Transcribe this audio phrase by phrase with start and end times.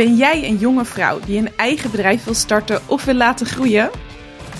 [0.00, 3.90] Ben jij een jonge vrouw die een eigen bedrijf wil starten of wil laten groeien?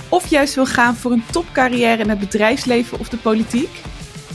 [0.09, 3.71] Of juist wil gaan voor een topcarrière in het bedrijfsleven of de politiek?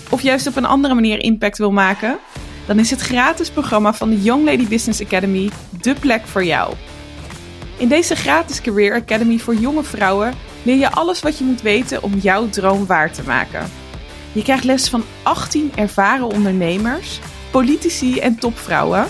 [0.09, 2.17] Of juist op een andere manier impact wil maken?
[2.67, 5.49] Dan is het gratis programma van de Young Lady Business Academy
[5.81, 6.73] de plek voor jou.
[7.77, 10.33] In deze gratis Career Academy voor jonge vrouwen
[10.63, 13.71] leer je alles wat je moet weten om jouw droom waar te maken.
[14.31, 17.19] Je krijgt les van 18 ervaren ondernemers,
[17.51, 19.07] politici en topvrouwen.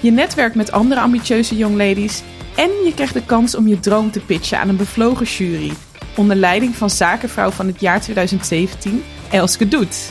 [0.00, 2.22] Je netwerkt met andere ambitieuze young ladies
[2.56, 5.72] en je krijgt de kans om je droom te pitchen aan een bevlogen jury
[6.16, 10.10] onder leiding van zakenvrouw van het jaar 2017, Elske Doet.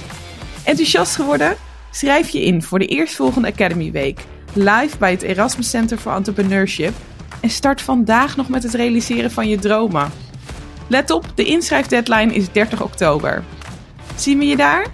[0.63, 1.55] Enthousiast geworden?
[1.91, 4.20] Schrijf je in voor de eerstvolgende Academy Week,
[4.53, 6.93] live bij het Erasmus Center for Entrepreneurship
[7.41, 10.12] en start vandaag nog met het realiseren van je dromen.
[10.87, 13.43] Let op, de inschrijfdeadline is 30 oktober.
[14.15, 14.85] Zien we je daar?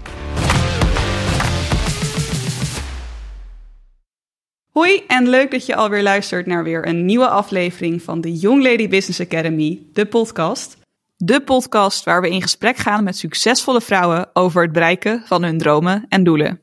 [4.80, 8.64] Hoi en leuk dat je alweer luistert naar weer een nieuwe aflevering van de Young
[8.64, 10.78] Lady Business Academy, de podcast.
[11.16, 15.58] De podcast waar we in gesprek gaan met succesvolle vrouwen over het bereiken van hun
[15.58, 16.62] dromen en doelen.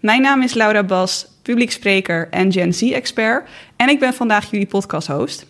[0.00, 4.66] Mijn naam is Laura Bas, publiek spreker en Gen Z-expert en ik ben vandaag jullie
[4.66, 5.46] podcast-host.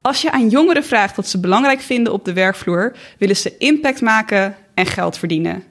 [0.00, 4.00] Als je aan jongeren vraagt wat ze belangrijk vinden op de werkvloer, willen ze impact
[4.00, 5.64] maken en geld verdienen.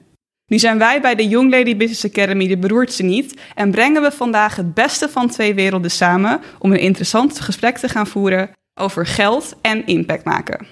[0.48, 4.10] Nu zijn wij bij de Young Lady Business Academy de beroerdste niet en brengen we
[4.10, 9.06] vandaag het beste van twee werelden samen om een interessant gesprek te gaan voeren over
[9.06, 10.66] geld en impact maken.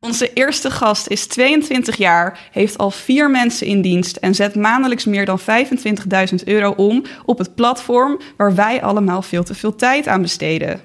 [0.00, 5.04] Onze eerste gast is 22 jaar, heeft al vier mensen in dienst en zet maandelijks
[5.04, 5.44] meer dan 25.000
[6.44, 10.80] euro om op het platform waar wij allemaal veel te veel tijd aan besteden.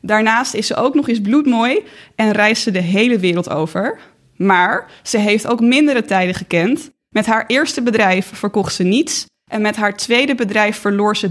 [0.00, 3.98] Daarnaast is ze ook nog eens bloedmooi en reist ze de hele wereld over.
[4.36, 6.90] Maar ze heeft ook mindere tijden gekend.
[7.10, 11.30] Met haar eerste bedrijf verkocht ze niets en met haar tweede bedrijf verloor ze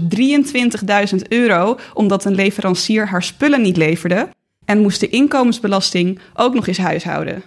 [1.14, 4.28] 23.000 euro omdat een leverancier haar spullen niet leverde
[4.64, 7.42] en moest de inkomensbelasting ook nog eens huishouden.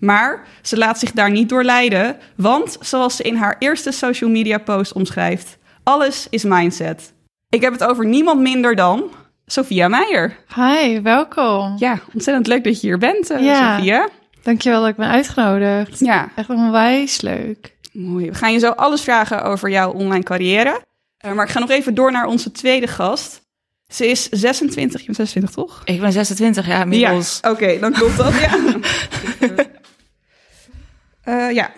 [0.00, 4.30] Maar ze laat zich daar niet door leiden, want zoals ze in haar eerste social
[4.30, 7.12] media post omschrijft, alles is mindset.
[7.48, 9.10] Ik heb het over niemand minder dan
[9.46, 10.36] Sophia Meijer.
[10.54, 11.74] Hi, welkom.
[11.78, 13.76] Ja, ontzettend leuk dat je hier bent, uh, Ja.
[13.76, 14.08] Sophia.
[14.44, 15.98] Dankjewel dat ik ben uitgenodigd.
[15.98, 17.74] Ja, Echt onwijs leuk.
[17.92, 18.26] mooi.
[18.30, 20.80] We gaan je zo alles vragen over jouw online carrière.
[21.26, 23.42] Uh, maar ik ga nog even door naar onze tweede gast.
[23.88, 25.82] Ze is 26, je bent 26 toch?
[25.84, 27.38] Ik ben 26 jaar inmiddels.
[27.42, 28.58] Ja, oké, dan klopt dat, ja.
[31.22, 31.72] Eh, ja.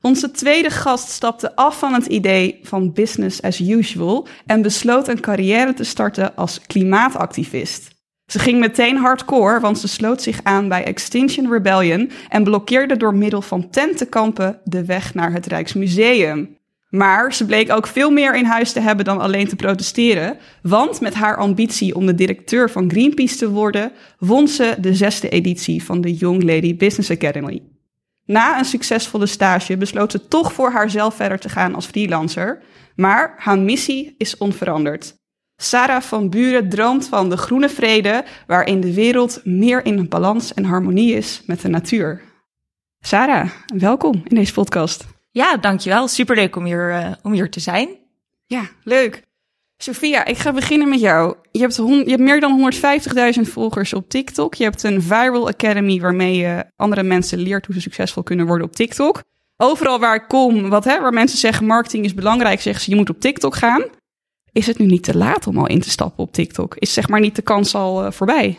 [0.00, 5.20] Onze tweede gast stapte af van het idee van business as usual en besloot een
[5.20, 7.88] carrière te starten als klimaatactivist.
[8.26, 13.14] Ze ging meteen hardcore, want ze sloot zich aan bij Extinction Rebellion en blokkeerde door
[13.14, 16.56] middel van tentenkampen de weg naar het Rijksmuseum.
[16.88, 21.00] Maar ze bleek ook veel meer in huis te hebben dan alleen te protesteren, want
[21.00, 25.84] met haar ambitie om de directeur van Greenpeace te worden, won ze de zesde editie
[25.84, 27.62] van de Young Lady Business Academy.
[28.24, 32.62] Na een succesvolle stage besloot ze toch voor haarzelf verder te gaan als freelancer,
[32.96, 35.14] maar haar missie is onveranderd.
[35.56, 40.64] Sarah van Buren droomt van de groene vrede, waarin de wereld meer in balans en
[40.64, 42.22] harmonie is met de natuur.
[43.00, 45.04] Sarah, welkom in deze podcast.
[45.30, 46.08] Ja, dankjewel.
[46.08, 47.88] Superleuk om hier, eh, om hier te zijn.
[48.46, 49.22] Ja, leuk.
[49.76, 51.36] Sophia, ik ga beginnen met jou.
[51.52, 54.54] Je hebt, je hebt meer dan 150.000 volgers op TikTok.
[54.54, 58.66] Je hebt een Viral Academy waarmee je andere mensen leert hoe ze succesvol kunnen worden
[58.66, 59.22] op TikTok.
[59.56, 62.96] Overal waar ik kom, wat, hè, waar mensen zeggen marketing is belangrijk, zeggen ze je
[62.96, 63.84] moet op TikTok gaan.
[64.56, 66.74] Is het nu niet te laat om al in te stappen op TikTok?
[66.78, 68.58] Is zeg maar niet de kans al eh, voorbij?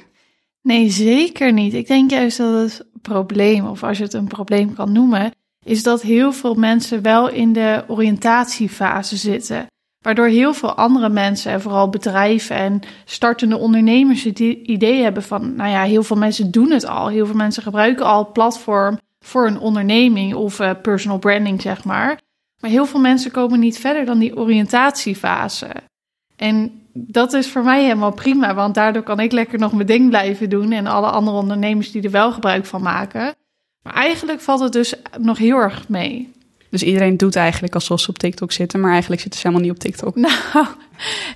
[0.62, 1.74] Nee, zeker niet.
[1.74, 5.31] Ik denk juist dat het probleem, of als je het een probleem kan noemen,
[5.66, 9.66] is dat heel veel mensen wel in de oriëntatiefase zitten.
[10.03, 15.56] Waardoor heel veel andere mensen, en vooral bedrijven en startende ondernemers, het idee hebben van,
[15.56, 17.07] nou ja, heel veel mensen doen het al.
[17.07, 22.19] Heel veel mensen gebruiken al platform voor een onderneming of eh, personal branding, zeg maar.
[22.59, 25.68] Maar heel veel mensen komen niet verder dan die oriëntatiefase.
[26.36, 30.09] En dat is voor mij helemaal prima, want daardoor kan ik lekker nog mijn ding
[30.09, 33.36] blijven doen en alle andere ondernemers die er wel gebruik van maken.
[33.83, 36.36] Maar eigenlijk valt het dus nog heel erg mee.
[36.69, 39.75] Dus iedereen doet eigenlijk alsof ze op TikTok zitten, maar eigenlijk zitten ze helemaal niet
[39.75, 40.15] op TikTok.
[40.53, 40.68] Nou,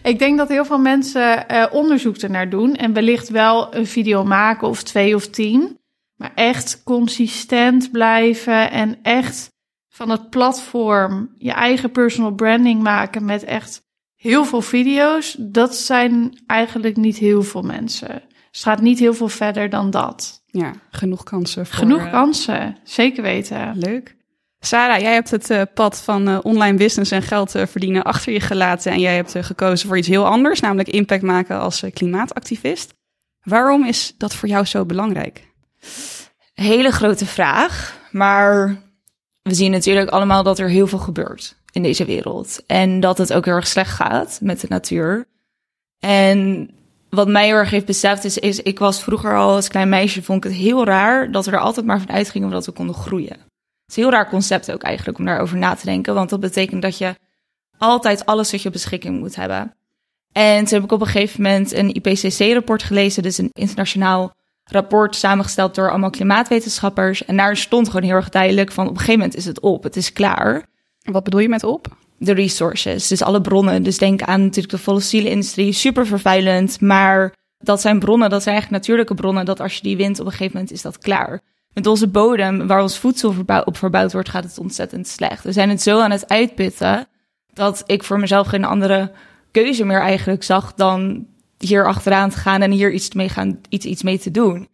[0.04, 4.24] ik denk dat heel veel mensen eh, onderzoek ernaar doen en wellicht wel een video
[4.24, 5.78] maken of twee of tien.
[6.16, 9.52] Maar echt consistent blijven en echt
[9.94, 13.82] van het platform je eigen personal branding maken met echt
[14.16, 18.08] heel veel video's, dat zijn eigenlijk niet heel veel mensen.
[18.08, 20.44] Dus het gaat niet heel veel verder dan dat.
[20.46, 21.76] Ja, genoeg kansen voor...
[21.76, 23.78] Genoeg eh, kansen, zeker weten.
[23.78, 24.18] Leuk.
[24.60, 28.34] Sarah, jij hebt het uh, pad van uh, online business en geld uh, verdienen achter
[28.34, 32.94] je gelaten en jij hebt gekozen voor iets heel anders, namelijk impact maken als klimaatactivist.
[33.42, 35.50] Waarom is dat voor jou zo belangrijk?
[36.54, 38.82] Hele grote vraag, maar
[39.42, 43.34] we zien natuurlijk allemaal dat er heel veel gebeurt in deze wereld en dat het
[43.34, 45.28] ook heel erg slecht gaat met de natuur.
[46.00, 46.70] En
[47.10, 50.46] wat mij heel erg heeft beseft is, ik was vroeger al als klein meisje, vond
[50.46, 53.30] ik het heel raar dat we er altijd maar van uitgingen dat we konden groeien.
[53.30, 56.40] Het is een heel raar concept ook eigenlijk om daarover na te denken, want dat
[56.40, 57.16] betekent dat je
[57.78, 59.76] altijd alles wat je beschikking moet hebben.
[60.32, 64.34] En toen heb ik op een gegeven moment een IPCC-rapport gelezen, dus een internationaal
[64.72, 67.26] rapport samengesteld door allemaal klimaatwetenschappers.
[67.26, 69.84] En daar stond gewoon heel erg duidelijk van op een gegeven moment is het op,
[69.84, 70.66] het is klaar.
[71.02, 71.88] Wat bedoel je met op?
[72.22, 73.84] de resources, dus alle bronnen.
[73.84, 78.56] Dus denk aan natuurlijk de fossiele industrie, super vervuilend, maar dat zijn bronnen, dat zijn
[78.56, 81.42] eigenlijk natuurlijke bronnen, dat als je die wint, op een gegeven moment is dat klaar.
[81.74, 83.36] Met onze bodem, waar ons voedsel
[83.66, 85.44] op verbouwd wordt, gaat het ontzettend slecht.
[85.44, 87.08] We zijn het zo aan het uitputten,
[87.54, 89.12] dat ik voor mezelf geen andere
[89.52, 91.26] keuze meer eigenlijk zag dan
[91.62, 94.68] hier achteraan te gaan en hier iets mee, gaan, iets, iets mee te doen.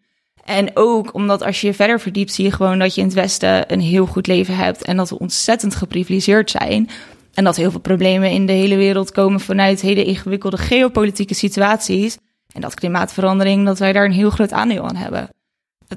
[0.45, 3.15] En ook omdat als je je verder verdiept, zie je gewoon dat je in het
[3.15, 6.89] Westen een heel goed leven hebt en dat we ontzettend geprivilegeerd zijn.
[7.33, 12.17] En dat heel veel problemen in de hele wereld komen vanuit hele ingewikkelde geopolitieke situaties.
[12.53, 15.29] En dat klimaatverandering, dat wij daar een heel groot aandeel aan hebben.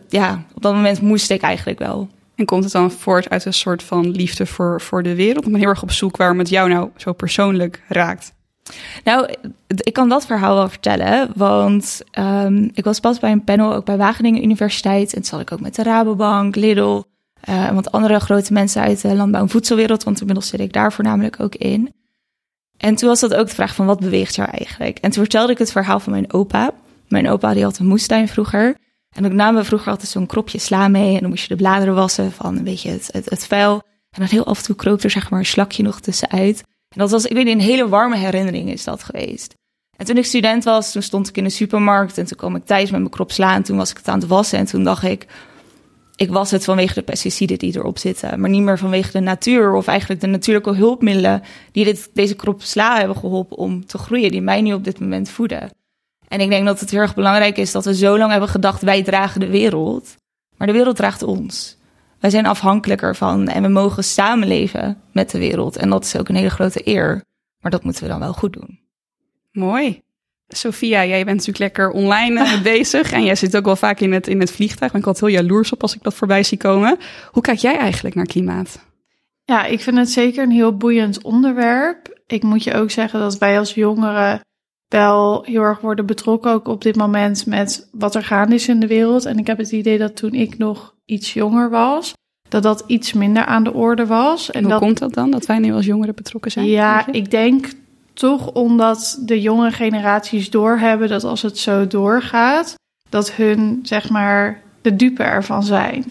[0.08, 2.08] ja, op dat moment moest ik eigenlijk wel.
[2.34, 5.44] En komt het dan voort uit een soort van liefde voor, voor de wereld?
[5.44, 8.32] Ik ben heel erg op zoek waarom het jou nou zo persoonlijk raakt.
[9.04, 9.34] Nou,
[9.66, 13.84] ik kan dat verhaal wel vertellen, want um, ik was pas bij een panel ook
[13.84, 15.08] bij Wageningen Universiteit.
[15.08, 17.02] En toen zat ik ook met de Rabobank, Lidl,
[17.48, 20.92] uh, want andere grote mensen uit de landbouw- en voedselwereld, want inmiddels zit ik daar
[20.92, 21.92] voornamelijk ook in.
[22.76, 24.98] En toen was dat ook de vraag van wat beweegt jou eigenlijk?
[24.98, 26.70] En toen vertelde ik het verhaal van mijn opa.
[27.08, 28.76] Mijn opa die had een moestuin vroeger.
[29.10, 31.14] En ook namen vroeger altijd zo'n kropje sla mee.
[31.14, 33.82] En dan moest je de bladeren wassen van een beetje het, het, het vuil.
[34.10, 36.62] En dan heel af en toe kroop er zeg maar een slakje nog tussenuit.
[36.94, 39.54] En dat was, ik weet niet, een hele warme herinnering is dat geweest.
[39.96, 42.18] En toen ik student was, toen stond ik in de supermarkt.
[42.18, 43.54] En toen kwam ik thuis met mijn krop sla.
[43.54, 44.58] En toen was ik het aan het wassen.
[44.58, 45.26] En toen dacht ik,
[46.20, 49.74] ik was het vanwege de pesticiden die erop zitten, maar niet meer vanwege de natuur
[49.74, 51.42] of eigenlijk de natuurlijke hulpmiddelen
[51.72, 55.00] die dit, deze krop sla hebben geholpen om te groeien, die mij nu op dit
[55.00, 55.70] moment voeden.
[56.28, 58.82] En ik denk dat het heel erg belangrijk is dat we zo lang hebben gedacht,
[58.82, 60.16] wij dragen de wereld,
[60.56, 61.76] maar de wereld draagt ons.
[62.20, 65.76] Wij zijn afhankelijk ervan en we mogen samenleven met de wereld.
[65.76, 67.24] En dat is ook een hele grote eer,
[67.60, 68.80] maar dat moeten we dan wel goed doen.
[69.52, 70.02] Mooi.
[70.48, 74.12] Sophia, jij bent natuurlijk lekker online uh, bezig en jij zit ook wel vaak in
[74.12, 74.92] het, in het vliegtuig.
[74.92, 76.98] Ben ik altijd heel jaloers op als ik dat voorbij zie komen.
[77.30, 78.88] Hoe kijk jij eigenlijk naar klimaat?
[79.44, 82.20] Ja, ik vind het zeker een heel boeiend onderwerp.
[82.26, 84.40] Ik moet je ook zeggen dat wij als jongeren
[84.90, 88.80] wel heel erg worden betrokken ook op dit moment met wat er gaande is in
[88.80, 89.24] de wereld.
[89.24, 92.12] En ik heb het idee dat toen ik nog iets jonger was,
[92.48, 94.50] dat dat iets minder aan de orde was.
[94.50, 96.66] En Hoe dat, komt dat dan, dat wij nu als jongeren betrokken zijn?
[96.66, 97.72] Ja, ik denk
[98.12, 102.74] toch omdat de jonge generaties doorhebben dat als het zo doorgaat,
[103.08, 106.04] dat hun zeg maar de dupe ervan zijn.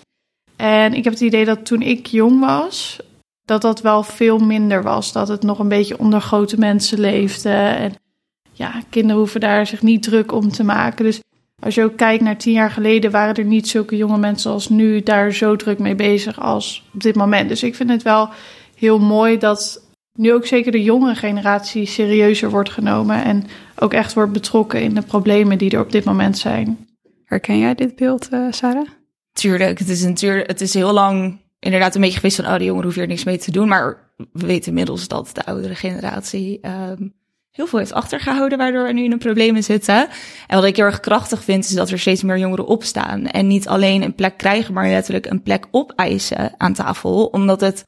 [0.55, 2.99] En ik heb het idee dat toen ik jong was,
[3.45, 5.11] dat dat wel veel minder was.
[5.11, 7.49] Dat het nog een beetje onder grote mensen leefde.
[7.49, 7.93] En
[8.59, 11.05] ja, kinderen hoeven daar zich niet druk om te maken.
[11.05, 11.21] Dus
[11.59, 14.69] als je ook kijkt naar tien jaar geleden, waren er niet zulke jonge mensen als
[14.69, 17.49] nu daar zo druk mee bezig als op dit moment.
[17.49, 18.29] Dus ik vind het wel
[18.75, 19.81] heel mooi dat
[20.13, 23.43] nu ook zeker de jonge generatie serieuzer wordt genomen en
[23.75, 26.87] ook echt wordt betrokken in de problemen die er op dit moment zijn.
[27.25, 28.87] Herken jij dit beeld, uh, Sarah?
[29.33, 32.63] Tuurlijk, het is, natuurlijk, het is heel lang inderdaad een beetje geweest van, oh, de
[32.63, 33.67] jongeren hoeven hier niks mee te doen.
[33.67, 37.13] Maar we weten inmiddels dat de oudere generatie um,
[37.51, 40.07] heel veel heeft achtergehouden, waardoor we nu in een problemen zitten.
[40.47, 43.25] En wat ik heel erg krachtig vind, is dat er steeds meer jongeren opstaan.
[43.25, 47.25] En niet alleen een plek krijgen, maar letterlijk een plek opeisen aan tafel.
[47.25, 47.85] Omdat het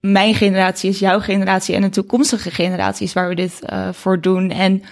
[0.00, 4.50] mijn generatie is jouw generatie en de toekomstige generaties waar we dit uh, voor doen.
[4.50, 4.82] En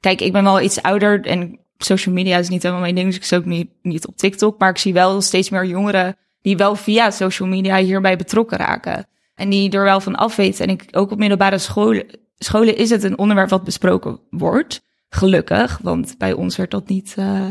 [0.00, 3.16] kijk, ik ben wel iets ouder en social media is niet helemaal mijn ding, dus
[3.16, 4.58] ik zit ook niet, niet op TikTok.
[4.58, 9.06] Maar ik zie wel steeds meer jongeren die wel via social media hierbij betrokken raken.
[9.34, 10.66] En die er wel van afweten.
[10.66, 12.06] En ik, ook op middelbare scholen,
[12.38, 14.82] scholen is het een onderwerp wat besproken wordt.
[15.08, 17.14] Gelukkig, want bij ons werd dat niet.
[17.18, 17.48] Uh,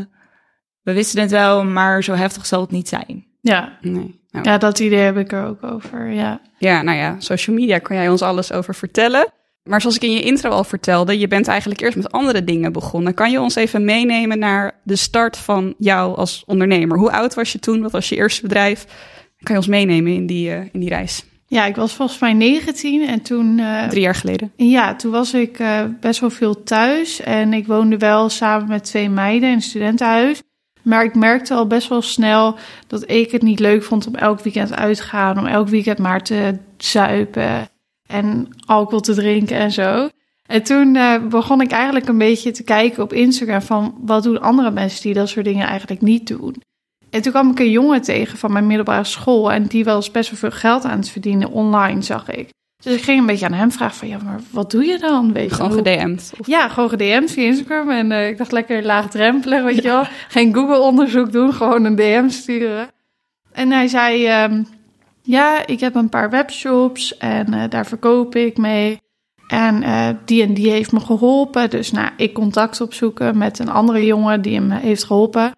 [0.82, 3.26] we wisten het wel, maar zo heftig zal het niet zijn.
[3.40, 3.78] Ja.
[3.80, 4.22] Nee.
[4.30, 4.46] Nou.
[4.46, 6.40] Ja, dat idee heb ik er ook over, ja.
[6.58, 9.32] Ja, nou ja, social media kan jij ons alles over vertellen.
[9.62, 12.72] Maar zoals ik in je intro al vertelde, je bent eigenlijk eerst met andere dingen
[12.72, 13.14] begonnen.
[13.14, 16.98] Kan je ons even meenemen naar de start van jou als ondernemer?
[16.98, 17.82] Hoe oud was je toen?
[17.82, 18.84] Wat was je eerste bedrijf?
[19.38, 21.24] Kan je ons meenemen in die, uh, in die reis?
[21.54, 23.58] Ja, ik was volgens mij 19 en toen...
[23.58, 24.52] Uh, Drie jaar geleden?
[24.56, 27.20] Ja, toen was ik uh, best wel veel thuis.
[27.20, 30.42] En ik woonde wel samen met twee meiden in een studentenhuis.
[30.82, 32.56] Maar ik merkte al best wel snel
[32.86, 35.98] dat ik het niet leuk vond om elk weekend uit te gaan, om elk weekend
[35.98, 37.68] maar te zuipen
[38.06, 40.08] en alcohol te drinken en zo.
[40.46, 44.40] En toen uh, begon ik eigenlijk een beetje te kijken op Instagram van wat doen
[44.40, 46.62] andere mensen die dat soort dingen eigenlijk niet doen.
[47.14, 50.30] En toen kwam ik een jongen tegen van mijn middelbare school en die was best
[50.30, 52.48] wel veel geld aan het verdienen online, zag ik.
[52.82, 55.32] Dus ik ging een beetje aan hem vragen van, ja, maar wat doe je dan?
[55.32, 56.32] Weet je, Gewoon hoe- gedM'd.
[56.38, 57.90] Of- Ja, gewoon gedM'd via Instagram.
[57.90, 60.02] En eh, ik dacht lekker laagdrempelig, weet je wel.
[60.28, 62.88] Geen Google-onderzoek doen, gewoon een DM sturen.
[63.52, 64.62] En hij zei, ehm,
[65.22, 68.98] ja, ik heb een paar webshops en eh, daar verkoop ik mee.
[69.48, 71.70] En eh, die en die heeft me geholpen.
[71.70, 75.52] Dus nou, ik contact opzoeken met een andere jongen die hem heeft geholpen.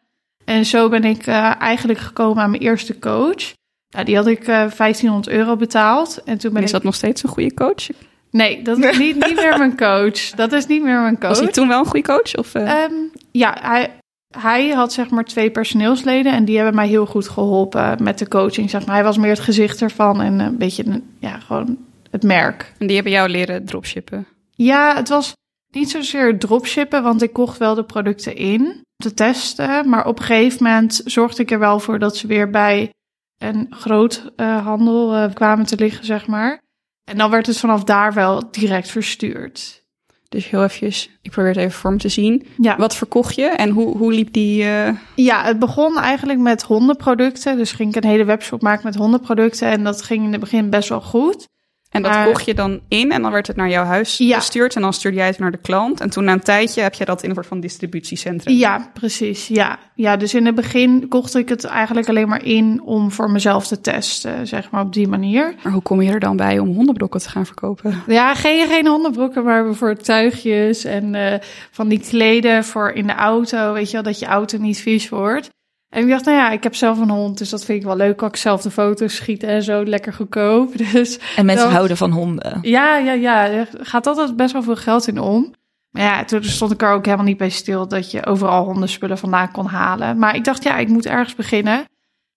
[0.46, 3.54] En zo ben ik eh, eigenlijk gekomen aan mijn eerste coach.
[3.88, 6.22] Nou, die had ik eh 1500 euro betaald.
[6.24, 6.74] En toen ben is ik...
[6.74, 7.88] dat nog steeds een goede coach?
[8.30, 10.30] Nee, dat is niet, niet meer mijn coach.
[10.30, 11.28] Dat is niet meer mijn coach.
[11.28, 12.36] Was hij toen wel een goede coach?
[12.36, 12.92] Of, eh, Ehm,
[13.30, 13.90] ja, hij,
[14.38, 18.28] hij had zeg maar twee personeelsleden en die hebben mij heel goed geholpen met de
[18.28, 18.70] coaching.
[18.70, 18.94] Zeg maar.
[18.94, 21.78] Hij was meer het gezicht ervan en een beetje ja, gewoon
[22.10, 22.72] het merk.
[22.78, 24.26] en die hebben jou leren dropshippen.
[24.50, 25.32] Ja, het was
[25.70, 29.88] niet zozeer dropshippen, want ik kocht wel de producten in te testen.
[29.88, 32.90] Maar op een gegeven moment zorgde ik er wel voor dat ze weer bij
[33.38, 36.60] een groot eh, handel eh, kwamen te liggen, zeg maar.
[37.04, 39.84] En dan werd het vanaf daar wel direct verstuurd.
[40.28, 42.46] Dus heel eventjes, ik probeer het even voor me te zien.
[42.58, 42.76] Ja.
[42.76, 44.62] Wat verkocht je en hoe, hoe liep die...
[44.64, 47.56] eh, Ja, het begon eigenlijk met hondenproducten.
[47.56, 49.68] Dus ging ik een hele webshop maken met hondenproducten.
[49.68, 51.48] En dat ging in het begin best wel goed.
[51.96, 54.36] En dat Maar- kocht je dan in en dan werd het naar jouw huis Ja.
[54.36, 54.74] gestuurd.
[54.74, 56.00] En dan stuurde jij het naar de klant.
[56.00, 58.54] En toen na een tijdje heb je dat in een soort van distributiecentrum.
[58.54, 59.46] Ja, precies.
[59.48, 59.78] Ja.
[59.94, 63.66] ja, dus in het begin kocht ik het eigenlijk alleen maar in om voor mezelf
[63.66, 64.46] te testen.
[64.46, 65.54] Zeg maar op die manier.
[65.62, 68.02] Maar hoe kom je er dan bij om hondenbrokken te gaan verkopen?
[68.06, 73.14] Ja, geen, geen hondenbroeken, maar voor tuigjes en eh, van die kleden voor in de
[73.14, 73.72] auto.
[73.72, 75.50] Weet je wel, dat je auto niet vies wordt.
[75.88, 77.96] En ik dacht, nou ja, ik heb zelf een hond, dus dat vind ik wel
[77.96, 78.16] leuk.
[78.16, 80.72] Kan ik zelf de foto's schieten en zo, lekker goedkoop.
[80.92, 82.58] Dus En mensen Dat- houden van honden.
[82.62, 83.46] Ja, ja, ja.
[83.48, 85.54] Er gaat altijd best wel veel geld in om.
[85.90, 89.18] Maar ja, toen stond ik er ook helemaal niet bij stil dat je overal hondenspullen
[89.18, 90.18] vandaan kon halen.
[90.18, 91.84] Maar ik dacht, ja, ik moet ergens beginnen.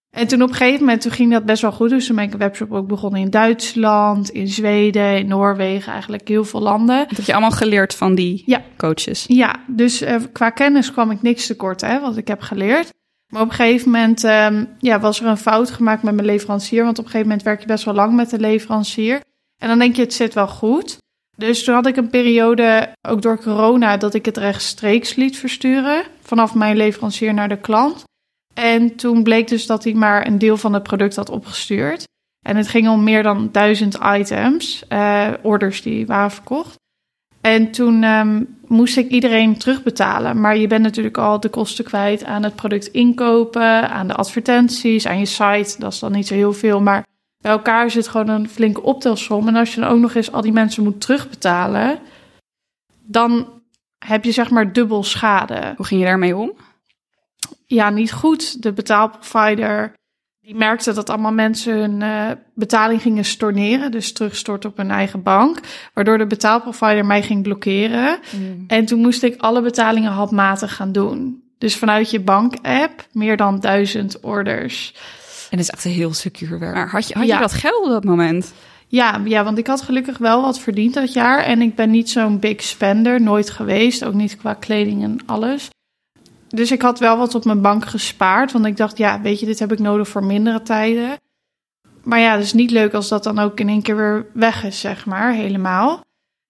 [0.09, 1.89] En toen op een gegeven moment toen ging dat best wel goed.
[1.89, 6.27] Dus toen ben ik een webshop ook begonnen in Duitsland, in Zweden, in Noorwegen, eigenlijk
[6.27, 6.97] heel veel landen.
[7.07, 8.61] Dat heb je allemaal geleerd van die Ja.
[8.77, 9.25] coaches.
[9.27, 12.93] Ja, dus eh, qua kennis kwam ik niks tekort, hè, wat ik heb geleerd.
[13.29, 16.83] Maar op een gegeven moment ehm, ja, was er een fout gemaakt met mijn leverancier.
[16.83, 19.21] Want op een gegeven moment werk je best wel lang met de leverancier.
[19.61, 20.97] En dan denk je, het zit wel goed.
[21.37, 26.03] Dus toen had ik een periode, ook door corona, dat ik het rechtstreeks liet versturen.
[26.21, 28.03] Vanaf mijn leverancier naar de klant.
[28.53, 32.07] En toen bleek dus dat hij maar een deel van het product had opgestuurd.
[32.45, 36.75] En het ging om meer dan duizend items, eh, orders die waren verkocht.
[37.41, 40.41] En toen ehm, moest ik iedereen terugbetalen.
[40.41, 45.07] Maar je bent natuurlijk al de kosten kwijt aan het product inkopen, aan de advertenties,
[45.07, 45.75] aan je site.
[45.77, 46.81] Dat is dan niet zo heel veel.
[46.81, 47.05] Maar
[47.41, 49.47] bij elkaar het gewoon een flinke optelsom.
[49.47, 51.99] En als je dan ook nog eens al die mensen moet terugbetalen,
[53.03, 53.61] dan
[54.05, 55.73] heb je zeg maar dubbel schade.
[55.77, 56.51] Hoe ging je daarmee om?
[57.65, 58.63] Ja, niet goed.
[58.63, 59.93] De betaalprovider
[60.49, 63.91] die merkte dat allemaal mensen hun eh, betaling gingen storneren.
[63.91, 65.59] Dus terugstorten op hun eigen bank.
[65.93, 68.19] Waardoor de betaalprovider mij ging blokkeren.
[68.67, 71.43] En toen moest ik alle betalingen handmatig gaan doen.
[71.57, 74.93] Dus vanuit je bank-app meer dan duizend orders.
[75.49, 76.75] En dat is echt een heel secuur werk.
[76.75, 77.35] Maar had je, had Ja.
[77.35, 78.53] je dat geld op dat moment?
[78.87, 81.39] Ja, ja, want ik had gelukkig wel wat verdiend dat jaar.
[81.43, 84.05] En ik ben niet zo'n big spender, nooit geweest.
[84.05, 85.69] Ook niet qua kleding en alles.
[86.49, 88.51] Dus ik had wel wat op mijn bank gespaard.
[88.51, 91.17] Want ik dacht, ja, weet je, dit heb ik nodig voor mindere tijden.
[92.03, 94.63] Maar ja, het is niet leuk als dat dan ook in één keer weer weg
[94.63, 96.01] is, zeg maar, helemaal.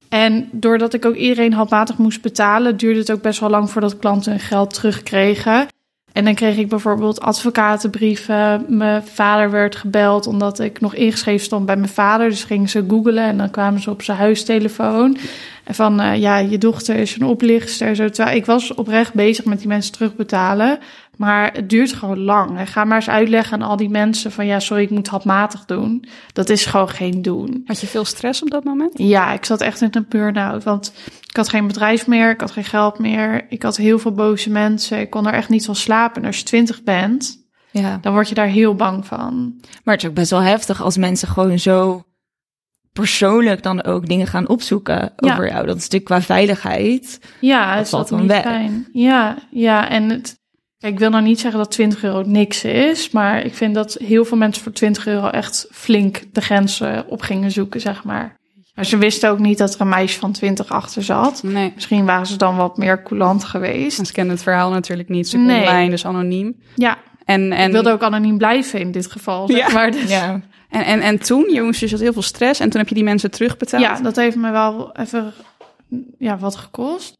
[0.10, 4.00] En doordat ik ook iedereen handmatig moest betalen, duurde het ook best wel lang voordat
[4.00, 5.68] klanten hun geld terugkregen.
[6.13, 8.65] En dan kreeg ik bijvoorbeeld advocatenbrieven.
[8.68, 12.29] Mijn vader werd gebeld omdat ik nog ingeschreven stond bij mijn vader.
[12.29, 15.18] Dus gingen ze googlen en dan kwamen ze op zijn huistelefoon.
[15.69, 17.95] En van, eh, ja, je dochter is een oplichter.
[17.95, 18.09] Zo.
[18.09, 20.79] Terwijl ik was oprecht bezig met die mensen terugbetalen.
[21.17, 22.57] Maar het duurt gewoon lang.
[22.57, 24.45] En ga maar eens uitleggen aan al die mensen van...
[24.45, 26.05] ja, sorry, ik moet handmatig doen.
[26.33, 27.61] Dat is gewoon geen doen.
[27.65, 28.91] Had je veel stress op dat moment?
[28.95, 30.63] Ja, ik zat echt in een burn-out.
[30.63, 30.93] Want
[31.27, 33.45] ik had geen bedrijf meer, ik had geen geld meer.
[33.49, 34.99] Ik had heel veel boze mensen.
[34.99, 36.21] Ik kon er echt niet van slapen.
[36.21, 37.38] En als je twintig bent,
[37.71, 37.97] Ja.
[38.01, 39.53] dan word je daar heel bang van.
[39.83, 42.03] Maar het is ook best wel heftig als mensen gewoon zo
[42.93, 45.31] persoonlijk dan ook dingen gaan opzoeken Ja.
[45.34, 45.65] over jou.
[45.65, 47.19] Dat is natuurlijk qua veiligheid.
[47.39, 48.41] Ja, Dat is valt dat dan niet weg.
[48.43, 48.88] fijn.
[48.91, 50.38] Ja, ja, en het...
[50.77, 53.98] Kijk, ik wil nou niet zeggen dat 20 euro niks is, maar ik vind dat
[54.03, 58.38] heel veel mensen voor 20 euro echt flink de grenzen op gingen zoeken, zeg maar.
[58.75, 61.43] Maar ze wisten ook niet dat er een meisje van 20 achter zat.
[61.43, 61.72] Nee.
[61.75, 64.00] Misschien waren ze dan wat meer coulant geweest.
[64.00, 65.29] En ze kennen het verhaal natuurlijk niet.
[65.29, 65.62] Ze Nee.
[65.62, 66.55] online, dus anoniem.
[66.75, 69.48] Ja, En, en, ik wilde ook anoniem blijven in dit geval.
[69.48, 69.74] Zeg Ja.
[69.74, 69.91] maar.
[69.91, 70.41] Dus, Ja.
[70.69, 72.59] En, en, en toen, je moest dus had heel veel stress.
[72.59, 73.83] En toen heb je die mensen terugbetaald.
[73.83, 75.33] Ja, dat heeft me wel even
[76.17, 77.17] ja, wat gekost.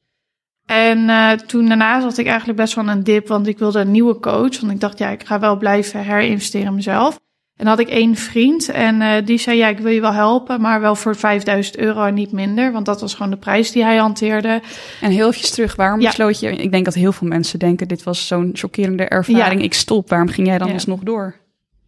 [0.65, 3.91] En eh, toen daarna zat ik eigenlijk best wel een dip, want ik wilde een
[3.91, 4.59] nieuwe coach.
[4.59, 7.15] Want ik dacht, ja, ik ga wel blijven herinvesteren in mezelf.
[7.55, 10.13] En dan had ik één vriend en eh, die zei, ja, ik wil je wel
[10.13, 12.71] helpen, maar wel voor 5000 euro en niet minder.
[12.71, 14.61] Want dat was gewoon de prijs die hij hanteerde.
[15.01, 16.07] En heel even terug, waarom Ja.
[16.07, 16.49] besloot je...
[16.51, 19.59] Ik denk dat heel veel mensen denken, dit was zo'n chockerende ervaring.
[19.59, 19.65] Ja.
[19.65, 20.73] Ik stop, waarom ging jij dan Ja.
[20.73, 21.35] alsnog door?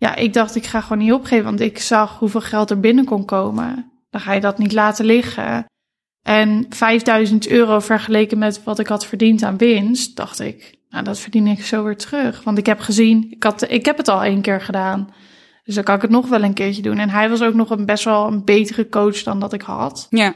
[0.01, 3.05] Ja, ik dacht, ik ga gewoon niet opgeven, want ik zag hoeveel geld er binnen
[3.05, 3.91] kon komen.
[4.09, 5.65] Dan ga je dat niet laten liggen.
[6.21, 11.19] En 5000 euro vergeleken met wat ik had verdiend aan winst, dacht ik, nou, dat
[11.19, 12.43] verdien ik zo weer terug.
[12.43, 15.13] Want ik heb gezien, ik, had, ik heb het al één keer gedaan.
[15.63, 16.97] Dus dan kan ik het nog wel een keertje doen.
[16.97, 20.07] En hij was ook nog een best wel een betere coach dan dat ik had.
[20.09, 20.33] Ja,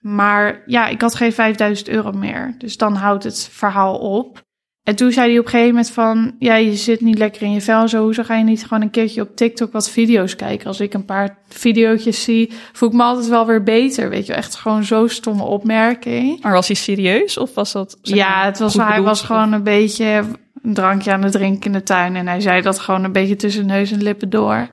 [0.00, 2.54] Maar ja, ik had geen 5000 euro meer.
[2.58, 4.42] Dus dan houdt het verhaal op.
[4.90, 6.34] En toen zei hij op een gegeven moment van...
[6.38, 8.02] Ja, je zit niet lekker in je vel zo.
[8.02, 10.66] Hoezo ga je niet gewoon een keertje op TikTok wat video's kijken?
[10.66, 14.08] Als ik een paar video's zie, voel ik me altijd wel weer beter.
[14.08, 16.42] Weet je, echt gewoon zo'n stomme opmerking.
[16.42, 17.98] maar was hij serieus of was dat...
[18.02, 19.04] zeg ja, het was, hij bedoeld?
[19.04, 20.24] was gewoon een beetje
[20.62, 22.16] een drankje aan het drinken in de tuin.
[22.16, 24.68] En hij zei dat gewoon een beetje tussen neus en lippen door.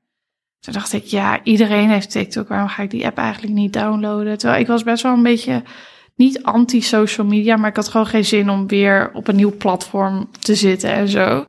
[0.59, 2.47] Toen dacht ik, ja, iedereen heeft TikTok.
[2.47, 4.37] Waarom ga ik die app eigenlijk niet downloaden?
[4.37, 5.63] Terwijl ik was best wel een beetje
[6.17, 10.29] niet anti-social media, maar ik had gewoon geen zin om weer op een nieuw platform
[10.39, 11.45] te zitten en zo.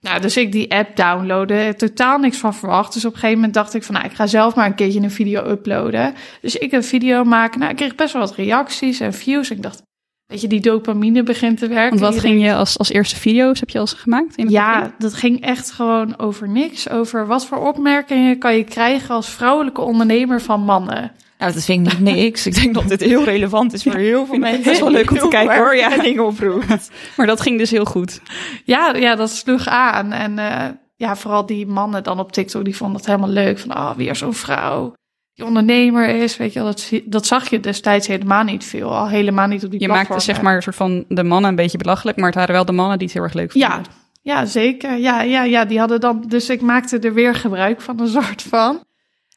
[0.00, 2.92] Nou, dus ik die app downloaden, totaal niks van verwacht.
[2.92, 5.00] Dus op een gegeven moment dacht ik van, nou, ik ga zelf maar een keertje
[5.00, 6.14] een video uploaden.
[6.40, 7.58] Dus ik een video maken.
[7.58, 9.50] Nou, ik kreeg best wel wat reacties en views.
[9.50, 9.82] En ik dacht,
[10.26, 11.98] weet je, die dopamine begint te werken.
[11.98, 14.36] Want wat ging je als, als eerste video's, heb je al gemaakt?
[14.36, 14.68] In het begin?
[14.68, 16.88] ja, dat ging echt gewoon over niks.
[16.88, 21.12] Over wat voor opmerkingen kan je krijgen als vrouwelijke ondernemer van mannen.
[21.40, 22.46] Nou, dat vind ik niet niks.
[22.46, 24.62] Ik denk dat dit heel relevant is voor heel veel mensen.
[24.62, 25.96] best wel leuk om te kijken, hoor, ja.
[26.02, 26.90] dingen oproept.
[27.16, 28.20] Maar dat ging dus heel goed.
[28.64, 30.12] Ja, ja dat sloeg aan.
[30.12, 33.58] En eh, ja, vooral die mannen dan op TikTok, die vonden het helemaal leuk.
[33.58, 34.94] Van, oh, weer zo'n vrouw
[35.34, 36.36] die ondernemer is.
[36.36, 38.96] Weet je wel, dat, dat zag je destijds helemaal niet veel.
[38.96, 41.56] Al helemaal niet op die Je maakte zeg maar een soort van de mannen een
[41.56, 43.70] beetje belachelijk, maar het waren wel de mannen die het heel erg leuk vonden.
[43.70, 43.82] Ja,
[44.22, 44.96] ja, zeker.
[44.96, 46.24] Ja, ja, ja, die hadden dan.
[46.28, 48.80] Dus ik maakte er weer gebruik van een soort van.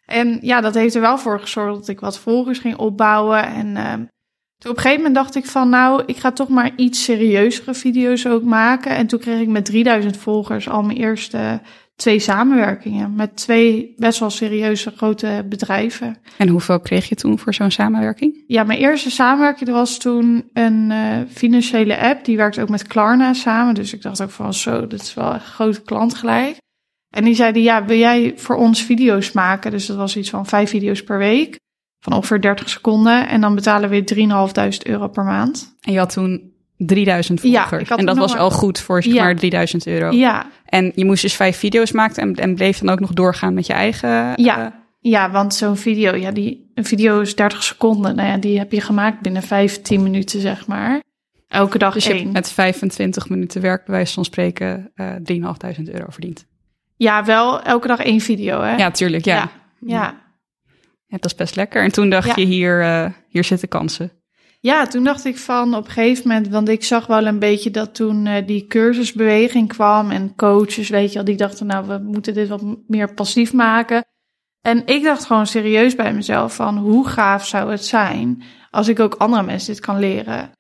[0.06, 3.46] En ja, dat heeft er wel voor gezorgd dat ik wat volgers ging opbouwen.
[3.46, 4.04] En ehm,
[4.58, 7.74] toen op een gegeven moment dacht ik van, nou, ik ga toch maar iets serieuzere
[7.74, 8.96] video's ook maken.
[8.96, 11.62] En toen kreeg ik met 3000 volgers al mijn eerste
[11.96, 16.18] twee samenwerkingen met twee best wel serieuze grote bedrijven.
[16.38, 18.44] En hoeveel kreeg je toen voor zo'n samenwerking?
[18.48, 22.26] Ja, mijn eerste samenwerking er was toen een eh, financiële app.
[22.26, 23.74] Die werkte ook met Klarna samen.
[23.74, 26.58] Dus ik dacht ook van zo, dit is wel een grote klant gelijk.
[27.14, 29.72] En die zeiden, ja, wil jij voor ons video's maken?
[29.72, 31.60] Dus dat was iets van vijf video's per week.
[32.00, 33.28] Van ongeveer 30 seconden.
[33.28, 35.76] En dan betalen we 3.500 euro per maand.
[35.82, 37.90] En je had toen 3000 Ja, volgers.
[37.90, 39.24] had en dat was al goed voor zeg Ja.
[39.24, 40.12] maar 3000 euro.
[40.12, 43.54] Ja, En je moest dus vijf video's maken en, en bleef dan ook nog doorgaan
[43.54, 44.10] met je eigen...
[44.36, 44.66] Ja.
[44.66, 48.16] eh, ja want zo'n video, ja, die, een video is 30 seconden.
[48.16, 51.02] Nou ja, die heb je gemaakt binnen 15 minuten, zeg maar.
[51.48, 52.22] Elke dag dus je één.
[52.22, 56.46] hebt met 25 minuten werk, bij wijze van spreken, eh 3.500 euro verdiend.
[57.04, 58.76] Ja, wel elke dag één video, hè?
[58.76, 59.26] Ja, tuurlijk.
[59.26, 59.36] Ja.
[59.36, 59.50] ja.
[59.80, 60.22] ja.
[61.08, 61.84] Ja, dat is best lekker.
[61.84, 62.34] En toen dacht Ja.
[62.36, 64.12] je, hier, eh, hier zitten kansen.
[64.60, 67.72] Ja, toen dacht ik van op een gegeven moment, want ik zag wel een beetje
[67.72, 71.98] dat toen eh, die cursusbeweging kwam en coaches, weet je wel, die dachten nou, we
[71.98, 74.06] moeten dit wat meer passief maken.
[74.62, 79.00] En ik dacht gewoon serieus bij mezelf van hoe gaaf zou het zijn als ik
[79.00, 80.52] ook andere mensen dit kan leren.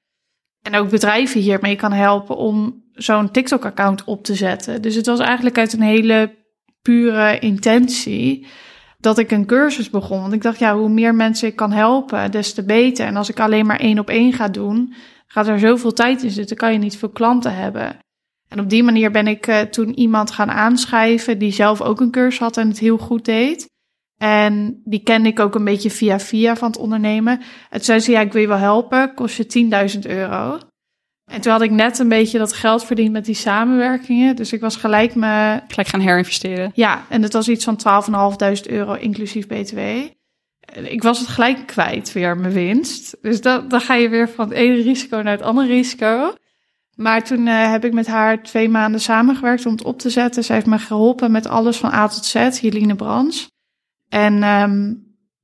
[0.62, 4.82] En ook bedrijven hiermee kan helpen om zo'n TikTok-account op te zetten.
[4.82, 6.36] Dus het was eigenlijk uit een hele
[6.82, 8.48] pure intentie
[9.00, 10.22] dat ik een cursus begon.
[10.22, 13.06] Want ik dacht, ja, hoe meer mensen ik kan helpen, des te beter.
[13.06, 14.94] En als ik alleen maar één op één ga doen,
[15.28, 17.98] gaat er zoveel tijd in zitten, kan je niet veel klanten hebben.
[18.48, 22.12] En op die manier ben ik eh, toen iemand gaan aanschrijven die zelf ook een
[22.12, 23.72] cursus had en het heel goed deed.
[24.18, 27.40] En die kende ik ook een beetje via via van het ondernemen.
[27.40, 30.60] En toen zei ze, ja, ik wil je wel helpen, kost je 10.000 euro.
[31.26, 34.36] En toen had ik net een beetje dat geld verdiend met die samenwerkingen.
[34.36, 36.72] Dus ik was gelijk me Gelijk gaan herinvesteren.
[36.74, 37.80] ja, en het was iets van
[38.66, 39.80] 12.500 euro inclusief BTW.
[40.74, 43.18] Ik was het gelijk kwijt weer, mijn winst.
[43.22, 46.34] Dus dan, dan ga je weer van het ene risico naar het andere risico.
[46.96, 50.44] Maar toen eh, heb ik met haar twee maanden samengewerkt om het op te zetten.
[50.44, 53.52] Zij heeft me geholpen met alles van A tot Z, Jeline Brands.
[54.10, 54.94] En ehm,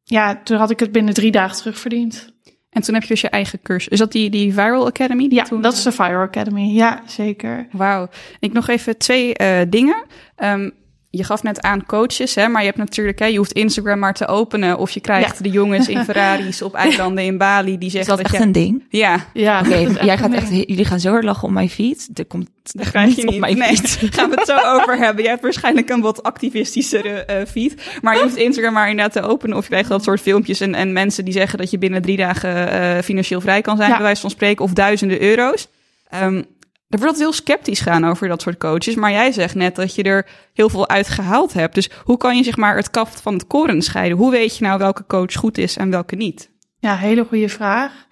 [0.03, 2.33] ja, toen had ik het binnen drie dagen terugverdiend.
[2.69, 3.87] En toen heb je dus je eigen cursus.
[3.87, 5.27] Is dat die, die Viral Academy?
[5.27, 6.61] Die Ja, toen, dat is de Fire Academy.
[6.61, 7.67] Ja, zeker.
[7.71, 8.09] Wauw.
[8.39, 10.03] Ik nog even twee eh, dingen.
[10.35, 10.69] Ehm,
[11.11, 14.13] je gaf net aan coaches, hè, maar je hebt natuurlijk, hè, je hoeft Instagram maar
[14.13, 17.91] te openen of je krijgt de jongens in Ferraris op eilanden in Bali die Is
[17.93, 18.85] zeggen dat dat, echt een ding?
[18.89, 21.53] ja, Ja, Oké, dat is echt jij gaat echt, jullie gaan zo hard lachen op
[21.53, 22.15] mijn feed.
[22.15, 23.39] Dat komt Daar krijg je op niet.
[23.39, 24.13] mijn Nee, feed.
[24.13, 25.21] gaan we het zo over hebben.
[25.21, 27.75] Jij hebt waarschijnlijk een wat activistischere eh, feed.
[28.01, 29.57] Maar je hoeft Instagram maar inderdaad te openen.
[29.57, 30.59] Of je krijgt dat soort filmpjes.
[30.59, 33.89] En, en mensen die zeggen dat je binnen drie dagen eh, financieel vrij kan zijn.
[33.89, 33.95] Ja.
[33.95, 34.65] Bij wijze van spreken.
[34.65, 35.67] Of duizenden euro's.
[36.09, 36.41] Ehm
[36.89, 38.95] er wordt heel sceptisch gaan over dat soort coaches.
[38.95, 41.75] Maar jij zegt net dat je er heel veel uit gehaald hebt.
[41.75, 44.17] Dus hoe kan je zeg maar het kaft van het koren scheiden?
[44.17, 46.51] Hoe weet je nou welke coach goed is en welke niet?
[46.79, 48.07] Ja, hele goede vraag.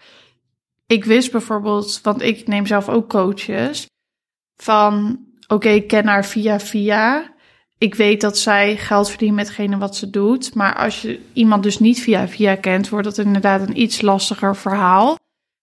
[0.88, 3.88] Ik wist bijvoorbeeld, want ik neem zelf ook coaches,
[4.58, 7.36] van oké, ik ken haar via via.
[7.78, 10.56] Ik weet dat zij geld verdient met degene wat ze doet.
[10.56, 14.56] Maar als je iemand dus niet via via kent, wordt dat inderdaad een iets lastiger
[14.56, 15.18] verhaal.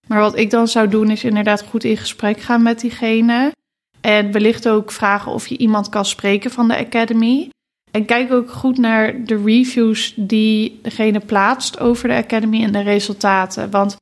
[0.07, 3.51] Maar wat ik dan zou doen, is inderdaad goed in gesprek gaan met diegene.
[4.01, 7.49] En wellicht ook vragen of je iemand kan spreken van de Academy.
[7.91, 12.81] En kijk ook goed naar de reviews die degene plaatst over de Academy en de
[12.81, 13.71] resultaten.
[13.71, 13.95] Want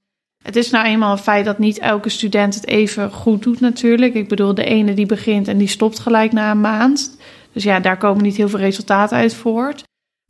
[0.44, 4.14] het is nou eenmaal een feit dat niet elke student het even goed doet natuurlijk.
[4.14, 7.18] Ik bedoel, de ene die begint en die stopt gelijk na een maand.
[7.52, 9.84] Dus ja, daar komen niet heel veel resultaten uit voort.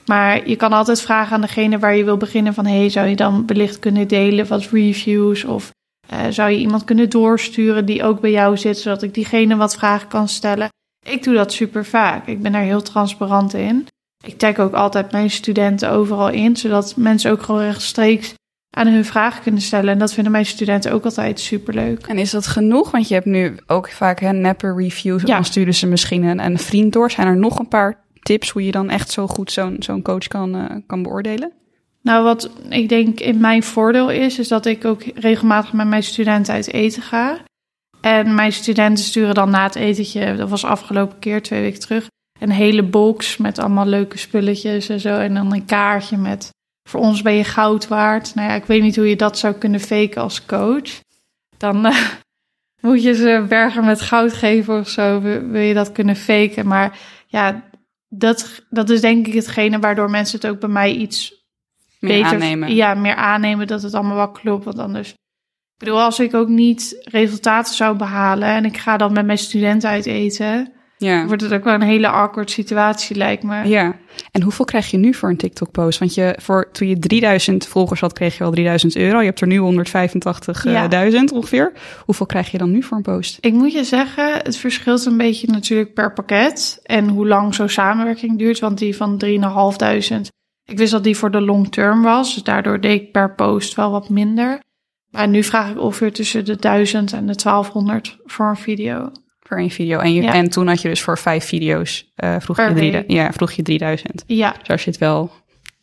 [0.06, 2.66] Maar je kan altijd vragen aan degene waar je wil beginnen van...
[2.66, 5.44] hey, zou je dan wellicht kunnen delen wat reviews...
[5.44, 5.72] of
[6.10, 8.78] eh, zou je iemand kunnen doorsturen die ook bij jou zit...
[8.78, 10.70] zodat ik diegene wat vragen kan stellen.
[11.06, 12.28] Ik doe dat super vaak.
[12.28, 13.88] Ik ben daar heel transparant in.
[14.26, 16.58] Ik tag ook altijd mijn studenten overal in...
[16.58, 18.34] zodat mensen ook gewoon rechtstreeks
[18.70, 19.94] aan hun vragen kunnen stellen.
[19.94, 22.08] En dat vinden mijn studenten ook altijd superleuk.
[22.08, 22.92] En is dat genoeg?
[22.92, 25.22] Want je hebt nu ook vaak hè, neppe reviews.
[25.22, 25.36] Ja.
[25.36, 27.12] Dan sturen ze misschien een, een vriend door.
[27.12, 30.28] Zijn er nog een paar tips hoe je dan echt zo goed zo'n zo'n coach
[30.28, 31.52] kan, eh, kan beoordelen?
[32.02, 36.04] Nou, wat ik denk in mijn voordeel is, is dat ik ook regelmatig met mijn
[36.04, 37.38] studenten uit eten ga.
[38.02, 42.08] En mijn studenten sturen dan na het etentje, dat was afgelopen keer, twee weken terug,
[42.40, 45.20] een hele box met allemaal leuke spulletjes en zo.
[45.20, 46.50] En dan een kaartje met,
[46.90, 48.36] voor ons ben je goud waard.
[48.36, 51.00] Nou ja, ik weet niet hoe je dat zou kunnen faken als coach.
[51.58, 51.98] Dan eh,
[52.82, 56.68] moet je ze bergen met goud geven of zo, wil wil je dat kunnen faken.
[56.68, 57.64] Maar ja,
[58.17, 61.45] dat, dat is denk ik hetgene waardoor mensen het ook bij mij iets
[61.99, 62.76] Meer beter aannemen.
[62.76, 64.65] Ja, meer aannemen dat het allemaal wel klopt.
[64.65, 65.10] Want anders.
[65.10, 69.38] Ik bedoel, als ik ook niet resultaten zou behalen en ik ga dan met mijn
[69.38, 70.73] studenten uit eten,
[71.04, 71.26] ja.
[71.26, 73.68] wordt het ook wel een hele awkward situatie, lijkt me.
[73.68, 73.96] Ja,
[74.32, 76.00] en hoeveel krijg je nu voor een TikTok-post?
[76.00, 79.20] Want je, voor, toen je 3000 volgers had, kreeg je al 3000 euro.
[79.20, 81.24] Je hebt er nu 185.000 Ja.
[81.34, 81.72] ongeveer.
[82.06, 83.38] Hoeveel krijg je dan nu voor een post?
[83.42, 87.70] Ik moet je zeggen, het verschilt een beetje natuurlijk per pakket en hoe lang zo'n
[87.70, 88.60] samenwerking duurt.
[88.60, 90.32] Want die van 3.500,
[90.66, 92.34] ik wist dat die voor de long term was.
[92.34, 94.60] Dus daardoor deed ik per post wel wat minder.
[95.10, 99.12] Maar nu vraag ik ongeveer tussen de 1000 en de 1200 voor een video.
[99.54, 100.00] Voor één video.
[100.00, 100.34] En, je, Ja.
[100.34, 103.12] en toen had je dus voor vijf video's, eh, vroeg, Per je drie, week.
[103.12, 104.24] ja, vroeg je 3000.
[104.28, 105.32] Ja, Dus daar zit wel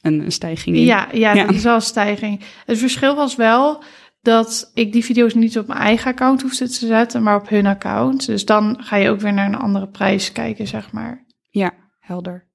[0.01, 0.83] een, een stijging in.
[0.85, 1.45] Ja, ja, Ja.
[1.47, 2.41] dat is wel een stijging.
[2.67, 3.83] Het verschil was wel
[4.23, 7.67] dat ik die video's niet op mijn eigen account hoefde te zetten, maar op hun
[7.67, 8.27] account.
[8.27, 11.25] Dus dan ga je ook weer naar een andere prijs kijken, zeg maar.
[11.51, 12.49] Ja, helder.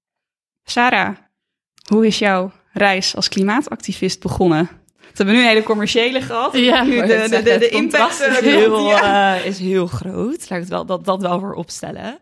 [0.63, 1.15] Sarah,
[1.89, 4.69] hoe is jouw reis als klimaatactivist begonnen?
[5.17, 6.57] We hebben nu een hele commerciële gehad.
[6.57, 6.83] Ja.
[6.83, 9.35] nu de, de, de, de impact is heel, ja.
[9.35, 10.49] eh, is heel groot.
[10.49, 12.19] Laat ik het wel, dat, dat wel voor opstellen.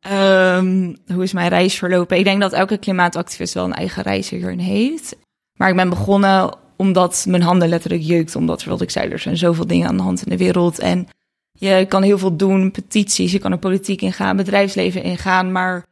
[0.00, 2.18] Ehm, hoe is mijn reis verlopen?
[2.18, 5.16] Ik denk dat elke klimaatactivist wel een eigen reis hierin heeft.
[5.56, 8.36] Maar ik ben begonnen omdat mijn handen letterlijk jeukt.
[8.36, 10.78] Omdat, wat ik zei, er zijn zoveel dingen aan de hand in de wereld.
[10.78, 11.08] En
[11.52, 15.52] je kan heel veel doen, petities, je kan er politiek ingaan, bedrijfsleven ingaan.
[15.52, 15.84] Maar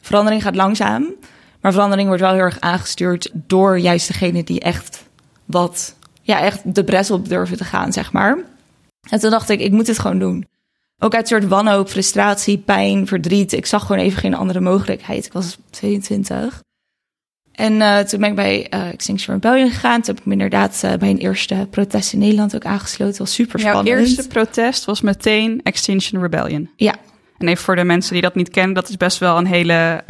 [0.00, 1.14] verandering gaat langzaam.
[1.60, 5.05] Maar verandering wordt wel heel erg aangestuurd door juist degene die echt
[5.46, 8.38] wat, ja, echt de bres op durven te gaan, zeg maar.
[9.10, 10.46] En toen dacht ik, ik moet het gewoon doen.
[10.98, 13.52] Ook uit soort wanhoop, frustratie, pijn, verdriet.
[13.52, 15.26] Ik zag gewoon even geen andere mogelijkheid.
[15.26, 16.62] Ik was 22.
[17.52, 20.00] En eh, toen ben ik bij eh, Extinction Rebellion gegaan.
[20.00, 23.18] Toen heb ik me inderdaad eh, bij een eerste protest in Nederland ook aangesloten.
[23.18, 23.98] was super Jouw spannend.
[23.98, 26.70] eerste protest was meteen Extinction Rebellion.
[26.76, 26.94] Ja,
[27.38, 30.04] En even voor de mensen die dat niet kennen, dat is best wel een hele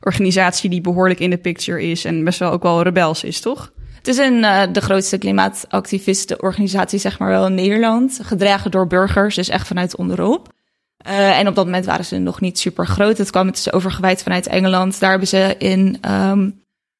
[0.00, 3.72] organisatie die behoorlijk in de picture is en best wel ook wel rebels is, toch?
[4.00, 8.18] Het is een, eh, de grootste klimaatactivistenorganisatie, zeg maar wel in Nederland.
[8.22, 10.52] Gedragen door burgers, dus echt vanuit onderop.
[10.96, 13.18] Eh, en op dat moment waren ze nog niet super groot.
[13.18, 15.00] Het kwam het is overgewijd vanuit Engeland.
[15.00, 16.50] Daar hebben ze in, ehm,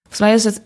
[0.00, 0.62] volgens mij is het,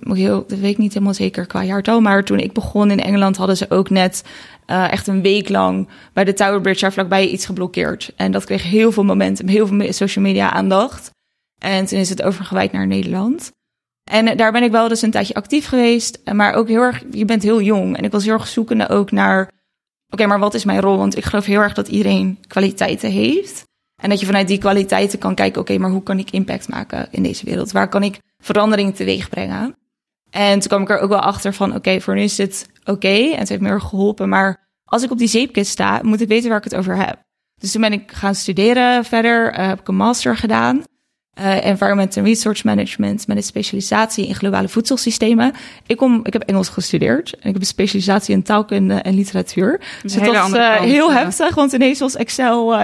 [0.49, 2.01] dat weet ik niet helemaal zeker qua jaartal.
[2.01, 4.25] Maar toen ik begon in Engeland hadden ze ook net
[4.67, 8.13] eh, echt een week lang bij de Tower Bridge daar vlakbij iets geblokkeerd.
[8.17, 11.11] En dat kreeg heel veel momentum, heel veel social media aandacht.
[11.59, 13.53] En toen is het overgewijd naar Nederland.
[14.11, 16.21] En eh, daar ben ik wel dus een tijdje actief geweest.
[16.25, 17.97] eh, Maar ook heel erg, je bent heel jong.
[17.97, 19.51] En ik was heel erg zoekende ook naar,
[20.09, 20.97] oké, maar wat is mijn rol?
[20.97, 23.63] Want ik geloof heel erg dat iedereen kwaliteiten heeft.
[24.03, 27.09] En dat je vanuit die kwaliteiten kan kijken, oké, maar hoe kan ik impact maken
[27.11, 27.73] in deze wereld?
[27.73, 29.77] Waar kan ik verandering teweeg brengen?
[30.31, 33.09] En toen kwam ik er ook wel achter van, oké, voor nu is dit oké.
[33.09, 34.29] en het heeft me erg geholpen.
[34.29, 37.23] Maar als ik op die zeepkist sta, moet ik weten waar ik het over heb.
[37.61, 40.83] Dus toen ben ik gaan studeren verder, uh, heb ik een master gedaan.
[41.41, 45.53] Uh, Environment and Resource Management met een specialisatie in globale voedselsystemen.
[45.87, 49.81] Ik, kom, ik heb Engels gestudeerd en ik heb een specialisatie in taalkunde en literatuur.
[50.03, 51.17] Dus dat was uh, heel ja.
[51.17, 52.73] heftig, want ineens was Excel...
[52.73, 52.83] Uh,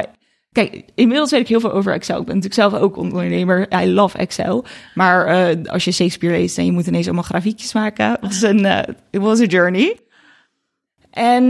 [0.53, 2.21] kijk, inmiddels weet ik heel veel over Excel.
[2.21, 3.83] Ik ben natuurlijk zelf ook ondernemer.
[3.83, 4.65] I love Excel.
[4.95, 8.65] Maar als je Shakespeare leest en je moet ineens allemaal grafiekjes maken, was een,
[9.11, 9.99] it was a journey.
[11.11, 11.45] En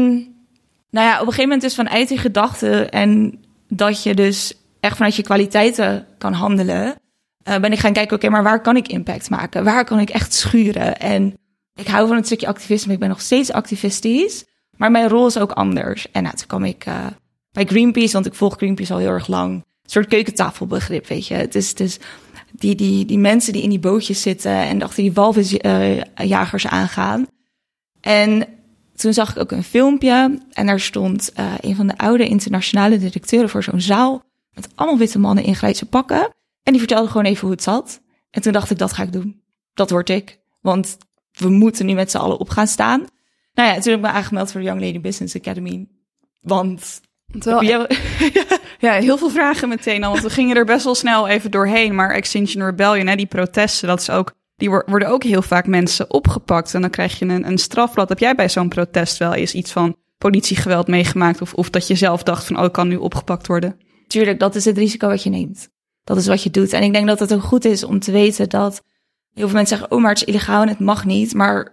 [0.91, 4.97] nou ja, op een gegeven moment is vanuit die gedachte en dat je dus echt
[4.97, 6.95] vanuit je kwaliteiten kan handelen,
[7.49, 9.65] uh, ben ik gaan kijken, oké, maar waar kan ik impact maken?
[9.65, 10.99] Waar kan ik echt schuren?
[10.99, 11.35] En
[11.75, 12.93] ik hou van het stukje activisme.
[12.93, 14.45] Ik ben nog steeds activistisch,
[14.77, 16.11] maar mijn rol is ook anders.
[16.11, 17.07] En nou, toen kwam ik uh,
[17.53, 19.55] bij Greenpeace, want ik volg Greenpeace al heel erg lang.
[19.55, 21.35] Een soort keukentafelbegrip, weet je.
[21.35, 21.99] Het is, is
[22.53, 27.27] die, die, die mensen die in die bootjes zitten en achter die walvisjagers uh, aangaan.
[28.01, 28.47] En
[28.97, 33.49] toen zag ik ook een filmpje en daar stond een van de oude internationale directeuren
[33.49, 34.23] voor zo'n zaal
[34.61, 36.35] met allemaal witte mannen in grijze pakken.
[36.63, 38.01] En die vertelde gewoon even hoe het zat.
[38.31, 39.43] En toen dacht ik, dat ga ik doen.
[39.75, 40.41] Dat word ik.
[40.61, 40.97] Want
[41.33, 43.01] we moeten nu met z'n allen op gaan staan.
[43.53, 45.89] Nou ja, toen heb ik me aangemeld voor de Young Lady Business Academy.
[46.41, 47.01] Want...
[48.79, 50.11] Ja, heel veel vragen meteen al.
[50.11, 51.95] Want we gingen er best wel snel even doorheen.
[51.95, 56.11] Maar Extinction Rebellion, hè, die protesten, dat is ook die worden ook heel vaak mensen
[56.11, 56.75] opgepakt.
[56.75, 58.09] En dan krijg je een, een strafblad.
[58.09, 61.41] Heb jij bij zo'n protest wel eens iets van politiegeweld meegemaakt?
[61.41, 63.81] Of, of dat je zelf dacht van, oh, ik kan nu opgepakt worden?
[64.11, 65.69] Tuurlijk, dat is het risico wat je neemt.
[66.05, 66.73] Dat is wat je doet.
[66.73, 68.83] En ik denk dat het ook goed is om te weten dat
[69.35, 71.35] heel veel mensen zeggen, oh, maar het is illegaal en het mag niet.
[71.35, 71.73] Maar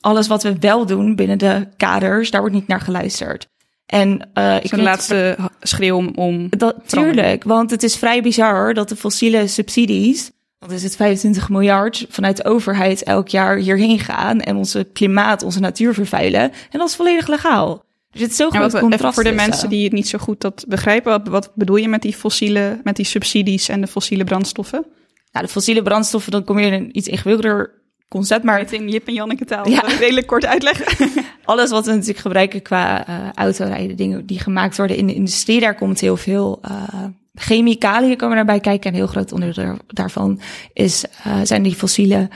[0.00, 3.48] alles wat we wel doen binnen de kaders, daar wordt niet naar geluisterd.
[3.86, 6.12] En uh, ik een laatste schreeuw om.
[6.14, 10.96] om dat, tuurlijk, want het is vrij bizar dat de fossiele subsidies wat is het
[10.96, 16.40] 25 miljard vanuit de overheid elk jaar hierheen gaan en onze klimaat, onze natuur vervuilen.
[16.40, 17.84] En dat is volledig legaal.
[18.10, 21.10] Het is zo groot contrast Voor de mensen die het niet zo goed dat begrijpen,
[21.12, 24.86] wat, wat bedoel je met die fossiele, met die subsidies en de fossiele brandstoffen?
[25.32, 28.58] Nou, de fossiele brandstoffen, dan kom je in een iets ingewikkelder concept, maar...
[28.58, 29.80] Het in Jip en Janneke taal, ja.
[29.80, 31.10] redelijk kort uitleggen.
[31.44, 35.60] Alles wat we natuurlijk gebruiken qua uh, autorijden, dingen die gemaakt worden in de industrie,
[35.60, 38.84] daar komt heel veel uh, chemicaliën komen daarbij kijken.
[38.84, 40.40] En een heel groot onderdeel daarvan
[40.72, 42.28] is, uh, zijn die fossiele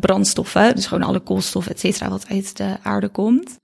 [0.00, 0.74] brandstoffen.
[0.74, 3.59] Dus gewoon alle koolstof, et cetera, wat uit de aarde komt.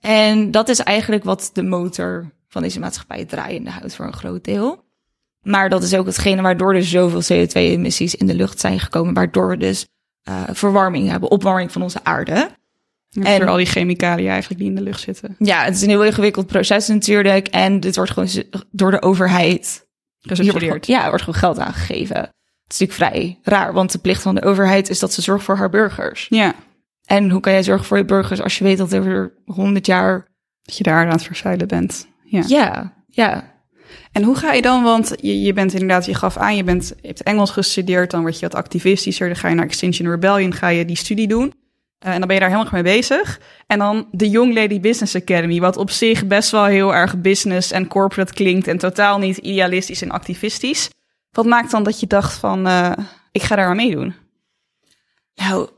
[0.00, 4.44] En dat is eigenlijk wat de motor van deze maatschappij draaiende houdt voor een groot
[4.44, 4.84] deel.
[5.42, 9.14] Maar dat is ook hetgene waardoor er zoveel CO2-emissies in de lucht zijn gekomen.
[9.14, 9.86] Waardoor we dus
[10.28, 12.50] uh, verwarming hebben, opwarming van onze aarde.
[13.22, 15.36] En door al die chemicaliën eigenlijk die in de lucht zitten.
[15.38, 17.48] Ja, het is een heel ingewikkeld proces natuurlijk.
[17.48, 18.28] En dit wordt gewoon
[18.70, 19.86] door de overheid
[20.20, 20.86] gesubsidieerd.
[20.86, 22.16] ja, er wordt gewoon geld aangegeven.
[22.16, 25.44] Het is natuurlijk vrij raar, want de plicht van de overheid is dat ze zorgt
[25.44, 26.26] voor haar burgers.
[26.28, 26.54] Ja.
[27.08, 30.26] En hoe kan jij zorgen voor je burgers als je weet dat over honderd jaar...
[30.62, 32.08] Dat je daar aan het verzuilen bent.
[32.24, 32.92] Ja, ja.
[33.06, 33.54] ja.
[34.12, 36.92] En hoe ga je dan, want je, je bent inderdaad, je gaf aan, je, bent,
[37.00, 40.52] je hebt Engels gestudeerd, dan word je wat activistischer, dan ga je naar Extinction Rebellion,
[40.52, 41.52] ga je die studie doen.
[42.06, 43.40] Uh, en dan ben je daar helemaal mee bezig.
[43.66, 47.70] En dan de Young Lady Business Academy, wat op zich best wel heel erg business
[47.70, 50.90] en corporate klinkt en totaal niet idealistisch en activistisch.
[51.30, 52.92] Wat maakt dan dat je dacht van, uh,
[53.32, 54.14] ik ga daar aan meedoen?
[55.34, 55.68] Nou,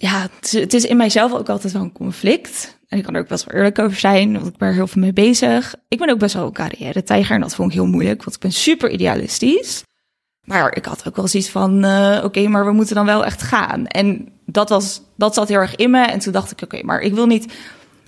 [0.00, 2.78] ja, het is in mijzelf ook altijd wel een conflict.
[2.88, 4.86] En ik kan er ook best wel eerlijk over zijn, want ik ben er heel
[4.86, 5.74] veel mee bezig.
[5.88, 8.42] Ik ben ook best wel een carrière-tijger en dat vond ik heel moeilijk, want ik
[8.42, 9.82] ben super idealistisch.
[10.42, 13.42] Maar ik had ook wel zoiets van, uh, oké, maar we moeten dan wel echt
[13.42, 13.86] gaan.
[13.86, 16.00] En dat, was, dat zat heel erg in me.
[16.00, 17.52] En toen dacht ik, oké, maar ik wil niet...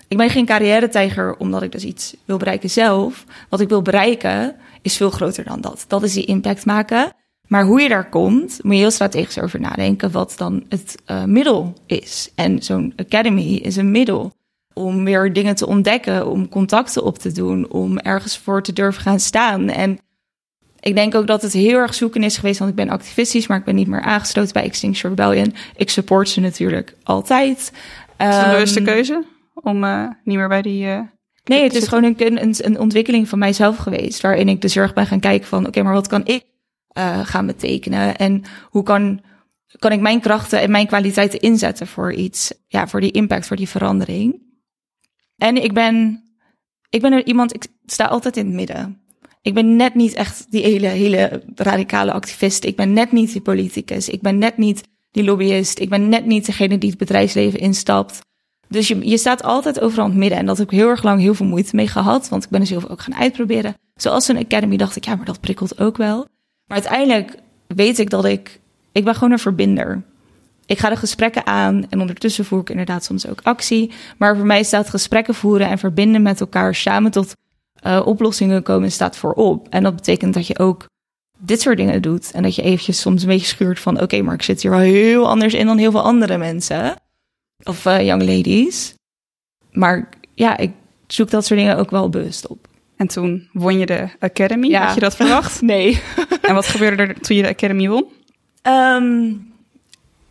[0.08, 3.24] Ik ben geen carrière-tijger omdat ik dus iets wil bereiken zelf.
[3.48, 5.84] Wat ik wil bereiken is veel groter dan dat.
[5.88, 7.12] Dat is die impact maken.
[7.50, 11.24] Maar hoe je daar komt, moet je heel strategisch over nadenken wat dan het uh,
[11.24, 12.30] middel is.
[12.34, 14.32] En zo'n academy is een middel
[14.72, 19.02] om weer dingen te ontdekken, om contacten op te doen, om ergens voor te durven
[19.02, 19.68] gaan staan.
[19.68, 19.98] En
[20.80, 23.58] ik denk ook dat het heel erg zoeken is geweest, want ik ben activistisch, maar
[23.58, 25.54] ik ben niet meer aangesloten bij Extinction Rebellion.
[25.76, 27.58] Ik support ze natuurlijk altijd.
[28.18, 30.86] Is het een bewuste ehm, keuze om uh, niet meer bij die.
[30.86, 31.00] Uh,
[31.44, 34.92] nee, het is gewoon een, een, een, ontwikkeling van mijzelf geweest, waarin ik de zorg
[34.92, 36.48] ben gaan kijken van, oké, maar wat kan ik
[36.98, 39.20] uh, gaan betekenen en hoe kan
[39.78, 43.56] kan ik mijn krachten en mijn kwaliteiten inzetten voor iets, ja, voor die impact, voor
[43.56, 44.42] die verandering.
[45.36, 46.24] En ik ben,
[46.88, 49.00] ik ben er iemand, ik sta altijd in het midden.
[49.42, 52.64] Ik ben net niet echt die hele, hele radicale activist.
[52.64, 54.08] Ik ben net niet die politicus.
[54.08, 55.78] Ik ben net niet die lobbyist.
[55.78, 58.20] Ik ben net niet degene die het bedrijfsleven instapt.
[58.68, 60.38] Dus je, je staat altijd overal in het midden.
[60.38, 62.28] En dat heb ik heel erg lang heel veel moeite mee gehad.
[62.28, 63.74] Want ik ben dus heel ook gaan uitproberen.
[63.94, 66.26] Zoals een academy dacht ik, ja, maar dat prikkelt ook wel.
[66.70, 67.34] Maar uiteindelijk
[67.66, 68.60] weet ik dat ik...
[68.92, 70.02] Ik ben gewoon een verbinder.
[70.66, 73.92] Ik ga de gesprekken aan en ondertussen voer ik inderdaad soms ook actie.
[74.18, 77.32] Maar voor mij staat gesprekken voeren en verbinden met elkaar samen tot
[77.86, 79.66] uh, oplossingen komen staat voorop.
[79.68, 80.86] En dat betekent dat je ook
[81.38, 82.30] dit soort dingen doet.
[82.32, 84.00] En dat je eventjes soms een beetje schuurt van...
[84.00, 86.96] oké, maar ik zit hier wel heel anders in dan heel veel andere mensen.
[87.62, 88.94] Of uh, young ladies.
[89.72, 90.72] Maar ja, ik
[91.06, 92.68] zoek dat soort dingen ook wel bewust op.
[93.00, 94.68] En toen won je de Academy.
[94.68, 94.84] Ja.
[94.84, 95.62] Had je dat verwacht?
[95.72, 96.02] nee.
[96.42, 98.04] en wat gebeurde er toen je de Academy won?
[98.62, 99.52] Um,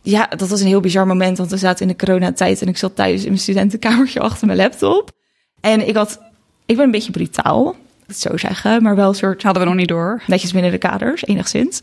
[0.01, 2.77] ja, dat was een heel bizar moment, want we zaten in de coronatijd en ik
[2.77, 5.11] zat thuis in mijn studentenkamertje achter mijn laptop.
[5.61, 6.19] En ik had,
[6.65, 7.75] ik ben een beetje brutaal,
[8.07, 9.43] dat zo zeggen, maar wel een soort...
[9.43, 10.21] Hadden we nog niet door.
[10.27, 11.81] Netjes binnen de kaders, enigszins.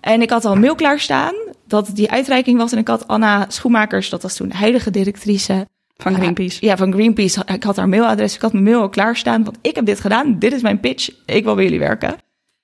[0.00, 1.34] En ik had al een mail klaarstaan
[1.66, 2.72] dat die uitreiking was.
[2.72, 5.66] En ik had Anna Schoenmakers, dat was toen de heilige directrice.
[5.96, 6.66] Van Greenpeace.
[6.66, 7.42] ja, van Greenpeace.
[7.46, 9.44] Ik had haar mailadres, ik had mijn mail al klaarstaan.
[9.44, 12.16] Want ik heb dit gedaan, dit is mijn pitch, ik wil bij jullie werken.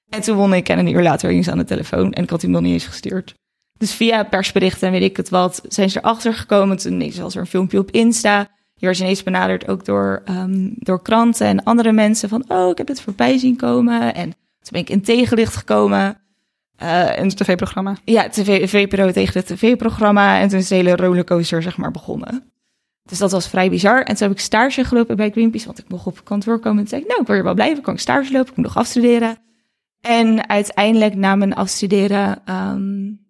[0.08, 2.30] En toen won ik en een uur later ging ze aan de telefoon en ik
[2.30, 3.34] had die mail niet eens gestuurd.
[3.78, 6.76] Dus via persberichten en weet ik het wat, zijn ze erachter gekomen.
[6.76, 8.48] Toen was er een filmpje op Insta.
[8.74, 12.44] Je werd ineens benaderd ook door, um, door kranten en andere mensen van...
[12.48, 14.14] oh, ik heb het voorbij zien komen.
[14.14, 16.20] En toen ben ik in tegenlicht gekomen.
[16.82, 17.96] Uh, een tv-programma?
[18.04, 20.40] Ja, tv, VPRO tegen het tv-programma.
[20.40, 22.52] En toen is de hele rollercoaster zeg maar begonnen.
[23.02, 23.98] Dus dat was vrij bizar.
[23.98, 26.82] En toen heb ik stage gelopen bij Greenpeace, want ik mocht op kantoor komen.
[26.82, 27.82] En zei ik, nou, ik wil hier wel blijven.
[27.82, 28.50] Kan ik stage lopen?
[28.50, 29.36] Ik moet nog afstuderen.
[30.00, 33.20] En uiteindelijk na mijn afstuderen um,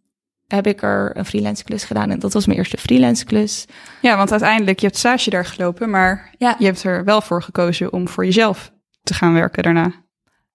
[0.46, 2.10] heb ik er een freelance klus gedaan.
[2.10, 3.66] En dat was mijn eerste freelance klus.
[4.00, 6.54] Ja, want uiteindelijk, je hebt stage daar gelopen, maar ja.
[6.58, 9.92] je hebt er wel voor gekozen om voor jezelf te gaan werken daarna.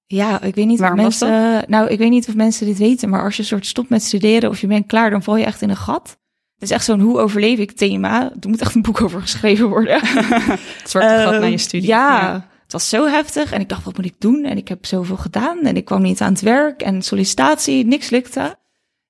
[0.05, 1.63] Ja, ik weet niet Waarom of mensen.
[1.67, 4.49] Nou, ik weet niet of mensen dit weten, maar als je soort stopt met studeren
[4.49, 6.17] of je bent klaar, dan val je echt in een gat.
[6.59, 8.31] Het is echt zo'n hoe overleef ik thema.
[8.39, 9.99] Er moet echt een boek over geschreven worden.
[10.81, 11.87] het zwarte gat uh, na je studie.
[11.87, 13.51] Ja, ja, het was zo heftig.
[13.51, 14.43] En ik dacht, wat moet ik doen?
[14.43, 15.59] En ik heb zoveel gedaan.
[15.63, 16.81] En ik kwam niet aan het werk.
[16.81, 18.57] En sollicitatie, niks lukte.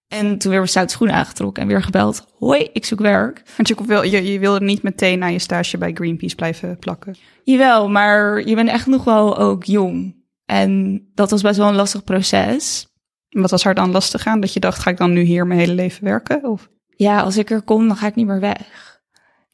[0.08, 2.28] En toen weer een stoute schoenen aangetrokken en weer gebeld.
[2.40, 3.44] Hoi, ik zoek werk.
[3.58, 7.16] Want je, wil, je, je wilde niet meteen na je stage bij Greenpeace blijven plakken.
[7.44, 10.16] Jawel, maar je bent echt nog wel ook jong.
[10.46, 12.88] En dat was best wel een lastig proces.
[13.30, 14.40] Wat was er dan lastig aan?
[14.40, 16.44] Dat je dacht, ga ik dan nu hier mijn hele leven werken?
[16.44, 16.70] Of?
[16.98, 19.00] Ja, als ik er kom, dan ga ik niet meer weg.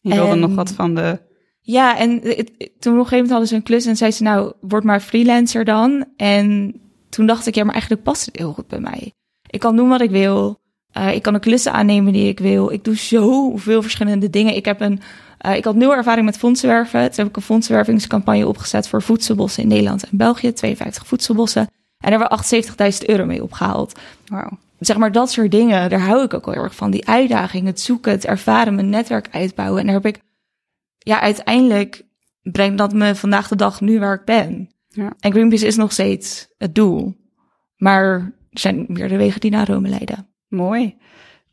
[0.01, 1.19] Je wilde nog wat van de...
[1.62, 4.53] Ja, en toen op een gegeven moment hadden ze een klus en zei ze, nou,
[4.62, 6.06] word maar freelancer dan.
[6.17, 6.75] En
[7.10, 9.13] toen dacht ik, ja, maar eigenlijk past het heel goed bij mij.
[9.49, 10.60] Ik kan doen wat ik wil.
[10.97, 12.71] Uh, ik kan de klussen aannemen die ik wil.
[12.71, 14.56] Ik doe zoveel verschillende dingen.
[14.56, 14.99] Ik heb een,
[15.45, 17.01] uh, ik had nul ervaring met fondsenwerven.
[17.01, 20.53] Toen heb ik een fondsenwervingscampagne opgezet voor voedselbossen in Nederland en België.
[20.53, 21.62] 52 voedselbossen.
[21.97, 23.99] En daar hebben 78.000 euro mee opgehaald.
[24.25, 24.51] Wow.
[24.86, 26.91] Zeg maar dat soort dingen, daar hou ik ook heel erg van.
[26.91, 29.80] Die uitdaging, het zoeken, het ervaren, mijn netwerk uitbouwen.
[29.80, 30.22] En daar heb ik,
[30.98, 32.06] ja, uiteindelijk
[32.41, 34.69] brengt dat me vandaag de dag nu waar ik ben.
[34.88, 35.13] Ja.
[35.19, 37.15] En Greenpeace is nog steeds het doel.
[37.78, 40.28] Maar er zijn meerdere wegen die naar Rome leiden.
[40.48, 40.98] Mooi.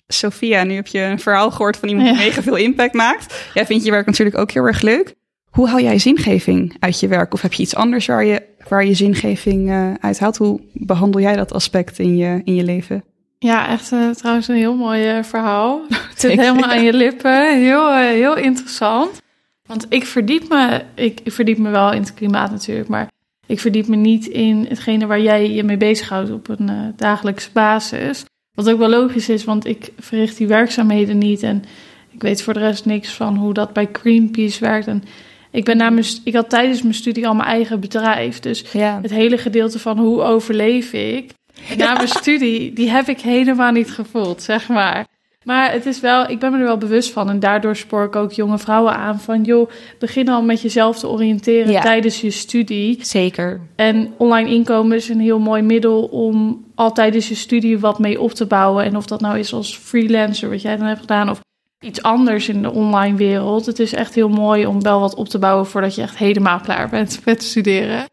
[0.06, 3.50] Sophia, nu heb je een verhaal gehoord van iemand die mega veel impact maakt.
[3.54, 5.14] Jij vindt je werk natuurlijk ook heel erg leuk.
[5.50, 7.32] Hoe haal jij zingeving uit je werk?
[7.32, 10.36] Of heb je iets anders waar je, waar je zingeving uh, uit haalt?
[10.36, 13.04] Hoe behandel jij dat aspect in je, in je leven?
[13.44, 15.84] Ja, echt uh, trouwens een heel mooi uh, verhaal.
[16.10, 17.58] Het zit helemaal aan je lippen.
[17.60, 19.22] Heel, heel interessant.
[19.66, 23.10] Want ik verdiep me, ik, ik verdiep me wel in het klimaat natuurlijk, maar
[23.46, 28.24] ik verdiep me niet in hetgene waar jij je mee bezighoudt op een dagelijkse basis.
[28.54, 31.42] Wat ook wel logisch is, want ik verricht die werkzaamheden niet.
[31.42, 31.64] En
[32.10, 34.86] ik weet voor de rest niks van hoe dat bij Greenpeace werkt.
[34.86, 35.02] En
[35.50, 38.40] ik, ben na mijn, ik had tijdens mijn studie al mijn eigen bedrijf.
[38.40, 41.32] Dus het hele gedeelte van hoe overleef ik
[41.76, 45.06] na mijn studie, die heb ik helemaal niet gevoeld, zeg maar.
[45.44, 47.30] Maar het is wel, ik ben me er wel bewust van.
[47.30, 49.42] En daardoor spoor ik ook jonge vrouwen aan van...
[49.42, 52.98] joh, begin al met jezelf te oriënteren tijdens je studie.
[53.04, 53.60] Zeker.
[53.76, 58.20] En online inkomen is een heel mooi middel om al tijdens je studie wat mee
[58.20, 58.84] op te bouwen.
[58.84, 61.30] En of dat nou is als freelancer, wat jij dan hebt gedaan...
[61.30, 61.40] of
[61.80, 63.66] iets anders in de online wereld.
[63.66, 65.66] Het is echt heel mooi om wel wat op te bouwen...
[65.66, 68.04] voordat je echt helemaal klaar bent met studeren.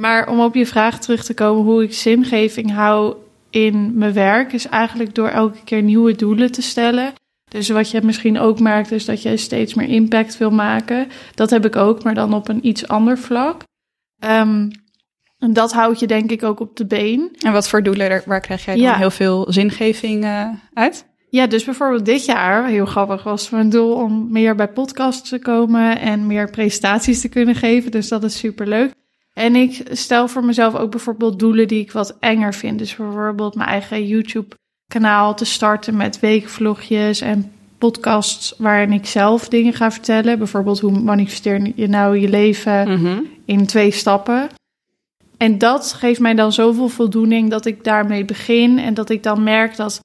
[0.00, 3.14] Maar om op je vraag terug te komen hoe ik zingeving hou
[3.50, 7.12] in mijn werk is eigenlijk door elke keer nieuwe doelen te stellen.
[7.50, 11.08] Dus wat je misschien ook merkt is dat je steeds meer impact wil maken.
[11.34, 13.62] Dat heb ik ook, maar dan op een iets ander vlak.
[14.24, 14.70] Um,
[15.38, 17.36] en dat houdt je denk ik ook op de been.
[17.38, 21.06] En wat voor doelen, waar krijg jij dan heel veel zingeving uh, uit?
[21.30, 25.38] Ja, dus bijvoorbeeld dit jaar, heel grappig, was mijn doel om meer bij podcasts te
[25.38, 27.90] komen en meer presentaties te kunnen geven.
[27.90, 28.98] Dus dat is super leuk.
[29.32, 32.78] En ik stel voor mezelf ook bijvoorbeeld doelen die ik wat enger vind.
[32.78, 39.72] Dus bijvoorbeeld mijn eigen YouTube-kanaal te starten met weekvlogjes en podcasts waarin ik zelf dingen
[39.72, 40.38] ga vertellen.
[40.38, 43.18] Bijvoorbeeld hoe manifesteer je nou je leven Mhm.
[43.44, 44.48] in twee stappen.
[45.36, 48.78] En dat geeft mij dan zoveel voldoening dat ik daarmee begin.
[48.78, 50.00] En dat ik dan merk dat,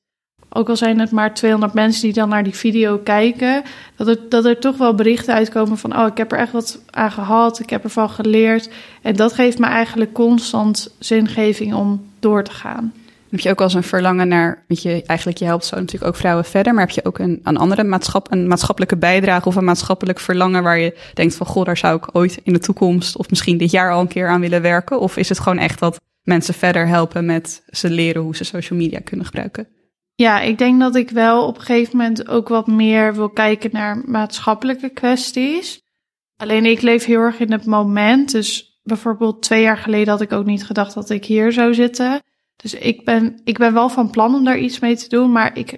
[0.56, 3.64] ook al zijn het maar 200 mensen die dan naar die video kijken,
[3.95, 6.80] dat er, dat er toch wel berichten uitkomen van: Oh, ik heb er echt wat
[6.89, 8.70] aan gehad, ik heb ervan geleerd.
[9.01, 12.93] En dat geeft me eigenlijk constant zingeving om door te gaan.
[13.30, 16.16] Heb je ook als een verlangen naar, want je eigenlijk je helpt zo natuurlijk ook
[16.16, 19.64] vrouwen verder, maar heb je ook een, een andere maatschap, een maatschappelijke bijdrage of een
[19.64, 23.30] maatschappelijk verlangen waar je denkt van, goh, daar zou ik ooit in de toekomst of
[23.30, 24.99] misschien dit jaar al een keer aan willen werken?
[24.99, 28.80] Of is het gewoon echt dat mensen verder helpen met ze leren hoe ze social
[28.80, 29.68] media kunnen gebruiken?
[30.16, 33.70] Ja, ik denk dat ik wel op een gegeven moment ook wat meer wil kijken
[33.74, 35.82] naar maatschappelijke kwesties.
[36.38, 38.32] Alleen ik leef heel erg in het moment.
[38.32, 42.22] Dus bijvoorbeeld twee jaar geleden had ik ook niet gedacht dat ik hier zou zitten.
[42.55, 45.57] Dus ik ben, ik ben wel van plan om daar iets mee te doen, maar
[45.57, 45.78] ik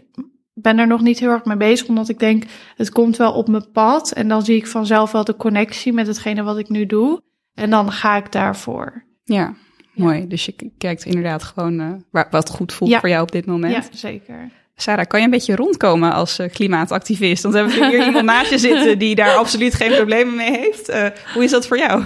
[0.54, 2.44] ben er nog niet heel erg mee bezig, omdat ik denk,
[2.76, 4.12] het komt wel op mijn pad.
[4.12, 7.22] En dan zie ik vanzelf wel de connectie met hetgene wat ik nu doe.
[7.54, 9.06] En dan ga ik daarvoor.
[9.24, 9.54] Ja,
[9.98, 10.28] mooi.
[10.28, 13.00] Dus je kijkt inderdaad gewoon eh, waar, wat goed voelt Ja.
[13.00, 13.74] voor jou op dit moment.
[13.74, 14.50] Ja, zeker.
[14.76, 17.44] Sarah, kan je een beetje rondkomen als eh, klimaatactivist?
[17.44, 20.90] Want we hebben hier iemand naast je zitten die daar absoluut geen problemen mee heeft.
[20.90, 22.04] Eh, hoe is dat voor jou?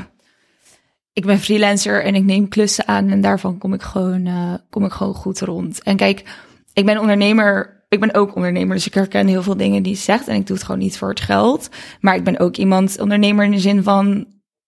[1.13, 4.85] ik ben freelancer en ik neem klussen aan en daarvan kom ik gewoon, eh, kom
[4.85, 5.83] ik gewoon goed rond.
[5.83, 6.23] En kijk,
[6.73, 9.97] ik ben ondernemer, ik ben ook ondernemer, dus ik herken heel veel dingen die je
[9.97, 11.69] zegt en ik doe het gewoon niet voor het geld.
[11.99, 14.25] Maar ik ben ook iemand, ondernemer in de zin van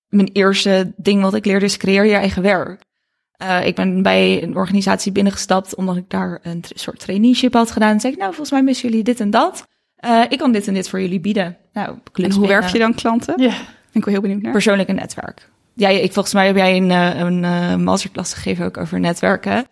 [0.10, 2.82] mijn eerste ding wat ik leerde is creëer je eigen werk.
[3.48, 7.72] Eh, ik ben bij een organisatie binnengestapt omdat ik daar een tra- soort traineeship had
[7.72, 7.91] gedaan.
[7.91, 9.68] En zei ik, nou, volgens mij missen jullie dit en dat.
[9.96, 11.58] Eh, ik kan dit en dit voor jullie bieden.
[11.74, 13.41] Nou, En hoe werf je dan klanten?
[13.41, 13.50] Ja.
[13.50, 14.52] Ben ik wel heel benieuwd naar.
[14.52, 15.50] Persoonlijke netwerk.
[15.76, 19.66] Ja, ik, volgens mij heb jij een, eh, een masterclass gegeven ook over netwerken.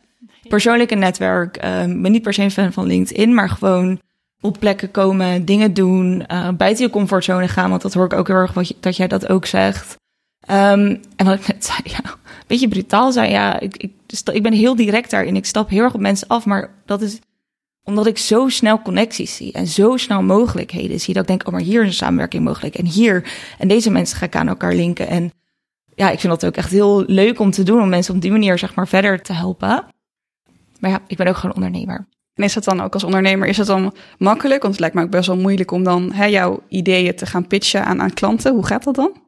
[0.48, 1.58] Persoonlijke netwerk.
[1.58, 4.00] eh, ben niet per se een fan van LinkedIn, maar gewoon
[4.42, 7.70] op plekken komen, dingen doen, eh, buiten je comfortzone gaan.
[7.70, 9.96] Want dat hoor ik ook heel erg wat je, dat jij dat ook zegt.
[10.42, 13.32] Ehm, en wat ik net zei, ja, een beetje brutaal zijn.
[13.32, 13.92] Ja, ik, ik,
[14.32, 15.36] ik ben heel direct daarin.
[15.36, 17.20] Ik stap heel erg op mensen af, maar dat is
[17.84, 21.14] omdat ik zo snel connecties zie en zo snel mogelijkheden zie.
[21.14, 23.32] Dat ik denk, oh, maar hier is een samenwerking mogelijk en hier.
[23.58, 25.08] En deze mensen ga ik aan elkaar linken.
[25.08, 25.32] En
[25.96, 28.32] ja, ik vind dat ook echt heel leuk om te doen, om mensen op die
[28.32, 29.86] manier zeg maar verder te helpen.
[30.80, 32.08] Maar ja, ik ben ook gewoon ondernemer.
[32.34, 34.62] En is het dan ook als ondernemer, is het dan makkelijk?
[34.62, 37.48] Want het lijkt me ook best wel moeilijk om dan hè, jouw ideeën te gaan
[37.48, 38.54] pitchen aan, aan klanten.
[38.54, 39.21] Hoe gaat dat dan?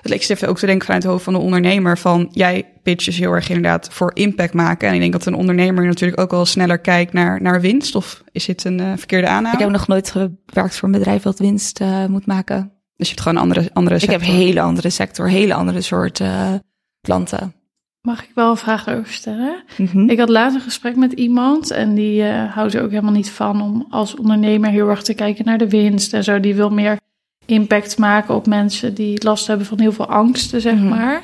[0.00, 3.18] Het leek even ook te denken vanuit het hoofd van de ondernemer van jij pitches
[3.18, 4.88] heel erg inderdaad voor impact maken.
[4.88, 7.94] En ik denk dat een ondernemer natuurlijk ook wel sneller kijkt naar, naar winst.
[7.94, 9.54] Of is dit een eh, verkeerde aanname?
[9.54, 12.72] Ik heb nog nooit gewerkt voor een bedrijf dat winst eh, moet maken.
[12.96, 14.36] Dus je hebt gewoon een andere, andere Ik heb sector.
[14.38, 16.52] hele andere sector, hele andere soort eh,
[17.00, 17.54] klanten.
[18.00, 19.62] Mag ik wel een vraag over stellen?
[19.78, 20.08] Mhm.
[20.08, 23.30] Ik had laatst een gesprek met iemand en die eh, houdt er ook helemaal niet
[23.30, 26.40] van om als ondernemer heel erg te kijken naar de winst en zo.
[26.40, 26.98] Die wil meer
[27.46, 30.88] impact maken op mensen die last hebben van heel veel angsten, zeg Mhm.
[30.88, 31.22] maar.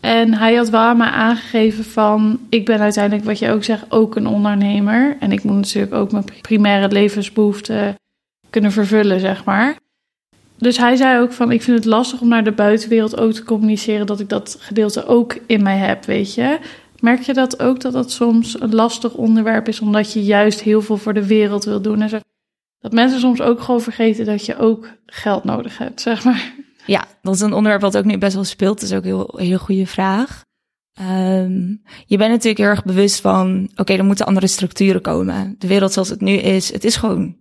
[0.00, 3.84] En hij had wel aan mij aangegeven van, ik ben uiteindelijk, wat je ook zegt,
[3.88, 5.16] ook een ondernemer.
[5.20, 7.94] En ik moet natuurlijk ook mijn primaire levensbehoeften
[8.50, 9.76] kunnen vervullen, zeg maar.
[10.58, 13.44] Dus hij zei ook van, ik vind het lastig om naar de buitenwereld ook te
[13.44, 16.58] communiceren dat ik dat gedeelte ook in mij heb, weet je.
[17.00, 20.82] Merk je dat ook, dat dat soms een lastig onderwerp is, omdat je juist heel
[20.82, 22.18] veel voor de wereld wil doen en zo?
[22.80, 26.54] Dat mensen soms ook gewoon vergeten dat je ook geld nodig hebt, zeg maar.
[26.86, 28.80] Ja, dat is een onderwerp wat ook nu best wel speelt.
[28.80, 30.44] Dat is ook een heel, heel goede vraag.
[30.92, 31.60] Ehm,
[32.06, 35.54] je bent natuurlijk heel erg bewust van, oké, er moeten andere structuren komen.
[35.58, 37.36] De wereld zoals het nu is, het is gewoon,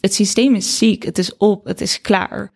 [0.00, 2.52] het systeem is ziek, het is op, het is klaar.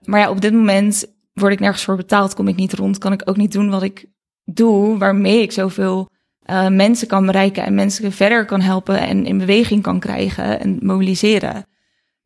[0.00, 3.12] Maar ja, op dit moment word ik nergens voor betaald, kom ik niet rond, kan
[3.12, 4.06] ik ook niet doen wat ik
[4.44, 6.08] doe, waarmee ik zoveel
[6.44, 10.78] eh, mensen kan bereiken en mensen verder kan helpen en in beweging kan krijgen en
[10.82, 11.66] mobiliseren.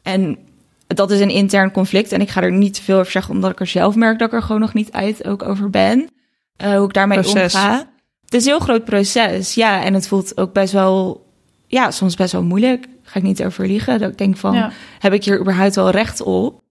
[0.02, 0.38] En
[0.86, 3.50] dat is een intern conflict en ik ga er niet te veel over zeggen, omdat
[3.50, 6.08] ik er zelf merk dat ik er gewoon nog niet uit ook over ben.
[6.56, 7.54] Eh, hoe ik daarmee Proces.
[7.54, 7.88] omga.
[8.24, 9.84] Het is een heel groot proces, ja.
[9.84, 11.26] En het voelt ook best wel,
[11.66, 12.86] ja, soms best wel moeilijk.
[13.02, 13.98] Ga ik niet over liegen.
[13.98, 14.70] Dat ik denk van, Ja.
[14.98, 16.62] heb ik hier überhaupt wel recht op?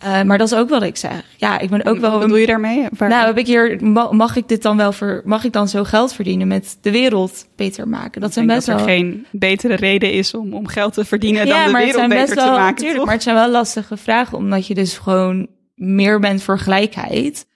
[0.00, 1.24] Eh, maar dat is ook wat ik zeg.
[1.36, 2.10] Ja, ik ben ook wel...
[2.10, 2.86] Wat bedoel je daarmee?
[2.98, 5.84] Nou, heb ik hier, ma- mag ik dit dan wel voor, mag ik dan zo
[5.84, 8.20] geld verdienen met de wereld beter maken?
[8.20, 8.94] Dat zijn best dat er wel.
[8.94, 12.24] geen betere reden is om, om geld te verdienen dan de maar wereld zijn beter
[12.24, 12.76] best te wel, maken.
[12.76, 17.46] tuurlijk, maar het zijn wel lastige vragen, omdat je dus gewoon meer bent voor gelijkheid.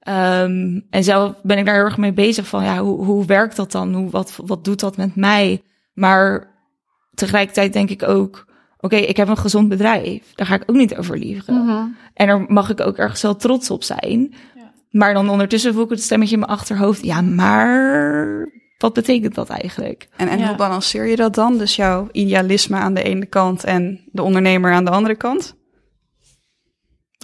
[0.00, 3.56] Ehm, en zelf ben ik daar heel erg mee bezig van, ja, hoe, hoe werkt
[3.56, 3.94] dat dan?
[3.94, 5.62] Hoe, wat, wat doet dat met mij?
[5.92, 6.50] Maar
[7.14, 8.46] tegelijkertijd denk ik ook,
[8.80, 10.22] oké, ik heb een gezond bedrijf.
[10.34, 11.54] Daar ga ik ook niet over liegen.
[12.14, 14.34] En daar mag ik ook ergens wel trots op zijn.
[14.56, 14.72] Ja.
[14.90, 17.04] Maar dan ondertussen voel ik het stemmetje in mijn achterhoofd.
[17.04, 20.08] Ja, maar wat betekent dat eigenlijk?
[20.16, 20.46] En, en Ja.
[20.46, 21.58] hoe balanceer je dat dan?
[21.58, 25.58] Dus jouw idealisme aan de ene kant en de ondernemer aan de andere kant?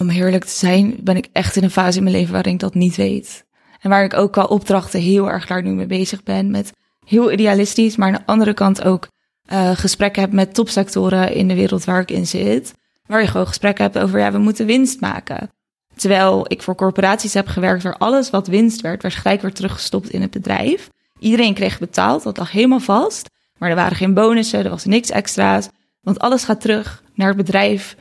[0.00, 2.60] Om eerlijk te zijn, ben ik echt in een fase in mijn leven waarin ik
[2.60, 3.44] dat niet weet.
[3.80, 6.50] En waar ik ook qua opdrachten heel erg klaar nu mee bezig ben.
[6.50, 6.72] Met
[7.06, 9.08] heel idealistisch, maar aan de andere kant ook
[9.46, 12.74] eh, gesprekken heb met topsectoren in de wereld waar ik in zit.
[13.06, 15.50] Waar je gewoon gesprekken hebt over, ja, we moeten winst maken.
[15.96, 20.10] Terwijl ik voor corporaties heb gewerkt waar alles wat winst werd, werd gelijk weer teruggestopt
[20.10, 20.90] in het bedrijf.
[21.18, 23.28] Iedereen kreeg betaald, dat lag helemaal vast.
[23.58, 25.68] Maar er waren geen bonussen, er was niks extra's.
[26.00, 27.96] Want alles gaat terug naar het bedrijf.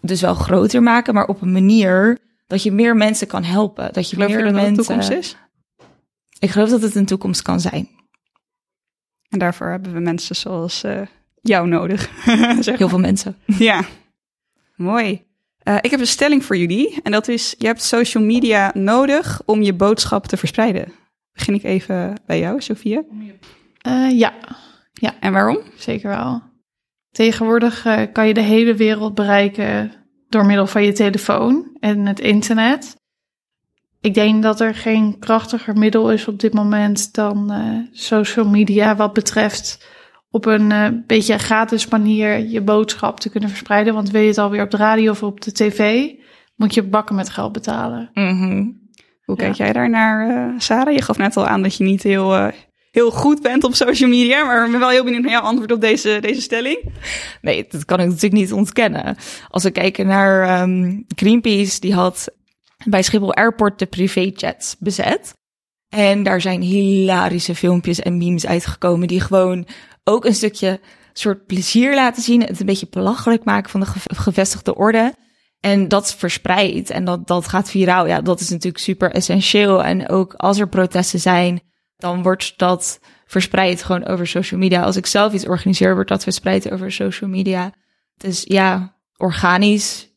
[0.00, 3.92] Dus wel groter maken, maar op een manier dat je meer mensen kan helpen.
[3.92, 4.84] Dat je Geloof je meer dat dat de mensen.
[4.84, 5.36] toekomst is?
[6.38, 7.88] Ik geloof dat het een toekomst kan zijn.
[9.34, 11.00] En daarvoor hebben we mensen zoals eh,
[11.42, 12.10] jou nodig.
[12.60, 13.36] zeg Heel veel mensen.
[13.58, 13.84] Ja,
[14.76, 15.22] mooi.
[15.58, 17.00] Eh, ik heb een stelling voor jullie.
[17.02, 20.92] En dat is, je hebt social media nodig om je boodschap te verspreiden.
[21.32, 23.02] Begin ik even bij jou, Sophia.
[23.80, 24.32] Eh, ja,
[25.20, 25.58] En waarom?
[25.76, 26.42] zeker wel.
[27.10, 29.92] Tegenwoordig eh, kan je de hele wereld bereiken
[30.28, 32.96] door middel van je telefoon en het internet.
[34.04, 37.58] Ik denk dat er geen krachtiger middel is op dit moment dan eh,
[37.92, 39.86] social media wat betreft
[40.30, 43.94] op een eh, beetje gratis manier je boodschap te kunnen verspreiden.
[43.94, 46.08] Want wil je het alweer op de radio of op de tv,
[46.56, 48.10] moet je bakken met geld betalen.
[49.24, 49.64] Hoe kijk Ja.
[49.64, 50.94] jij daar naar, eh, Sarah?
[50.94, 52.46] Je gaf net al aan dat je niet heel, eh,
[52.90, 54.44] heel goed bent op social media.
[54.44, 56.78] Maar ik ben wel heel benieuwd naar jouw antwoord op deze, deze stelling.
[57.40, 59.16] Nee, dat kan ik natuurlijk niet ontkennen.
[59.50, 62.28] Als we kijken naar ehm, Greenpeace, die had
[62.84, 65.34] bij Schiphol Airport de privéjets bezet.
[65.88, 69.66] En daar zijn hilarische filmpjes en memes uitgekomen die gewoon
[70.04, 70.80] ook een stukje
[71.12, 72.40] soort plezier laten zien.
[72.40, 75.14] Het een beetje belachelijk maken van de ge- gevestigde orde.
[75.60, 78.06] En dat verspreidt en dat, dat gaat viraal.
[78.06, 79.84] Ja, dat is natuurlijk super essentieel.
[79.84, 81.60] En ook als er protesten zijn,
[81.96, 84.82] dan wordt dat verspreid gewoon over social media.
[84.82, 87.72] Als ik zelf iets organiseer, wordt dat verspreid over social media.
[88.16, 90.08] Dus ja, organisch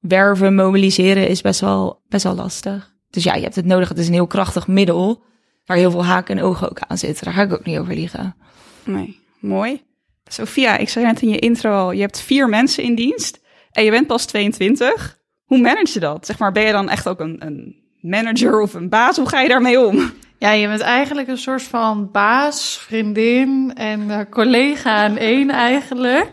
[0.00, 2.96] werven, mobiliseren is best wel, best wel lastig.
[3.10, 3.88] Dus ja, je hebt het nodig.
[3.88, 5.22] Het is een heel krachtig middel
[5.64, 7.24] waar heel veel haken en ogen ook aan zitten.
[7.24, 8.36] Daar ga ik ook niet over liegen.
[8.84, 9.82] Nee, mooi.
[10.24, 13.40] Sophia, ik zei net in je intro al, je hebt vier mensen in dienst
[13.70, 15.18] en je bent pas 22.
[15.44, 16.26] Hoe manage je dat?
[16.26, 19.16] Zeg maar, ben je dan echt ook een, een manager of een baas?
[19.16, 20.12] Hoe ga je daarmee om?
[20.38, 26.28] Ja, je bent eigenlijk een soort van baas, vriendin en eh, collega aan één eigenlijk.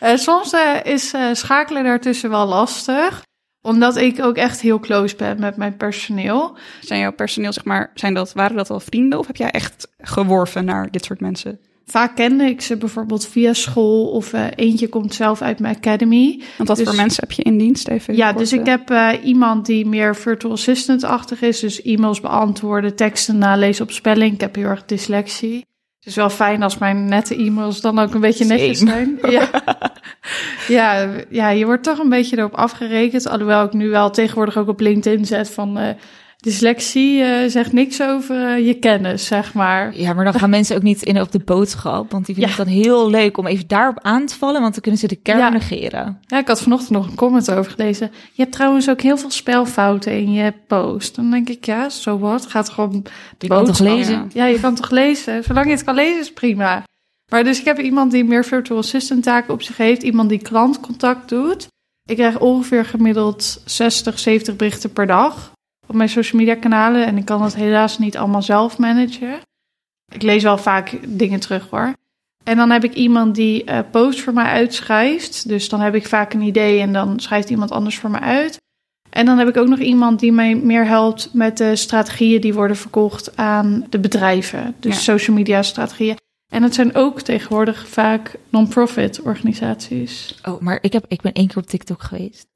[0.00, 3.22] Eh, soms eh, is eh, schakelen daartussen wel lastig,
[3.62, 6.56] omdat ik ook echt heel close ben met mijn personeel.
[6.80, 9.88] Zijn jouw personeel, zeg maar, zijn dat, waren dat al vrienden of heb jij echt
[9.98, 11.60] geworven naar dit soort mensen?
[11.84, 16.42] Vaak kende ik ze bijvoorbeeld via school of eentje komt zelf uit mijn academy.
[16.56, 17.88] Want wat Dus- voor mensen heb je in dienst?
[17.88, 18.92] Even Ja, kort, dus ik heb
[19.22, 21.60] iemand die meer virtual assistant-achtig is.
[21.60, 24.34] Dus e-mails beantwoorden, teksten nalezen op spelling.
[24.34, 25.67] Ik heb heel erg dyslexie.
[26.08, 29.18] Het is wel fijn als mijn nette e-mails dan ook een beetje netjes zijn.
[29.28, 29.48] Ja.
[30.68, 33.28] ja, ja, je wordt toch een beetje erop afgerekend.
[33.28, 35.78] Alhoewel ik nu wel tegenwoordig ook op LinkedIn zet van...
[35.78, 35.88] eh,
[36.42, 39.96] dyslexie eh, zegt niks over eh, je kennis, zeg maar.
[39.98, 42.10] Ja, maar dan gaan mensen ook niet in op de boodschap.
[42.10, 42.58] Want die vinden Ja.
[42.58, 44.60] het dan heel leuk om even daarop aan te vallen.
[44.60, 45.48] Want dan kunnen ze de kern Ja.
[45.48, 46.18] negeren.
[46.26, 48.10] Ja, ik had vanochtend nog een comment over gelezen.
[48.32, 51.14] Je hebt trouwens ook heel veel spelfouten in je post.
[51.16, 52.46] Dan denk ik, ja, zo wat.
[52.46, 53.04] Gaat gewoon
[53.38, 54.30] Je kan toch lezen?
[54.34, 55.44] Ja, je kan toch lezen.
[55.44, 56.82] Zolang je het kan lezen is prima.
[57.30, 60.02] Maar dus ik heb iemand die meer virtual assistant taken op zich heeft.
[60.02, 61.66] Iemand die klantcontact doet.
[62.04, 65.52] Ik krijg ongeveer gemiddeld 60, 70 berichten per dag
[65.88, 67.06] op mijn social media kanalen.
[67.06, 69.40] En ik kan dat helaas niet allemaal zelf managen.
[70.12, 71.92] Ik lees wel vaak dingen terug hoor.
[72.44, 75.48] En dan heb ik iemand die eh posts voor mij uitschrijft.
[75.48, 78.60] Dus dan heb ik vaak een idee en dan schrijft iemand anders voor me uit.
[79.10, 82.54] En dan heb ik ook nog iemand die mij meer helpt met de strategieën die
[82.54, 84.74] worden verkocht aan de bedrijven.
[84.80, 85.00] Dus Ja.
[85.00, 86.16] social media strategieën.
[86.52, 90.40] En het zijn ook tegenwoordig vaak non-profit organisaties.
[90.44, 92.46] Oh, maar ik, heb, ik ben één keer op TikTok geweest.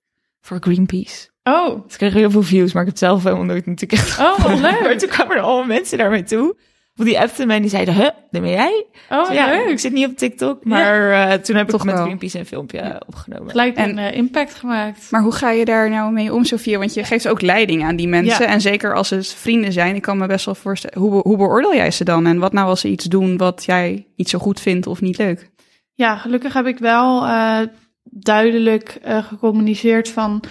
[0.41, 1.29] Voor Greenpeace.
[1.45, 4.19] Oh, Ze kregen heel veel views, maar ik heb het zelf helemaal nooit natuurlijk echt
[4.19, 4.99] oh wat Maar leuk.
[4.99, 6.57] toen kwamen er allemaal mensen naar mij toe.
[6.97, 8.87] Of die appten mij en die zeiden, huh, dat ben jij?
[9.11, 9.69] Oh, ja, leuk.
[9.69, 12.05] ik zit niet op TikTok, maar eh, toen heb ik Toch met wel.
[12.05, 13.51] Greenpeace een filmpje opgenomen.
[13.51, 15.11] Gelijk En- een eh, impact gemaakt.
[15.11, 16.79] Maar hoe ga je daar nou mee om, Sophia?
[16.79, 18.45] Want je geeft ook leiding aan die mensen.
[18.47, 18.53] Ja.
[18.53, 20.99] En zeker als het vrienden zijn, ik kan me best wel voorstellen.
[20.99, 22.27] Hoe, hoe beoordeel jij ze dan?
[22.27, 25.19] En wat nou als ze iets doen wat jij niet zo goed vindt of niet
[25.19, 25.51] leuk?
[25.95, 27.59] Ja, gelukkig heb ik wel eh,
[28.05, 30.43] duidelijk eh, gecommuniceerd van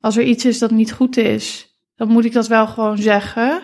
[0.00, 3.62] als er iets is dat niet goed is, dan moet ik dat wel gewoon zeggen.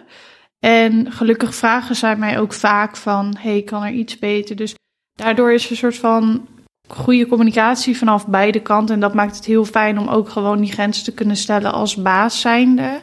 [0.59, 4.57] En gelukkig vragen zij mij ook vaak van, hey, kan er iets beter?
[4.57, 4.75] Dus
[5.13, 6.47] daardoor is er een soort van
[6.89, 8.95] goede communicatie vanaf beide kanten.
[8.95, 11.97] En dat maakt het heel fijn om ook gewoon die grens te kunnen stellen als
[11.97, 13.03] baas zijnde.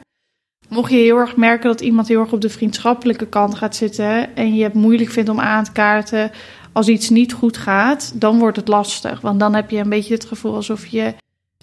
[0.70, 4.36] Mocht je heel erg merken dat iemand heel erg op de vriendschappelijke kant gaat zitten
[4.36, 6.32] en je het moeilijk vindt om aan te kaarten
[6.72, 9.22] als iets niet goed gaat, dan wordt het lastig.
[9.22, 11.14] Want dan heb je een beetje het gevoel alsof je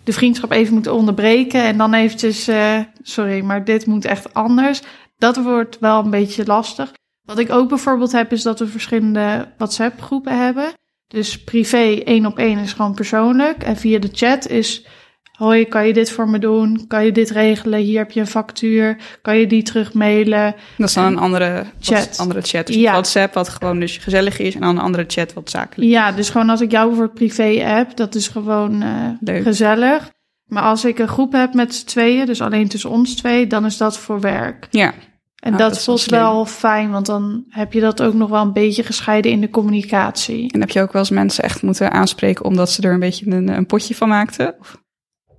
[0.09, 4.83] de vriendschap even moet onderbreken en dan eventjes, uh, sorry, maar dit moet echt anders.
[5.19, 6.93] Dat wordt wel een beetje lastig.
[7.23, 10.73] Wat ik ook bijvoorbeeld heb, is dat we verschillende WhatsApp-groepen hebben.
[11.07, 13.63] Dus privé één op één is gewoon persoonlijk.
[13.63, 14.87] En via de chat is
[15.39, 16.85] Hoi, kan je dit voor me doen?
[16.87, 17.81] Kan je dit regelen?
[17.81, 18.97] Hier heb je een factuur.
[19.23, 20.55] Kan je die terug mailen?
[20.77, 22.19] Dat is dan een andere chat.
[22.19, 22.67] andere chat.
[22.67, 22.93] Dus ja.
[22.93, 24.55] WhatsApp, wat gewoon dus gezellig is.
[24.55, 27.65] En dan een andere chat, wat zakelijk Ja, dus gewoon als ik jou voor privé
[27.65, 30.11] app, dat is gewoon uh, gezellig.
[30.45, 33.65] Maar als ik een groep heb met z'n tweeën, dus alleen tussen ons twee, dan
[33.65, 34.67] is dat voor werk.
[34.71, 34.95] Ja.
[35.37, 38.53] En nou, dat, voelt wel fijn, want dan heb je dat ook nog wel een
[38.53, 40.53] beetje gescheiden in de communicatie.
[40.53, 43.31] En heb je ook wel eens mensen echt moeten aanspreken omdat ze er een beetje
[43.31, 44.55] een, een potje van maakten?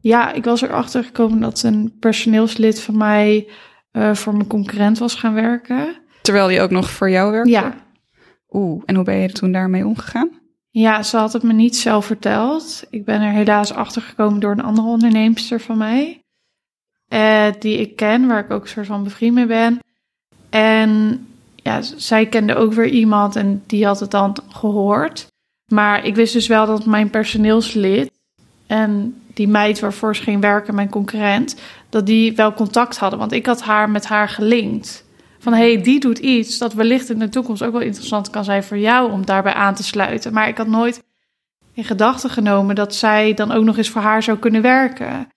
[0.02, 3.48] Ja, ik was erachter gekomen dat een personeelslid van mij
[3.92, 5.96] uh, voor mijn concurrent was gaan werken.
[6.22, 7.52] Terwijl die ook nog voor jou werkte?
[7.52, 7.74] Ja.
[8.50, 10.30] Oeh, en hoe ben je er toen daarmee omgegaan?
[10.70, 12.84] Ja, ze had het me niet zelf verteld.
[12.90, 16.24] Ik ben er helaas achter gekomen door een andere onderneemster van mij.
[17.14, 19.80] Uh, die ik ken, waar ik ook een soort van bevriend mee ben.
[20.50, 21.22] En
[21.56, 25.28] ja, zij kende ook weer iemand en die had het dan gehoord.
[25.72, 28.12] Maar ik wist dus wel dat mijn personeelslid
[28.68, 31.56] en die meid waarvoor ze ging werken, mijn concurrent,
[31.90, 33.20] dat die wel contact hadden.
[33.20, 35.06] Want ik had haar met haar gelinkt.
[35.40, 38.44] Van hé, hey, die doet iets dat wellicht in de toekomst ook wel interessant kan
[38.44, 40.34] zijn voor jou om daarbij aan te sluiten.
[40.34, 41.04] Maar ik had nooit
[41.74, 45.28] in gedachten genomen dat zij dan ook nog eens voor haar zou kunnen werken.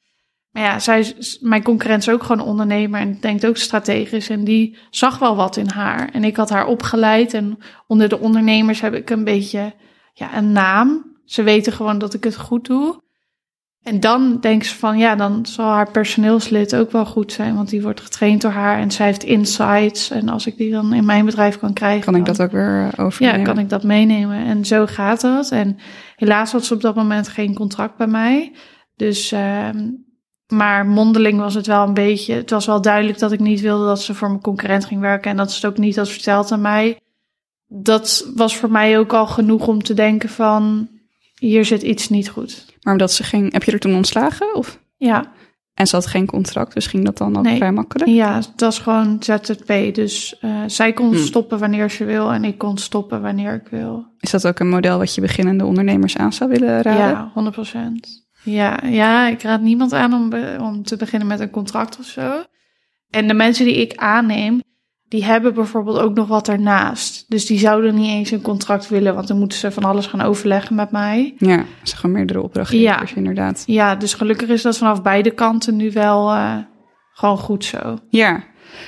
[0.50, 4.28] Maar ja, zij, mijn concurrent is ook gewoon ondernemer en denkt ook strategisch.
[4.28, 6.09] En die zag wel wat in haar.
[6.12, 7.34] En ik had haar opgeleid.
[7.34, 9.74] En onder de ondernemers heb ik een beetje
[10.12, 11.16] ja, een naam.
[11.24, 13.00] Ze weten gewoon dat ik het goed doe.
[13.82, 17.68] En dan denkt ze van ja, dan zal haar personeelslid ook wel goed zijn, want
[17.68, 20.10] die wordt getraind door haar en zij heeft insights.
[20.10, 22.90] En als ik die dan in mijn bedrijf kan krijgen, kan ik dat ook weer
[22.92, 23.38] eh, overnemen.
[23.38, 24.46] Ja, kan ik dat meenemen.
[24.46, 25.50] En zo gaat dat.
[25.50, 25.78] En
[26.16, 28.52] helaas had ze op dat moment geen contract bij mij.
[28.96, 29.68] Dus, uh,
[30.46, 32.34] maar mondeling was het wel een beetje.
[32.34, 35.30] Het was wel duidelijk dat ik niet wilde dat ze voor mijn concurrent ging werken
[35.30, 36.98] en dat ze het ook niet had verteld aan mij.
[37.68, 40.88] Dat was voor mij ook al genoeg om te denken van
[41.38, 42.71] hier zit iets niet goed.
[42.82, 44.54] Maar omdat ze ging, heb je er toen ontslagen?
[44.54, 44.80] Of?
[44.96, 45.32] Ja.
[45.74, 48.10] En ze had geen contract, dus ging dat dan ook vrij makkelijk?
[48.10, 49.94] Ja, dat is gewoon ZZP.
[49.94, 51.24] Dus uh, zij kon hmm.
[51.24, 54.06] stoppen wanneer ze wil en ik kon stoppen wanneer ik wil.
[54.20, 57.30] Is dat ook een model wat je beginnende ondernemers aan zou willen raden?
[57.34, 58.22] Ja, 100%.
[58.42, 62.42] Ja, ja ik raad niemand aan om, om te beginnen met een contract of zo.
[63.10, 64.62] En de mensen die ik aanneem,
[65.12, 67.24] die hebben bijvoorbeeld ook nog wat ernaast.
[67.28, 70.20] Dus die zouden niet eens een contract willen, want dan moeten ze van alles gaan
[70.20, 71.34] overleggen met mij.
[71.38, 73.16] Ja, ze gaan meerdere opdrachtgevers ja.
[73.16, 73.62] inderdaad.
[73.66, 76.56] Ja, dus gelukkig is dat vanaf beide kanten nu wel uh,
[77.12, 77.98] gewoon goed zo.
[78.08, 78.44] Ja,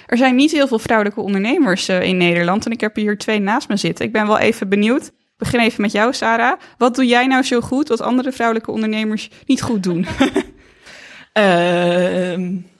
[0.06, 3.38] er zijn niet heel veel vrouwelijke ondernemers uh, in Nederland en ik heb hier twee
[3.38, 4.04] naast me zitten.
[4.04, 5.06] Ik ben wel even benieuwd.
[5.06, 6.60] Ik begin even met jou, Sarah.
[6.78, 10.06] Wat doe jij nou zo goed wat andere vrouwelijke ondernemers niet goed doen?
[11.38, 12.38] uh,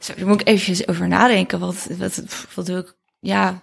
[0.00, 1.58] Zo, daar moet ik eventjes over nadenken.
[1.58, 2.22] Wat, wat,
[2.54, 2.94] wat doe ik?
[3.20, 3.62] Ja,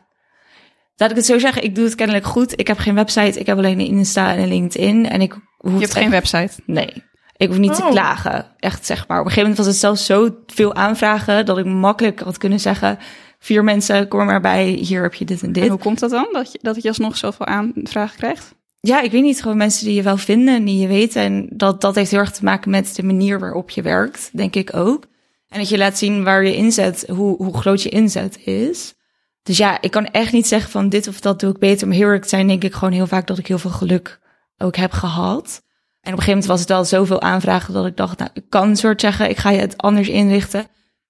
[0.96, 1.64] laat ik het zo zeggen.
[1.64, 2.60] Ik doe het kennelijk goed.
[2.60, 3.40] Ik heb geen website.
[3.40, 5.10] Ik heb alleen een Insta en een LinkedIn.
[5.10, 6.54] En ik hoef Je hebt geen website?
[6.66, 7.04] Nee.
[7.38, 7.90] Ik hoef niet te oh.
[7.90, 8.46] klagen.
[8.58, 9.20] Echt zeg maar.
[9.20, 12.60] Op een gegeven moment was het zelfs zo veel aanvragen dat ik makkelijk had kunnen
[12.60, 13.00] zeggen:
[13.40, 14.68] vier mensen, kom maar bij.
[14.68, 15.64] Hier heb je dit en dit.
[15.64, 16.28] En hoe komt dat dan?
[16.32, 18.56] Dat je, dat je alsnog zoveel aanvragen krijgt?
[18.80, 19.42] Ja, ik weet niet.
[19.42, 21.16] Gewoon mensen die je wel vinden en die je weet.
[21.16, 24.56] En dat, dat heeft heel erg te maken met de manier waarop je werkt, denk
[24.56, 25.04] ik ook.
[25.48, 28.96] En dat je laat zien waar je inzet, hoe, hoe groot je inzet is.
[29.44, 31.88] Dus ja, ik kan echt niet zeggen van dit of dat doe ik beter.
[31.88, 34.20] Maar heel erg zijn denk ik gewoon heel vaak dat ik heel veel geluk
[34.58, 35.62] ook heb gehad.
[36.02, 38.50] En op een gegeven moment was het al zoveel aanvragen dat ik dacht, nou, ik
[38.50, 40.68] kan een soort zeggen, ik ga je het anders inrichten.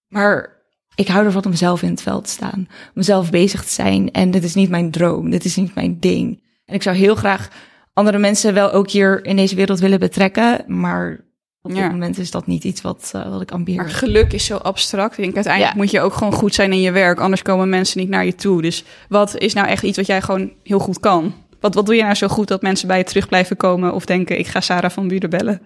[0.08, 0.58] Maar
[0.96, 2.60] ik hou ervan om mezelf in het veld te staan.
[2.68, 4.12] Om mezelf bezig te zijn.
[4.12, 5.30] En dit is niet mijn droom.
[5.30, 6.44] Dit is niet mijn ding.
[6.66, 7.50] En ik zou heel graag
[7.94, 10.64] andere mensen wel ook hier in deze wereld willen betrekken.
[10.68, 11.26] Maar
[11.68, 13.78] op dit moment is dat niet iets wat, uh, wat ik ambieer.
[13.78, 15.18] Maar geluk is zo abstract.
[15.18, 17.20] Ik denk uiteindelijk moet je ook gewoon goed zijn in je werk.
[17.20, 18.62] Anders komen mensen niet naar je toe.
[18.62, 21.34] Dus wat is nou echt iets wat jij gewoon heel goed kan?
[21.60, 24.06] Wat, wat doe je nou zo goed dat mensen bij je terug blijven komen of
[24.06, 25.62] denken: ik ga Sarah van Buren bellen?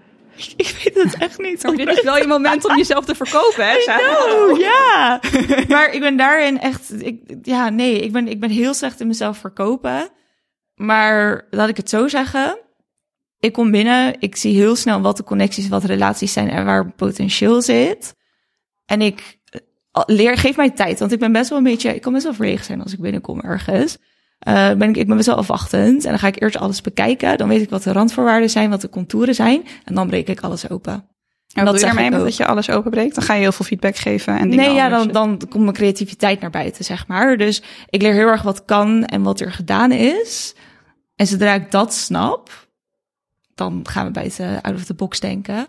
[0.56, 1.64] Ik weet het echt niet.
[1.64, 3.76] Maar dit is wel je moment om jezelf te verkopen, hè?
[3.84, 5.20] Know, ja.
[5.68, 7.04] maar ik ben daarin echt.
[7.04, 10.10] Ik, ja, nee, ik ben, ik ben heel slecht in mezelf verkopen.
[10.76, 12.58] Maar laat ik het zo zeggen
[13.42, 16.66] ik kom binnen, ik zie heel snel wat de connecties, wat de relaties zijn en
[16.66, 18.16] waar potentieel zit.
[18.86, 19.40] En ik
[19.92, 22.24] eh, leer, geef mij tijd, want ik ben best wel een beetje, ik kan best
[22.24, 23.98] wel verlegen zijn als ik binnenkom ergens.
[24.48, 27.38] Uh, ben ik, ik ben best wel afwachtend en dan ga ik eerst alles bekijken.
[27.38, 30.42] Dan weet ik wat de randvoorwaarden zijn, wat de contouren zijn en dan breek ik
[30.42, 30.94] alles open.
[30.94, 31.02] En
[31.54, 33.16] wat dat doe je ermee dat je alles openbreekt?
[33.16, 35.76] Dan ga je heel veel feedback geven en dingen Nee, ja, dan, dan komt mijn
[35.76, 37.38] creativiteit naar buiten, zeg maar.
[37.38, 40.56] Dus ik leer heel erg wat kan en wat er gedaan is.
[41.16, 42.70] En zodra ik dat snap,
[43.62, 45.68] dan gaan we buiten out of the box denken.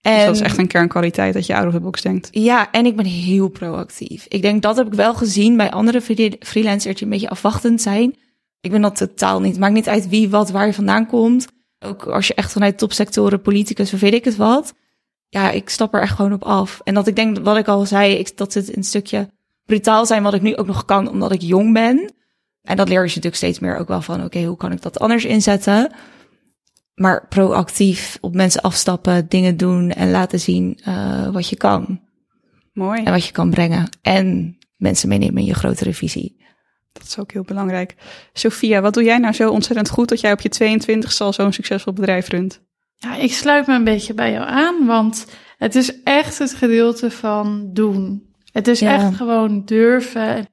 [0.00, 2.28] En Dus dat is echt een kernkwaliteit dat je out of the box denkt.
[2.30, 4.26] Ja, en ik ben heel proactief.
[4.28, 7.82] Ik denk dat heb ik wel gezien bij andere free- freelancers die een beetje afwachtend
[7.82, 8.16] zijn.
[8.60, 9.58] Ik ben dat totaal niet.
[9.58, 11.46] Maakt niet uit wie, wat, waar je vandaan komt.
[11.78, 14.74] Ook als je echt vanuit topsectoren, politicus of weet ik het wat.
[15.28, 16.80] Ja, ik stap er echt gewoon op af.
[16.84, 19.28] En dat ik denk, wat ik al zei, ik, dat het een stukje
[19.64, 22.12] brutaal zijn wat ik nu ook nog kan omdat ik jong ben.
[22.62, 24.98] En dat leer je natuurlijk steeds meer ook wel van, oké, hoe kan ik dat
[24.98, 25.92] anders inzetten?
[26.94, 32.00] Maar proactief op mensen afstappen, dingen doen en laten zien eh, wat je kan.
[32.72, 33.02] Mooi.
[33.02, 33.88] En wat je kan brengen.
[34.02, 36.42] En mensen meenemen in je grotere visie.
[36.92, 37.94] Dat is ook heel belangrijk.
[38.32, 41.52] Sophia, wat doe jij nou zo ontzettend goed dat jij op je 22 al zo'n
[41.52, 42.60] succesvol bedrijf runt?
[42.96, 45.26] Ja, ik sluit me een beetje bij jou aan, want
[45.58, 48.22] het is echt het gedeelte van doen.
[48.52, 48.94] Het is Ja.
[48.94, 50.26] echt gewoon durven.
[50.26, 50.46] En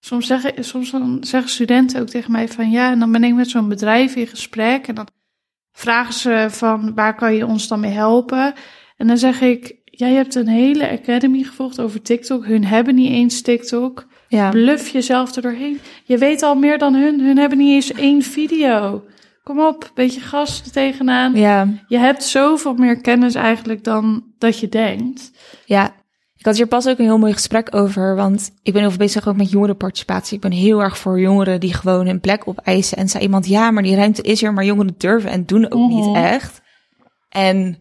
[0.00, 3.34] Soms zeggen, soms dan zeggen studenten ook tegen mij van ja, en dan ben ik
[3.34, 5.08] met zo'n bedrijf in gesprek en dan
[5.76, 8.54] vragen ze van waar kan je ons dan mee helpen?
[8.96, 12.44] En dan zeg ik, jij hebt een hele academy gevolgd over TikTok.
[12.46, 14.06] Hun hebben niet eens TikTok.
[14.28, 14.50] Ja.
[14.50, 15.80] Bluff jezelf er doorheen.
[16.04, 17.20] Je weet al meer dan hun.
[17.20, 19.04] Hun hebben niet eens één video.
[19.42, 21.34] Kom op, beetje gas er tegenaan.
[21.34, 21.68] Ja.
[21.88, 25.30] Je hebt zoveel meer kennis eigenlijk dan dat je denkt.
[25.64, 25.94] Ja,
[26.46, 29.28] had hier pas ook een heel mooi gesprek over, want ik ben heel veel bezig
[29.28, 30.36] ook met jongerenparticipatie.
[30.36, 32.96] Ik ben heel erg voor jongeren die gewoon een plek opeisen.
[32.98, 35.90] En zei iemand, ja, maar die ruimte is er, maar jongeren durven en doen ook
[35.90, 35.94] Mhm.
[35.94, 36.60] niet echt.
[37.28, 37.78] En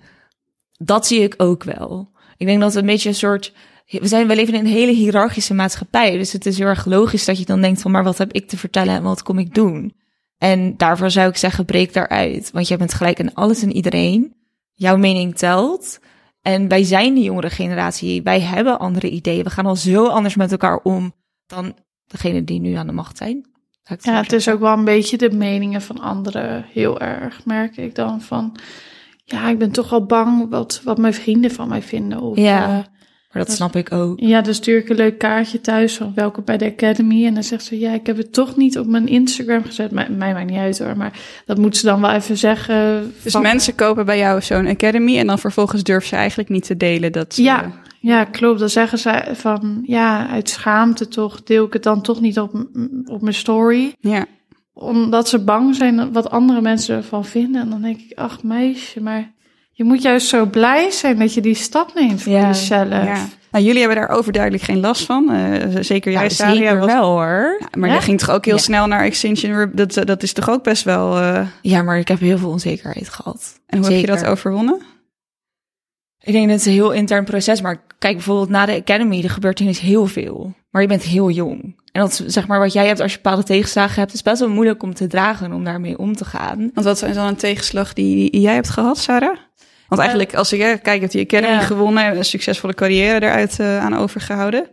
[0.77, 2.09] dat zie ik ook wel.
[2.37, 3.53] Ik denk dat het een beetje een soort...
[3.85, 6.17] We, zijn, we leven in een hele hiërarchische maatschappij.
[6.17, 7.91] Dus het is heel erg logisch dat je dan denkt van...
[7.91, 9.93] maar wat heb ik te vertellen en wat kom ik doen?
[10.37, 12.51] En daarvoor zou ik zeggen, breek daaruit.
[12.51, 14.33] Want jij bent gelijk in alles en iedereen.
[14.73, 15.99] Jouw mening telt.
[16.45, 18.23] En wij zijn de jongere generatie.
[18.23, 19.43] Wij hebben andere ideeën.
[19.43, 21.13] We gaan al zo anders met elkaar om
[21.45, 21.73] dan
[22.05, 23.45] degene die nu aan de macht zijn.
[23.83, 27.77] Het Ja, het is ook wel een beetje de meningen van anderen heel erg, merk
[27.77, 28.57] ik dan van...
[29.23, 32.21] Ja, ik ben toch wel bang wat, wat mijn vrienden van mij vinden.
[32.21, 32.77] Of, Ja.
[32.77, 32.85] eh,
[33.35, 34.19] Maar dat snap ik ook.
[34.19, 37.25] ja, dan stuur ik een leuk kaartje thuis van welkom bij de Academy.
[37.25, 39.91] En dan zegt ze, ja, ik heb het toch niet op mijn Instagram gezet.
[39.91, 43.13] Mij, mij maakt niet uit hoor, maar dat moet ze dan wel even zeggen.
[43.23, 46.65] Dus van- mensen kopen bij jou zo'n academy en dan vervolgens durven ze eigenlijk niet
[46.65, 47.43] te delen dat ze...
[47.43, 48.59] Ja, ja, klopt.
[48.59, 52.67] Dan zeggen ze van, ja, uit schaamte toch deel ik het dan toch niet op,
[53.05, 53.95] op mijn story.
[53.99, 54.25] Ja.
[54.73, 57.61] Omdat ze bang zijn wat andere mensen ervan vinden.
[57.61, 59.33] En dan denk ik, ach meisje, maar
[59.77, 62.89] je moet juist zo blij zijn dat je die stap neemt voor Ja, jezelf.
[62.89, 63.25] ja.
[63.51, 65.31] Nou, jullie hebben daar overduidelijk geen last van.
[65.31, 67.57] Eh, zeker jij, Ja, Saria, zeker was- wel hoor.
[67.59, 67.95] Ja, maar Ja?
[67.95, 68.61] je ging toch ook heel Ja.
[68.61, 69.71] snel naar Extinction?
[69.73, 71.17] Dat, dat is toch ook best wel...
[71.19, 73.59] eh, Ja, maar ik heb heel veel onzekerheid gehad.
[73.67, 74.81] En hoe heb je dat overwonnen?
[76.23, 79.29] Ik denk dat het een heel intern proces, maar kijk bijvoorbeeld na de academy, er
[79.29, 80.53] gebeurt ineens heel veel.
[80.69, 81.61] Maar je bent heel jong.
[81.91, 84.39] En dat is zeg maar wat jij hebt als je bepaalde tegenslagen hebt, is best
[84.39, 86.57] wel moeilijk om te dragen en om daarmee om te gaan.
[86.73, 89.37] Want wat is dan een tegenslag die, die jij hebt gehad, Sarah?
[89.87, 91.59] Want eigenlijk, als ik eh, kijk, heb je Academy Ja.
[91.59, 92.03] gewonnen...
[92.03, 94.67] en een succesvolle carrière eruit eh, aan overgehouden.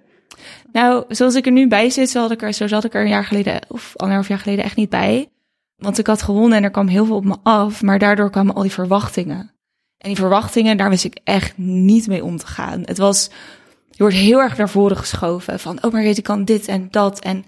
[0.73, 3.03] Nou, zoals ik er nu bij zit, zo, had ik er, zo zat ik er
[3.03, 5.29] een jaar geleden of anderhalf jaar geleden echt niet bij.
[5.77, 8.55] Want ik had gewonnen en er kwam heel veel op me af, maar daardoor kwamen
[8.55, 9.39] al die verwachtingen.
[9.99, 12.83] En die verwachtingen, daar wist ik echt niet mee om te gaan.
[12.85, 13.31] Het was,
[13.91, 16.89] je wordt heel erg naar voren geschoven van, oh maar weet ik kan dit en
[16.91, 17.21] dat.
[17.21, 17.45] En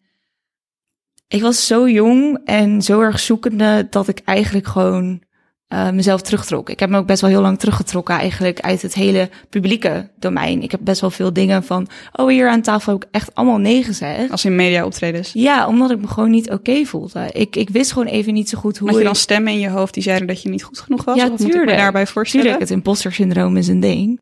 [1.29, 5.23] ik was zo jong en zo erg zoekende dat ik eigenlijk gewoon
[5.69, 6.71] eh, mezelf terugtrok.
[6.71, 10.62] Ik heb me ook best wel heel lang teruggetrokken eigenlijk uit het hele publieke domein.
[10.62, 13.59] Ik heb best wel veel dingen van, oh hier aan tafel heb ik echt allemaal
[13.59, 14.31] nee gezegd.
[14.31, 15.31] Als in media optredens.
[15.33, 17.29] Ja, omdat ik me gewoon niet oké voelde.
[17.33, 19.59] Ik, ik wist gewoon even niet zo goed hoe Had je ik- dan stemmen in
[19.61, 21.17] je hoofd die zeiden dat je niet goed genoeg was?
[21.17, 21.77] Ja, Of moet ik me tuurlijk.
[21.79, 22.47] daarbij voorstellen?
[22.47, 24.21] Tuurlijk, het imposter syndroom is een ding.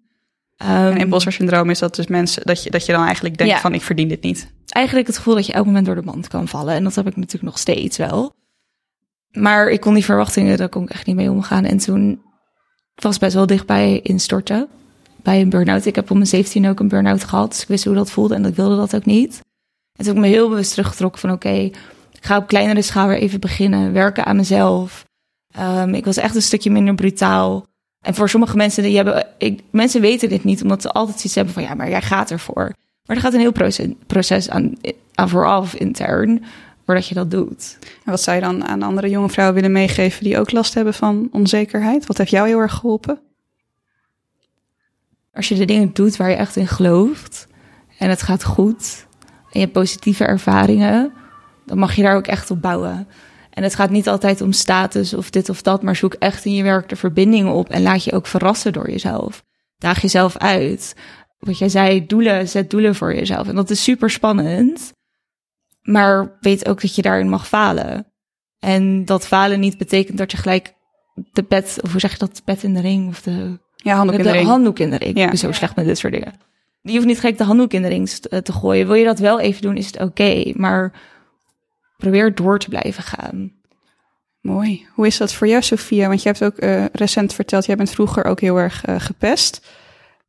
[0.56, 3.52] Ehm, Een imposter syndroom is dat dus mensen dat je, dat je dan eigenlijk denkt
[3.52, 3.60] Ja.
[3.60, 4.50] van ik verdien dit niet.
[4.66, 6.74] eigenlijk het gevoel dat je elk moment door de mand kan vallen.
[6.74, 8.34] En dat heb ik natuurlijk nog steeds wel.
[9.32, 11.64] Maar ik kon die verwachtingen, daar kon ik echt niet mee omgaan.
[11.64, 12.22] En toen
[12.94, 14.68] was best wel dichtbij instorten.
[15.22, 15.86] Bij een burn-out.
[15.86, 17.50] Ik heb op mijn 17 ook een burn-out gehad.
[17.50, 19.40] Dus ik wist hoe dat voelde en ik wilde dat ook niet.
[19.92, 21.76] En toen heb ik me heel bewust teruggetrokken van oké, ik
[22.20, 23.92] ga op kleinere schaal weer even beginnen.
[23.92, 25.04] Werken aan mezelf.
[25.54, 27.66] Ehm, ik was echt een stukje minder brutaal.
[28.04, 31.34] En voor sommige mensen, die hebben, ik, mensen weten dit niet, omdat ze altijd iets
[31.34, 32.72] hebben van ja, maar jij gaat ervoor.
[33.06, 34.72] Maar er gaat een heel proces, aan,
[35.14, 36.44] aan vooraf intern,
[36.84, 37.78] voordat je dat doet.
[38.04, 40.94] En wat zou je dan aan andere jonge vrouwen willen meegeven die ook last hebben
[40.94, 42.06] van onzekerheid?
[42.06, 43.20] Wat heeft jou heel erg geholpen?
[45.32, 47.46] Als je de dingen doet waar je echt in gelooft
[47.98, 49.06] en het gaat goed
[49.44, 51.12] en je hebt positieve ervaringen,
[51.66, 53.08] dan mag je daar ook echt op bouwen.
[53.50, 56.54] En het gaat niet altijd om status of dit of dat, maar zoek echt in
[56.54, 59.44] je werk de verbindingen op en laat je ook verrassen door jezelf.
[59.78, 60.94] daag jezelf uit.
[61.38, 63.48] Wat jij zei, doelen, zet doelen voor jezelf.
[63.48, 64.92] En dat is super spannend.
[65.82, 68.06] Maar weet ook dat je daarin mag falen.
[68.58, 70.74] En dat falen niet betekent dat je gelijk
[71.32, 74.18] de pet, of hoe zeg je dat, pet in de ring, of de, Ja, handdoek
[74.18, 74.46] in de ring.
[74.46, 75.16] handdoek in de ring.
[75.16, 75.22] Ja.
[75.22, 76.34] Ik ben zo slecht met dit soort dingen.
[76.82, 78.86] Je hoeft niet gelijk de handdoek in de ring te, te gooien.
[78.86, 80.52] Wil je dat wel even doen, is het oké.
[80.54, 80.92] maar
[81.96, 83.52] probeer door te blijven gaan.
[84.40, 84.86] Mooi.
[84.94, 86.08] Hoe is dat voor jou, Sophia?
[86.08, 89.66] Want je hebt ook eh, recent verteld, jij bent vroeger ook heel erg eh, gepest.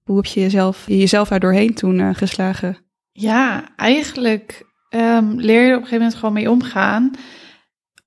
[0.04, 2.78] Hoe heb je jezelf, jezelf daar doorheen toen eh, geslagen?
[3.12, 7.12] Ja, eigenlijk ehm, leer je er op een gegeven moment gewoon mee omgaan.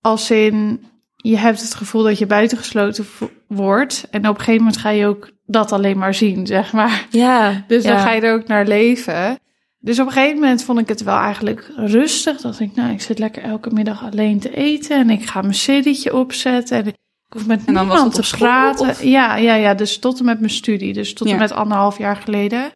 [0.00, 0.84] Als in,
[1.16, 3.06] je hebt het gevoel dat je buitengesloten
[3.48, 4.06] wordt.
[4.10, 7.06] En op een gegeven moment ga je ook dat alleen maar zien, zeg maar.
[7.10, 9.38] Ja, Dus dan ga je er ook naar leven.
[9.78, 12.40] Dus op een gegeven moment vond ik het wel eigenlijk rustig.
[12.40, 14.96] Dat ik, nou, ik zit lekker elke middag alleen te eten.
[14.98, 16.76] En ik ga mijn cd'tje opzetten.
[16.78, 16.96] En ik
[17.28, 18.88] hoef met niemand te praten.
[18.88, 19.02] of?
[19.02, 20.92] Ja, ja, ja, dus tot en met mijn studie.
[20.92, 21.32] Dus tot Ja.
[21.32, 22.70] en met anderhalf jaar geleden.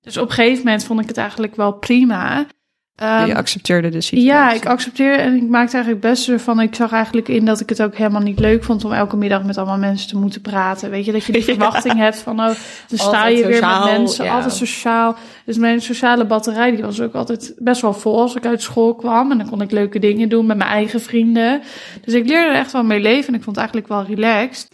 [0.00, 2.46] Dus op een gegeven moment vond ik het eigenlijk wel prima.
[2.96, 4.28] Ehm, je accepteerde de situatie.
[4.28, 6.60] ja, ik accepteerde en ik maakte eigenlijk best ervan.
[6.60, 9.44] Ik zag eigenlijk in dat ik het ook helemaal niet leuk vond om elke middag
[9.44, 10.90] met allemaal mensen te moeten praten.
[10.90, 11.52] Weet je, dat je die Ja.
[11.52, 12.46] verwachting hebt van, oh,
[12.88, 14.34] dan sta je weer met mensen, ja.
[14.34, 15.16] altijd sociaal.
[15.44, 18.94] Dus mijn sociale batterij, die was ook altijd best wel vol als ik uit school
[18.94, 19.30] kwam.
[19.30, 21.62] En dan kon ik leuke dingen doen met mijn eigen vrienden.
[22.04, 24.68] Dus ik leerde er echt wel mee leven en ik vond het eigenlijk wel relaxed.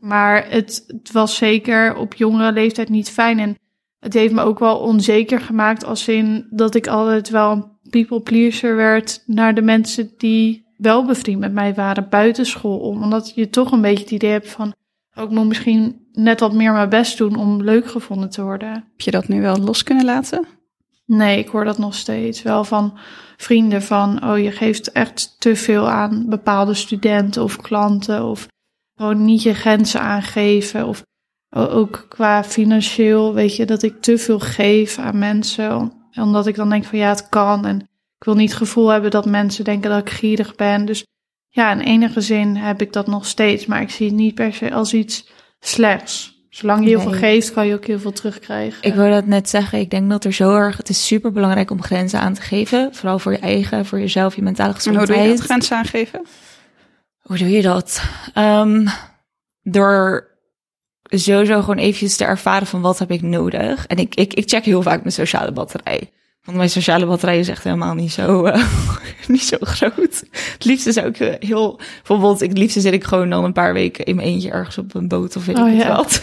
[0.00, 3.38] Maar het, het was zeker op jongere leeftijd niet fijn.
[3.38, 3.56] En
[4.00, 8.20] het heeft me ook wel onzeker gemaakt als in dat ik altijd wel een people
[8.20, 13.02] pleaser werd naar de mensen die wel bevriend met mij waren buiten school om.
[13.02, 14.74] Omdat je toch een beetje het idee hebt van,
[15.14, 18.72] oh, ik moet misschien net wat meer mijn best doen om leuk gevonden te worden.
[18.72, 20.46] Heb je dat nu wel los kunnen laten?
[21.06, 22.98] Nee, ik hoor dat nog steeds wel van
[23.36, 28.48] vrienden van, oh, je geeft echt te veel aan bepaalde studenten of klanten of
[28.96, 31.02] gewoon niet je grenzen aangeven of
[31.50, 36.54] ook qua financieel, weet je, dat ik te veel geef aan mensen, om- omdat ik
[36.54, 37.80] dan denk van ja, het kan en
[38.18, 40.84] ik wil niet het gevoel hebben dat mensen denken dat ik gierig ben.
[40.84, 41.06] Dus
[41.48, 44.52] ja, in enige zin heb ik dat nog steeds, maar ik zie het niet per
[44.54, 45.28] se als iets
[45.60, 46.38] slechts.
[46.50, 48.82] Zolang je heel veel geeft, kan je ook heel veel terugkrijgen.
[48.82, 49.78] Ik wou dat net zeggen.
[49.78, 50.76] Ik denk dat er zo erg.
[50.76, 52.94] Het is super belangrijk om grenzen aan te geven.
[52.94, 55.18] Vooral voor je eigen, voor jezelf, je mentale En hoe gezondheid.
[55.18, 56.22] doe je dat grenzen aangeven?
[57.20, 58.02] Hoe doe je dat?
[58.34, 58.86] Ehm,
[59.62, 60.28] door
[61.10, 63.86] sowieso gewoon eventjes te ervaren van wat heb ik nodig.
[63.86, 66.10] En ik, ik, ik check heel vaak mijn sociale batterij.
[66.44, 68.64] Want mijn sociale batterij is echt helemaal niet zo, eh,
[69.26, 70.24] niet zo groot.
[70.30, 71.80] Het liefste zou ik eh, heel...
[71.96, 74.78] Bijvoorbeeld, ik, het liefste zit ik gewoon dan een paar weken in mijn eentje ergens
[74.78, 75.96] op een boot of weet Oh, ik ja.
[75.96, 76.22] wat.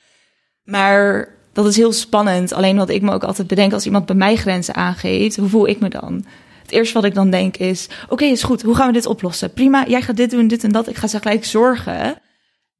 [0.74, 2.52] maar dat is heel spannend.
[2.52, 5.68] Alleen wat ik me ook altijd bedenk als iemand bij mij grenzen aangeeft, hoe voel
[5.68, 6.24] ik me dan?
[6.62, 8.62] Het eerste wat ik dan denk is, oké, is goed.
[8.62, 9.52] Hoe gaan we dit oplossen?
[9.52, 10.88] Prima, jij gaat dit doen, dit en dat.
[10.88, 12.20] Ik ga ze gelijk zorgen.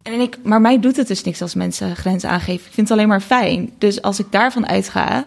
[0.02, 2.66] En ik, maar mij doet het dus niks als mensen grenzen aangeven.
[2.66, 3.70] Ik vind het alleen maar fijn.
[3.78, 5.26] Dus als ik daarvan uitga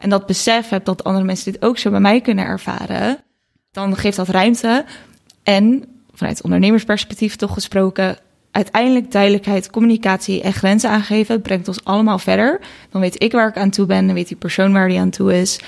[0.00, 3.24] en dat besef heb dat andere mensen dit ook zo bij mij kunnen ervaren,
[3.70, 4.84] dan geeft dat ruimte.
[5.42, 8.18] En vanuit ondernemersperspectief toch gesproken,
[8.50, 12.60] uiteindelijk duidelijkheid, communicatie en grenzen aangeven brengt ons allemaal verder.
[12.90, 15.10] Dan weet ik waar ik aan toe ben, dan weet die persoon waar die aan
[15.10, 15.60] toe is.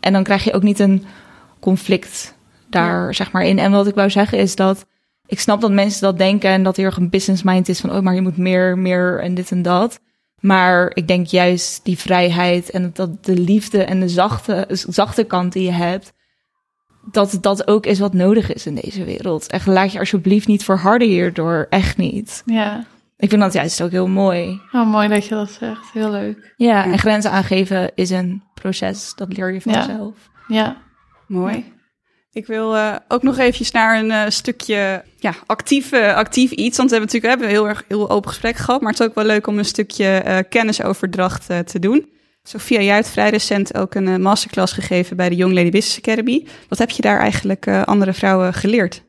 [0.00, 1.04] En dan krijg je ook niet een
[1.60, 2.34] conflict
[2.66, 3.58] daar, zeg maar, in.
[3.58, 4.86] En wat ik wou zeggen is dat
[5.26, 7.90] ik snap dat mensen dat denken en dat er erg een business mind is van,
[7.92, 10.00] oh, maar je moet meer, meer en dit en dat.
[10.40, 15.52] Maar ik denk juist die vrijheid en dat de liefde en de zachte, zachte kant
[15.52, 16.12] die je hebt,
[17.10, 19.46] dat dat ook is wat nodig is in deze wereld.
[19.46, 21.66] Echt, laat je alsjeblieft niet verharden hierdoor.
[21.70, 22.42] Echt niet.
[22.46, 22.84] Ja,
[23.16, 24.60] Ik vind dat juist ook heel mooi.
[24.72, 25.92] oh, mooi dat je dat zegt.
[25.92, 26.54] Heel leuk.
[26.56, 29.12] Ja, en grenzen aangeven is een proces.
[29.14, 29.72] Dat leer je Ja.
[29.84, 30.14] vanzelf.
[30.48, 30.76] Ja.
[31.26, 31.72] Mooi.
[32.34, 36.76] Ik wil eh, ook nog eventjes naar een eh, stukje ja, actief, eh, actief iets.
[36.76, 38.80] Want we hebben natuurlijk hebben heel erg heel open gesprek gehad.
[38.80, 42.12] Maar het is ook wel leuk om een stukje kennisoverdracht te doen.
[42.42, 46.46] Sophia, jij hebt vrij recent ook een masterclass gegeven bij de Young Lady Business Academy.
[46.68, 49.02] Wat heb je daar eigenlijk andere vrouwen geleerd?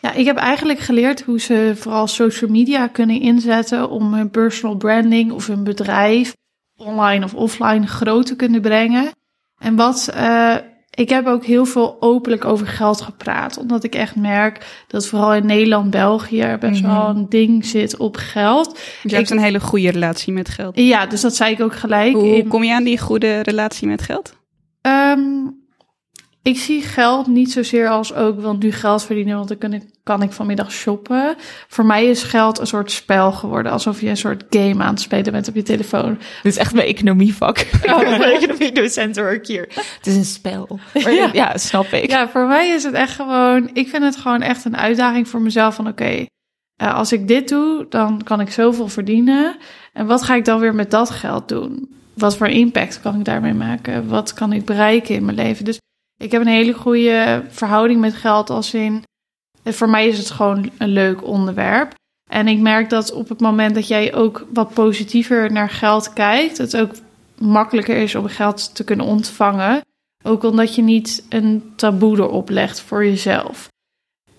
[0.00, 4.76] Ja, ik heb eigenlijk geleerd hoe ze vooral social media kunnen inzetten om hun personal
[4.76, 6.34] branding of hun bedrijf
[6.76, 9.10] online of offline groot te kunnen brengen.
[9.58, 10.12] En wat
[10.94, 15.34] ik heb ook heel veel openlijk over geld gepraat, omdat ik echt merk dat vooral
[15.34, 16.90] in Nederland, België best Mhm.
[16.94, 18.78] wel een ding zit op geld.
[19.02, 20.76] Je hebt een hele goede relatie met geld.
[20.78, 22.12] Ja, dus dat zei ik ook gelijk.
[22.12, 24.38] Hoe in- kom je aan die goede relatie met geld?
[24.80, 25.20] Ehm,
[26.42, 29.82] ik zie geld niet zozeer als ook, wil nu geld verdienen, want dan kan ik,
[30.02, 31.36] kan ik vanmiddag shoppen.
[31.68, 35.00] Voor mij is geld een soort spel geworden, alsof je een soort game aan het
[35.00, 36.18] spelen bent op je telefoon.
[36.42, 37.58] Dit is echt mijn economievak.
[37.60, 39.68] Ik ben een economiedocent hoor ik hier.
[39.74, 40.78] Het is een spel.
[41.02, 41.30] Maar ja.
[41.32, 41.56] Ja.
[41.56, 42.10] snap ik.
[42.10, 45.40] Ja, voor mij is het echt gewoon, ik vind het gewoon echt een uitdaging voor
[45.40, 46.26] mezelf van oké,
[46.76, 49.56] eh, als ik dit doe, dan kan ik zoveel verdienen.
[49.92, 51.88] En wat ga ik dan weer met dat geld doen?
[52.14, 54.08] Wat voor impact kan ik daarmee maken?
[54.08, 55.64] Wat kan ik bereiken in mijn leven?
[55.64, 55.78] Dus
[56.20, 59.02] ik heb een hele goede verhouding met geld als in...
[59.64, 61.94] Voor mij is het gewoon een leuk onderwerp.
[62.30, 66.58] En ik merk dat op het moment dat jij ook wat positiever naar geld kijkt...
[66.58, 66.90] het ook
[67.38, 69.80] makkelijker is om geld te kunnen ontvangen.
[70.24, 73.68] Ook omdat je niet een taboe erop legt voor jezelf.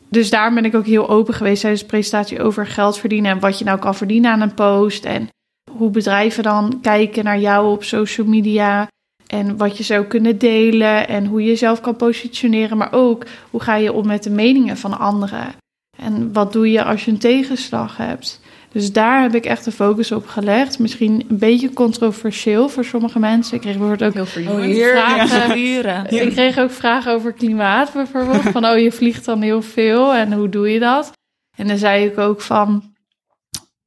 [0.10, 3.40] Dus daar ben ik ook heel open geweest tijdens de presentatie over geld verdienen en
[3.40, 5.06] wat je nou kan verdienen aan een post.
[5.06, 5.30] En
[5.72, 8.88] hoe bedrijven dan kijken naar jou op social media.
[9.32, 12.78] En wat je zou kunnen delen en hoe je jezelf kan positioneren.
[12.78, 15.54] Maar ook hoe ga je om met de meningen van anderen.
[15.98, 18.40] En wat doe je als je een tegenslag hebt.
[18.72, 20.80] Dus daar heb ik echt de focus op gelegd.
[20.80, 23.56] Misschien een beetje controversieel voor sommige mensen.
[23.56, 26.10] Ik kreeg bijvoorbeeld ook Heel Oh, vragen.
[26.26, 28.42] Ik kreeg ook vragen over klimaat bijvoorbeeld.
[28.42, 31.12] Van, oh, je vliegt dan heel veel en hoe doe je dat?
[31.58, 32.94] En dan zei ik ook van,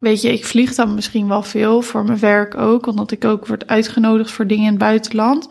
[0.05, 2.87] weet je, ik vlieg dan misschien wel veel voor mijn werk ook.
[2.87, 5.49] Omdat ik ook word uitgenodigd voor dingen in het buitenland.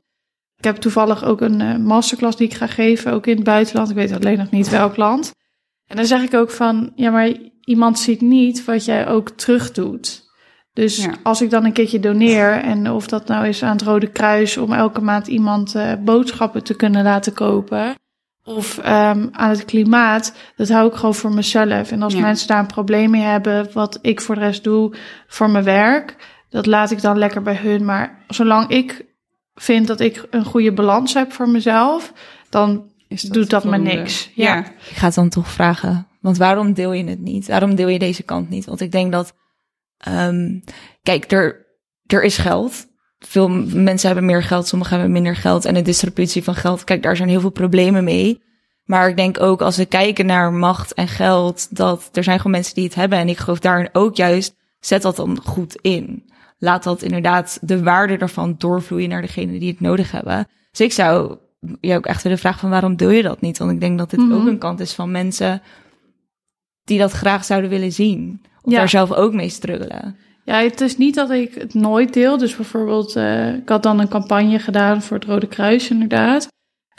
[0.58, 3.90] Ik heb toevallig ook een uh, masterclass die ik ga geven, ook in het buitenland.
[3.90, 5.32] Ik weet alleen nog niet welk land.
[5.88, 7.32] En dan zeg ik ook van, ja, maar
[7.62, 10.22] iemand ziet niet wat jij ook terug doet.
[10.74, 11.14] Dus Ja.
[11.24, 14.58] als ik dan een keertje doneer, en of dat nou is aan het Rode Kruis
[14.58, 17.96] om elke maand iemand uh, boodschappen te kunnen laten kopen,
[18.44, 18.84] of um,
[19.32, 21.92] aan het klimaat, dat hou ik gewoon voor mezelf.
[21.92, 22.20] En als Ja.
[22.20, 24.96] mensen daar een probleem mee hebben, wat ik voor de rest doe
[25.28, 26.16] voor mijn werk,
[26.50, 27.86] dat laat ik dan lekker bij hun.
[27.86, 29.06] Maar zolang ik
[29.56, 32.14] vind dat ik een goede balans heb voor mezelf,
[32.50, 34.32] dan Is doet dat me niks.
[34.36, 34.56] Ja.
[34.56, 34.66] Ja.
[34.66, 36.08] Ik ga het dan toch vragen.
[36.22, 37.48] Want waarom deel je het niet?
[37.48, 38.66] Waarom deel je deze kant niet?
[38.66, 39.34] Want ik denk dat.
[39.98, 40.60] ehm,
[41.04, 41.66] kijk, er,
[42.06, 42.86] er is geld.
[43.28, 45.66] Veel mensen hebben meer geld, sommigen hebben minder geld.
[45.66, 48.42] En de distributie van geld, kijk, daar zijn heel veel problemen mee.
[48.84, 52.52] Maar ik denk ook als we kijken naar macht en geld, dat er zijn gewoon
[52.52, 53.18] mensen die het hebben.
[53.18, 56.32] En ik geloof daarin ook juist, zet dat dan goed in.
[56.58, 60.48] Laat dat inderdaad de waarde ervan doorvloeien naar degenen die het nodig hebben.
[60.72, 61.38] Dus ik zou
[61.80, 63.58] je ook echt willen vragen van waarom deel je dat niet?
[63.58, 64.34] Want ik denk dat dit Mhm.
[64.34, 65.62] ook een kant is van mensen
[66.84, 68.42] die dat graag zouden willen zien.
[68.62, 68.78] Of Ja.
[68.78, 70.16] daar zelf ook mee struggelen.
[70.46, 72.38] Ja, het is niet dat ik het nooit deel.
[72.38, 76.48] Dus bijvoorbeeld, eh, ik had dan een campagne gedaan voor het Rode Kruis, inderdaad.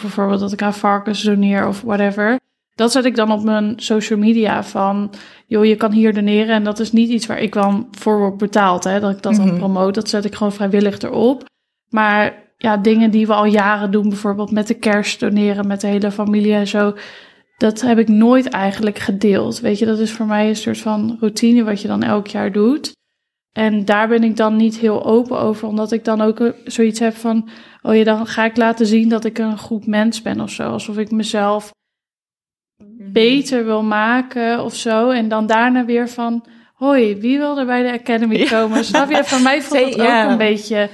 [0.03, 2.38] Bijvoorbeeld dat ik aan varkens doneer of whatever.
[2.74, 5.11] Dat zet ik dan op mijn social media van,
[5.47, 6.55] joh, je kan hier doneren.
[6.55, 9.34] En dat is niet iets waar ik dan voor word betaald, hè, dat ik dat
[9.34, 9.57] dan Mhm.
[9.57, 9.92] promote.
[10.01, 11.45] Dat zet ik gewoon vrijwillig erop.
[11.88, 15.86] Maar ja, dingen die we al jaren doen, bijvoorbeeld met de kerst doneren met de
[15.86, 16.95] hele familie en zo.
[17.57, 19.61] Dat heb ik nooit eigenlijk gedeeld.
[19.61, 22.53] Weet je, dat is voor mij een soort van routine wat je dan elk jaar
[22.53, 22.92] doet.
[23.55, 26.98] En daar ben ik dan niet heel open over, omdat ik dan ook eh, zoiets
[26.98, 27.48] heb van:
[27.82, 30.62] oh ja, dan ga ik laten zien dat ik een goed mens ben of zo.
[30.62, 31.70] Alsof ik mezelf
[33.12, 35.11] beter wil maken of zo.
[35.11, 36.44] En dan daarna weer van:
[36.74, 38.48] hoi, wie wil er bij de Academy Ja.
[38.48, 38.84] komen?
[38.84, 39.24] Snap je?
[39.24, 40.24] Voor mij voelt het ja.
[40.24, 40.90] ook een beetje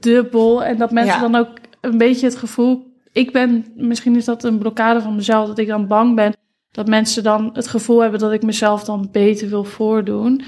[0.00, 0.64] dubbel.
[0.64, 1.28] En dat mensen Ja.
[1.28, 1.48] dan ook
[1.80, 2.88] een beetje het gevoel.
[3.12, 6.32] Ik ben, misschien is dat een blokkade van mezelf, dat ik dan bang ben
[6.70, 10.42] dat mensen dan het gevoel hebben dat ik mezelf dan beter wil voordoen.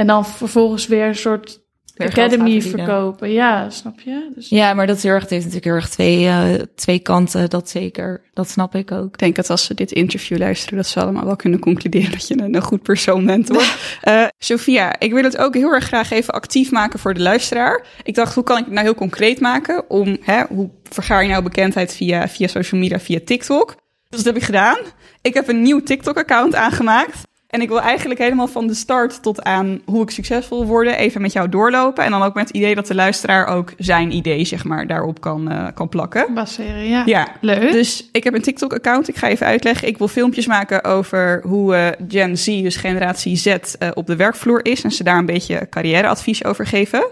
[0.00, 1.60] En dan vervolgens weer een soort
[1.94, 3.30] Weer academy verkopen.
[3.30, 4.30] Ja, snap je?
[4.34, 6.98] Dus, Ja, maar dat is heel erg, het heeft natuurlijk heel erg twee, eh, twee
[6.98, 8.22] kanten, dat zeker.
[8.32, 9.06] Dat snap ik ook.
[9.06, 12.28] Ik denk dat als ze dit interview luisteren, dat ze allemaal wel kunnen concluderen dat
[12.28, 13.76] je een, een goed persoon bent hoor.
[14.00, 17.86] Eh Sophia, ik wil het ook heel erg graag even actief maken voor de luisteraar.
[18.02, 19.90] Ik dacht, hoe kan ik het nou heel concreet maken?
[19.90, 23.76] Om, hè, hoe vergaar je nou bekendheid via, via social media, via TikTok?
[24.08, 24.78] Dus dat heb ik gedaan.
[25.22, 27.28] Ik heb een nieuw TikTok-account aangemaakt.
[27.50, 30.96] En ik wil eigenlijk helemaal van de start tot aan hoe ik succesvol wil worden
[30.96, 32.04] even met jou doorlopen.
[32.04, 35.20] En dan ook met het idee dat de luisteraar ook zijn idee, zeg maar, daarop
[35.20, 36.34] kan, eh, kan plakken.
[36.34, 37.02] baseren, ja.
[37.06, 37.72] Ja, Leuk.
[37.72, 39.08] dus ik heb een TikTok-account.
[39.08, 39.88] Ik ga even uitleggen.
[39.88, 44.16] Ik wil filmpjes maken over hoe eh, Gen Z, dus generatie Z, eh, op de
[44.16, 44.82] werkvloer is.
[44.84, 47.06] En ze daar een beetje carrièreadvies over geven.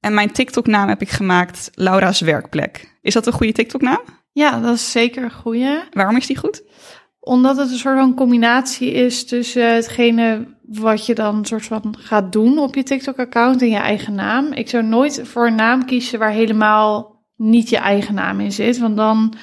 [0.00, 2.92] En mijn TikTok-naam heb ik gemaakt Laura's Werkplek.
[3.02, 4.00] Is dat een goede TikTok-naam?
[4.32, 5.78] Ja, dat is zeker een goeie.
[5.90, 6.62] Waarom is die goed?
[7.24, 12.32] Omdat het een soort van combinatie is tussen hetgene wat je dan soort van gaat
[12.32, 14.52] doen op je TikTok-account en je eigen naam.
[14.52, 18.78] Ik zou nooit voor een naam kiezen waar helemaal niet je eigen naam in zit,
[18.78, 19.34] want dan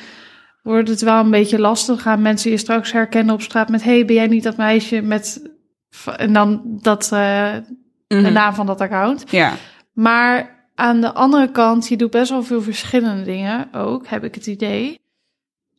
[0.64, 2.02] wordt het wel een beetje lastig.
[2.02, 5.52] Gaan mensen je straks herkennen op straat met: hey, ben jij niet dat meisje met.
[6.18, 7.56] En dan dat, eh,
[8.08, 9.24] de naam van dat account.
[9.30, 9.54] Ja,
[9.94, 14.36] Maar aan de andere kant, je doet best wel veel verschillende dingen ook, heb ik
[14.36, 15.01] het idee.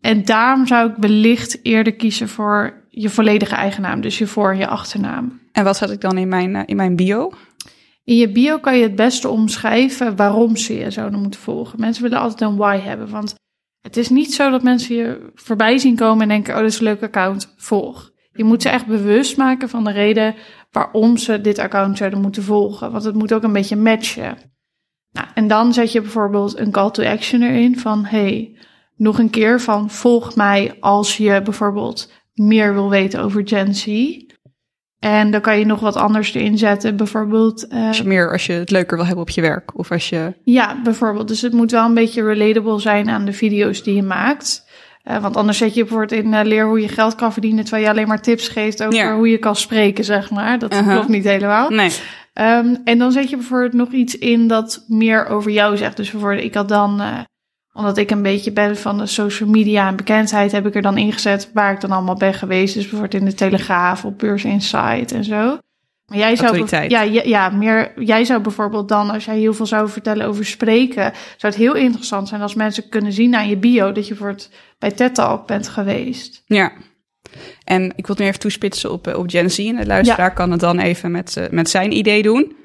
[0.03, 4.51] En daarom zou ik wellicht eerder kiezen voor je volledige eigen naam, dus je voor-
[4.51, 5.41] en je achternaam.
[5.53, 7.33] en wat zet ik dan in mijn, eh, in mijn bio?
[8.05, 11.81] In je bio kan je het beste omschrijven waarom ze je zouden moeten volgen.
[11.81, 13.35] Mensen willen altijd een why hebben, want
[13.81, 16.79] het is niet zo dat mensen je voorbij zien komen en denken, oh, dit is
[16.79, 18.11] een leuk account, volg.
[18.33, 20.35] je moet ze echt bewust maken van de reden
[20.71, 22.93] waarom ze dit account zouden moeten volgen.
[22.93, 24.37] Want het moet ook een beetje matchen.
[25.13, 28.57] Nou, en dan zet je bijvoorbeeld een call to action erin van hey,
[29.03, 33.87] nog een keer van volg mij als je bijvoorbeeld meer wil weten over Gen Z.
[34.99, 36.97] En dan kan je nog wat anders erin zetten.
[36.97, 37.67] Bijvoorbeeld.
[37.73, 39.79] Uh, als je meer als je het leuker wil hebben op je werk.
[39.79, 40.35] Of als je.
[40.45, 41.29] Ja, bijvoorbeeld.
[41.29, 44.71] Dus het moet wel een beetje relatable zijn aan de video's die je maakt.
[45.11, 47.65] Uh, want anders zet je bijvoorbeeld in uh, leer hoe je geld kan verdienen.
[47.65, 49.17] Terwijl je alleen maar tips geeft over ja.
[49.17, 50.59] hoe je kan spreken, zeg maar.
[50.59, 50.89] Dat -huh.
[50.89, 51.71] klopt niet helemaal.
[51.71, 51.91] Nee.
[52.35, 55.97] Um, en dan zet je bijvoorbeeld nog iets in dat meer over jou zegt.
[55.97, 57.03] Dus bijvoorbeeld, ik had dan
[57.73, 60.99] omdat ik een beetje ben van de social media en bekendheid, heb ik er dan
[60.99, 62.75] ingezet waar ik dan allemaal ben geweest.
[62.75, 65.59] Dus bijvoorbeeld in de Telegraaf, op Beurs Insight en zo.
[66.07, 69.67] Maar jij zou, ja, ja, ja, meer, jij zou bijvoorbeeld dan, als jij heel veel
[69.67, 73.57] zou vertellen over spreken, zou het heel interessant zijn als mensen kunnen zien aan je
[73.57, 76.43] bio dat je voor het, bij TED Talk bent geweest.
[76.47, 76.73] Ja.
[77.65, 79.59] En ik wil het nu even toespitsen op, op Gen Z.
[79.59, 80.35] En de luisteraar ja.
[80.35, 82.57] kan het dan even met, uh, met zijn idee doen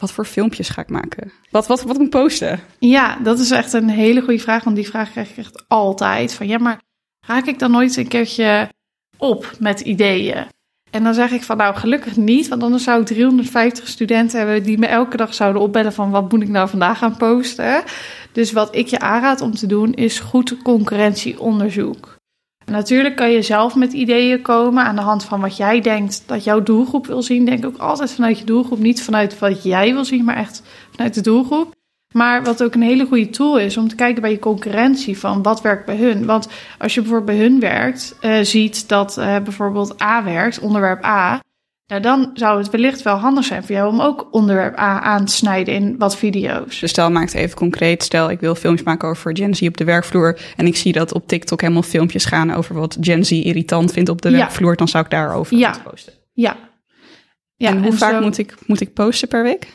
[0.00, 1.32] wat voor filmpjes ga ik maken?
[1.50, 2.60] Wat, wat, wat moet ik posten?
[2.78, 4.64] Ja, dat is echt een hele goede vraag.
[4.64, 6.34] Want die vraag krijg ik echt altijd.
[6.34, 6.80] Van ja, maar
[7.26, 8.68] raak ik dan nooit een keertje
[9.16, 10.46] op met ideeën?
[10.90, 12.48] En dan zeg ik van nou gelukkig niet.
[12.48, 16.32] Want anders zou ik 350 studenten hebben die me elke dag zouden opbellen van wat
[16.32, 17.82] moet ik nou vandaag gaan posten.
[18.32, 22.18] Dus wat ik je aanraad om te doen is goed concurrentieonderzoek.
[22.70, 26.44] Natuurlijk kan je zelf met ideeën komen aan de hand van wat jij denkt dat
[26.44, 27.44] jouw doelgroep wil zien.
[27.44, 31.14] Denk ook altijd vanuit je doelgroep, niet vanuit wat jij wil zien, maar echt vanuit
[31.14, 31.74] de doelgroep.
[32.14, 35.42] Maar wat ook een hele goede tool is om te kijken bij je concurrentie van
[35.42, 36.26] wat werkt bij hun.
[36.26, 36.48] Want
[36.78, 41.40] als je bijvoorbeeld bij hun werkt, uh, ziet dat uh, bijvoorbeeld A werkt, onderwerp A.
[41.90, 45.24] Nou, dan zou het wellicht wel handig zijn voor jou om ook onderwerp A aan
[45.24, 46.80] te snijden in wat video's.
[46.80, 48.02] Dus stel, maak het even concreet.
[48.02, 50.38] Stel, ik wil filmpjes maken over Gen Z op de werkvloer.
[50.56, 54.08] En ik zie dat op TikTok helemaal filmpjes gaan over wat Gen Z irritant vindt
[54.08, 54.36] op de ja.
[54.36, 54.76] werkvloer.
[54.76, 55.74] Dan zou ik daarover ja.
[55.84, 56.12] posten.
[56.32, 56.56] Ja.
[57.56, 57.68] ja.
[57.68, 58.20] En hoe en vaak zo...
[58.20, 59.66] moet, ik, moet ik posten per week?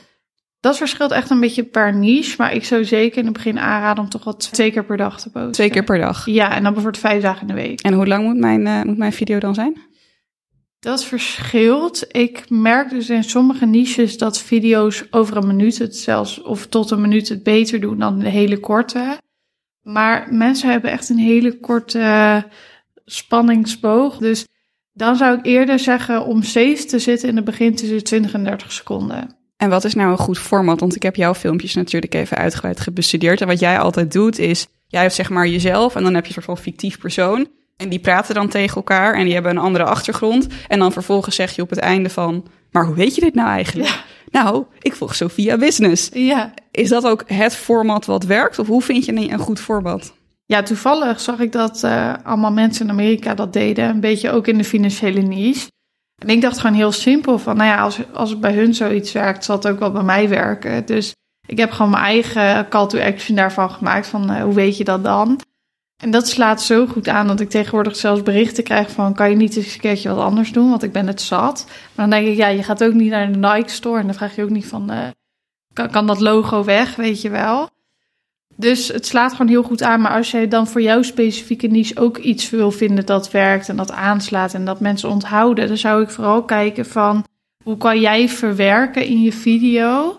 [0.59, 2.35] Dat verschilt echt een beetje per niche.
[2.37, 5.21] Maar ik zou zeker in het begin aanraden om toch wel twee keer per dag
[5.21, 5.51] te posten.
[5.51, 6.25] Twee keer per dag?
[6.25, 7.81] Ja, en dan bijvoorbeeld vijf dagen in de week.
[7.81, 9.93] En hoe lang moet mijn, uh, moet mijn video dan zijn?
[10.85, 12.05] Dat verschilt.
[12.11, 16.91] Ik merk dus in sommige niches dat video's over een minuut het zelfs of tot
[16.91, 19.17] een minuut het beter doen dan de hele korte.
[19.81, 22.43] Maar mensen hebben echt een hele korte
[23.05, 24.17] spanningsboog.
[24.17, 24.47] Dus
[24.93, 28.43] dan zou ik eerder zeggen om safe te zitten in het begin tussen 20 en
[28.43, 29.35] 30 seconden.
[29.57, 30.79] En wat is nou een goed format?
[30.79, 33.41] Want ik heb jouw filmpjes natuurlijk even uitgebreid gebestudeerd.
[33.41, 36.27] En wat jij altijd doet is, jij hebt zeg maar jezelf en dan heb je
[36.27, 37.47] een soort van fictief persoon.
[37.77, 40.47] En die praten dan tegen elkaar en die hebben een andere achtergrond.
[40.67, 43.49] En dan vervolgens zeg je op het einde van, maar hoe weet je dit nou
[43.49, 43.89] eigenlijk?
[43.89, 44.03] Ja.
[44.43, 46.09] Nou, ik volg Sophia Business.
[46.13, 46.53] Ja.
[46.71, 48.59] Is dat ook het format wat werkt?
[48.59, 50.13] Of hoe vind je een goed format?
[50.45, 53.89] Ja, toevallig zag ik dat uh, allemaal mensen in Amerika dat deden.
[53.89, 55.67] Een beetje ook in de financiële niche.
[56.15, 59.11] En ik dacht gewoon heel simpel van, nou ja, als, als het bij hun zoiets
[59.11, 60.85] werkt, zal het ook wel bij mij werken.
[60.85, 61.13] Dus
[61.47, 64.83] ik heb gewoon mijn eigen call to action daarvan gemaakt van, uh, hoe weet je
[64.83, 65.39] dat dan?
[65.97, 69.13] En dat slaat zo goed aan dat ik tegenwoordig zelfs berichten krijg van...
[69.13, 71.65] kan je niet eens een keertje wat anders doen, want ik ben het zat.
[71.67, 73.99] Maar dan denk ik, ja, je gaat ook niet naar de Nike store...
[73.99, 75.07] en dan vraag je ook niet van, uh,
[75.73, 77.69] kan, kan dat logo weg, weet je wel?
[78.55, 80.01] Dus het slaat gewoon heel goed aan.
[80.01, 83.69] Maar als jij dan voor jouw specifieke niche ook iets wil vinden dat werkt...
[83.69, 85.67] en dat aanslaat en dat mensen onthouden...
[85.67, 87.25] dan zou ik vooral kijken van,
[87.63, 90.17] hoe kan jij verwerken in je video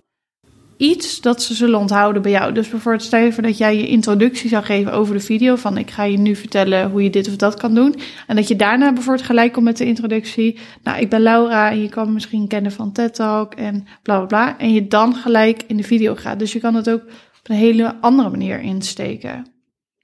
[0.77, 2.53] iets dat ze zullen onthouden bij jou.
[2.53, 5.57] Dus bijvoorbeeld stel je voor dat jij je introductie zou geven over de video.
[5.57, 7.95] Van ik ga je nu vertellen hoe je dit of dat kan doen.
[8.27, 10.59] En dat je daarna bijvoorbeeld gelijk komt met de introductie.
[10.83, 14.16] Nou, ik ben Laura en je kan me misschien kennen van TED Talk en bla
[14.16, 14.59] bla bla.
[14.59, 16.39] En je dan gelijk in de video gaat.
[16.39, 19.47] Dus je kan het ook op een hele andere manier insteken.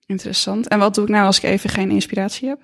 [0.06, 0.68] Interessant.
[0.68, 2.60] En wat doe ik nou als ik even geen inspiratie heb?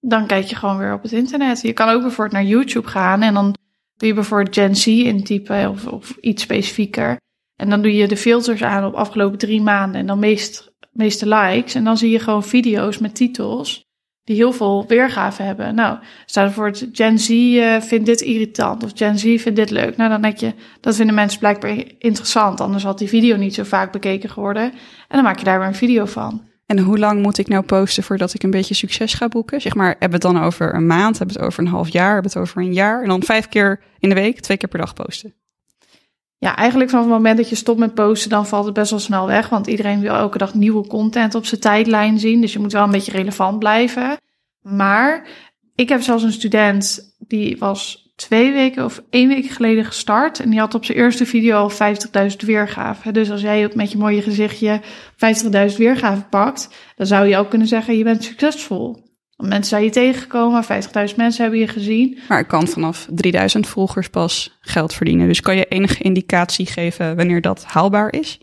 [0.00, 1.60] Dan kijk je gewoon weer op het internet.
[1.60, 3.54] Je kan ook bijvoorbeeld naar YouTube gaan en dan
[3.96, 7.18] doe je bijvoorbeeld Gen Z intypen of, of iets specifieker.
[7.60, 11.28] En dan doe je de filters aan op afgelopen drie maanden en dan meest, meeste
[11.28, 11.74] likes.
[11.74, 13.88] En dan zie je gewoon video's met titels
[14.24, 15.74] die heel veel weergave hebben.
[15.74, 19.70] Nou, staat voor het Gen Z uh, vindt dit irritant of Gen Z vindt dit
[19.70, 19.96] leuk.
[19.96, 22.60] Nou, dan denk je, dat vinden mensen blijkbaar interessant.
[22.60, 24.62] Anders had die video niet zo vaak bekeken geworden.
[24.62, 24.72] En
[25.08, 26.48] dan maak je daar weer een video van.
[26.66, 29.60] En hoe lang moet ik nou posten voordat ik een beetje succes ga boeken?
[29.60, 32.32] Zeg maar, hebben het dan over een maand, hebben het over een half jaar, hebben
[32.32, 33.02] het over een jaar?
[33.02, 35.34] En dan vijf keer in de week, twee keer per dag posten.
[36.40, 39.00] Ja, eigenlijk vanaf het moment dat je stopt met posten, dan valt het best wel
[39.00, 39.48] snel weg.
[39.48, 42.40] Want iedereen wil elke dag nieuwe content op zijn tijdlijn zien.
[42.40, 44.16] Dus je moet wel een beetje relevant blijven.
[44.62, 45.26] Maar
[45.74, 50.40] ik heb zelfs een student die was twee weken of één week geleden gestart.
[50.40, 51.70] En die had op zijn eerste video al
[52.30, 53.12] 50.000 weergaven.
[53.12, 54.80] Dus als jij met je mooie gezichtje
[55.70, 59.09] 50.000 weergaven pakt, dan zou je ook kunnen zeggen, je bent succesvol.
[59.40, 62.18] Mensen zijn je tegengekomen, 50.000 mensen hebben je gezien.
[62.28, 65.26] Maar ik kan vanaf 3000 volgers pas geld verdienen.
[65.26, 68.40] Dus kan je enige indicatie geven wanneer dat haalbaar is?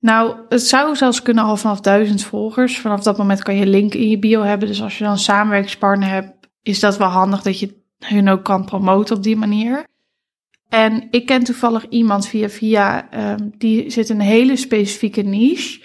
[0.00, 2.78] Nou, het zou zelfs kunnen al vanaf 1000 volgers.
[2.78, 4.68] Vanaf dat moment kan je link in je bio hebben.
[4.68, 8.44] Dus als je dan een samenwerkingspartner hebt, is dat wel handig dat je hun ook
[8.44, 9.84] kan promoten op die manier.
[10.68, 15.82] En ik ken toevallig iemand via via, um, die zit in een hele specifieke niche.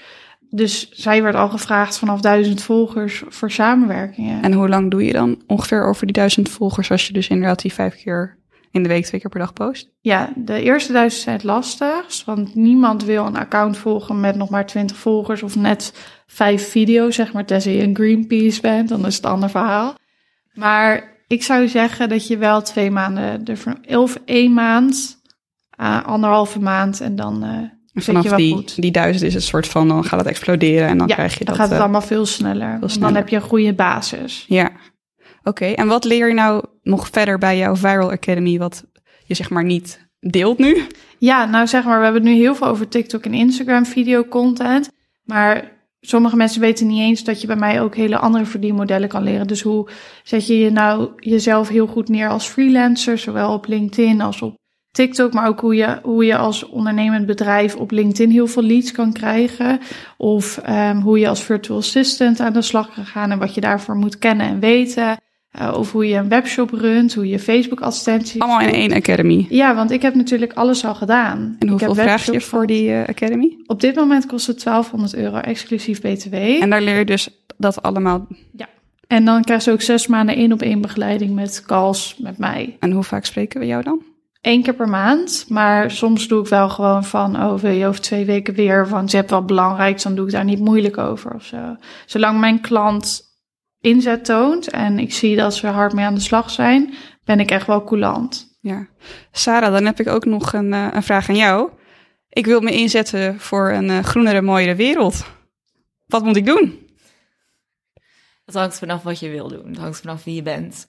[0.49, 4.43] Dus zij werd al gevraagd vanaf duizend volgers voor samenwerkingen.
[4.43, 7.61] En hoe lang doe je dan ongeveer over die duizend volgers als je dus inderdaad
[7.61, 8.37] die vijf keer
[8.71, 9.89] in de week, twee keer per dag post?
[9.99, 14.49] Ja, de eerste duizend zijn het lastigst, want niemand wil een account volgen met nog
[14.49, 15.93] maar twintig volgers of net
[16.25, 19.95] vijf video's, zeg maar, tenzij je een Greenpeace bent, dan is het een ander verhaal.
[20.53, 23.43] Maar ik zou zeggen dat je wel twee maanden,
[23.87, 25.21] of één maand,
[25.79, 28.81] uh, anderhalve maand en dan uh, vanaf je die, goed.
[28.81, 31.45] die duizend is het soort van, dan gaat het exploderen en dan ja, krijg je
[31.45, 31.55] dan dat...
[31.55, 33.07] gaat het uh, allemaal veel sneller, veel sneller.
[33.07, 34.45] dan heb je een goede basis.
[34.47, 34.71] Ja,
[35.43, 35.65] oké.
[35.65, 38.85] En wat leer je nou nog verder bij jouw Viral Academy, wat
[39.25, 40.87] je zeg maar niet deelt nu?
[41.17, 44.89] Ja, nou zeg maar, we hebben nu heel veel over TikTok en Instagram video content,
[45.23, 45.71] maar
[46.01, 49.47] sommige mensen weten niet eens dat je bij mij ook hele andere verdienmodellen kan leren.
[49.47, 49.89] Dus hoe
[50.23, 54.58] zet je je nou jezelf heel goed neer als freelancer, zowel op LinkedIn als op
[54.91, 58.91] TikTok, maar ook hoe je, hoe je als ondernemend bedrijf op LinkedIn heel veel leads
[58.91, 59.79] kan krijgen.
[60.17, 63.61] Of um, hoe je als virtual assistant aan de slag kan gaan en wat je
[63.61, 65.17] daarvoor moet kennen en weten.
[65.61, 68.41] Uh, of hoe je een webshop runt, hoe je Facebook-advertenties...
[68.41, 69.45] Allemaal in één academy?
[69.49, 71.55] Ja, want ik heb natuurlijk alles al gedaan.
[71.59, 73.57] En hoeveel vraag je voor die uh, academy?
[73.65, 76.33] Op dit moment kost het 1200 euro, exclusief BTW.
[76.33, 78.27] En daar leer je dus dat allemaal...
[78.51, 78.67] Ja.
[79.07, 82.77] En dan krijg je ook zes maanden één op één begeleiding met calls met mij.
[82.79, 84.01] En hoe vaak spreken we jou dan?
[84.41, 88.01] Eén keer per maand, maar soms doe ik wel gewoon van, oh wil je over
[88.01, 91.33] twee weken weer, want je hebt wel belangrijk, dan doe ik daar niet moeilijk over
[91.33, 91.75] of zo.
[92.05, 93.21] Zolang mijn klant
[93.79, 96.93] inzet toont en ik zie dat ze hard mee aan de slag zijn,
[97.23, 98.57] ben ik echt wel coulant.
[98.61, 98.87] Ja.
[99.31, 101.69] Sarah, dan heb ik ook nog een, uh, een vraag aan jou.
[102.29, 105.25] Ik wil me inzetten voor een uh, groenere, mooiere wereld.
[106.05, 106.87] Wat moet ik doen?
[108.45, 109.73] Dat hangt vanaf wat je wil doen.
[109.73, 110.87] Dat hangt vanaf wie je bent.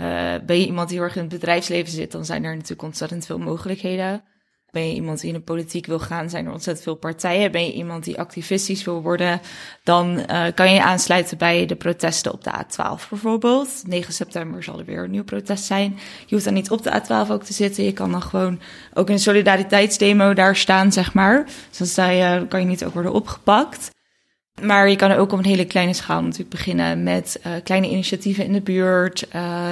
[0.00, 2.82] Uh, ben je iemand die heel erg in het bedrijfsleven zit, dan zijn er natuurlijk
[2.82, 4.22] ontzettend veel mogelijkheden.
[4.70, 7.52] Ben je iemand die in de politiek wil gaan, zijn er ontzettend veel partijen.
[7.52, 9.40] Ben je iemand die activistisch wil worden,
[9.84, 13.82] dan uh, kan je aansluiten bij de protesten op de A12 bijvoorbeeld.
[13.86, 15.98] 9 september zal er weer een nieuw protest zijn.
[16.26, 17.84] Je hoeft dan niet op de A12 ook te zitten.
[17.84, 18.60] Je kan dan gewoon
[18.94, 21.46] ook in een solidariteitsdemo daar staan, zeg maar.
[21.78, 23.90] Dus dan kan je niet ook worden opgepakt.
[24.60, 28.44] Maar je kan ook op een hele kleine schaal natuurlijk beginnen met uh, kleine initiatieven
[28.44, 29.26] in de buurt.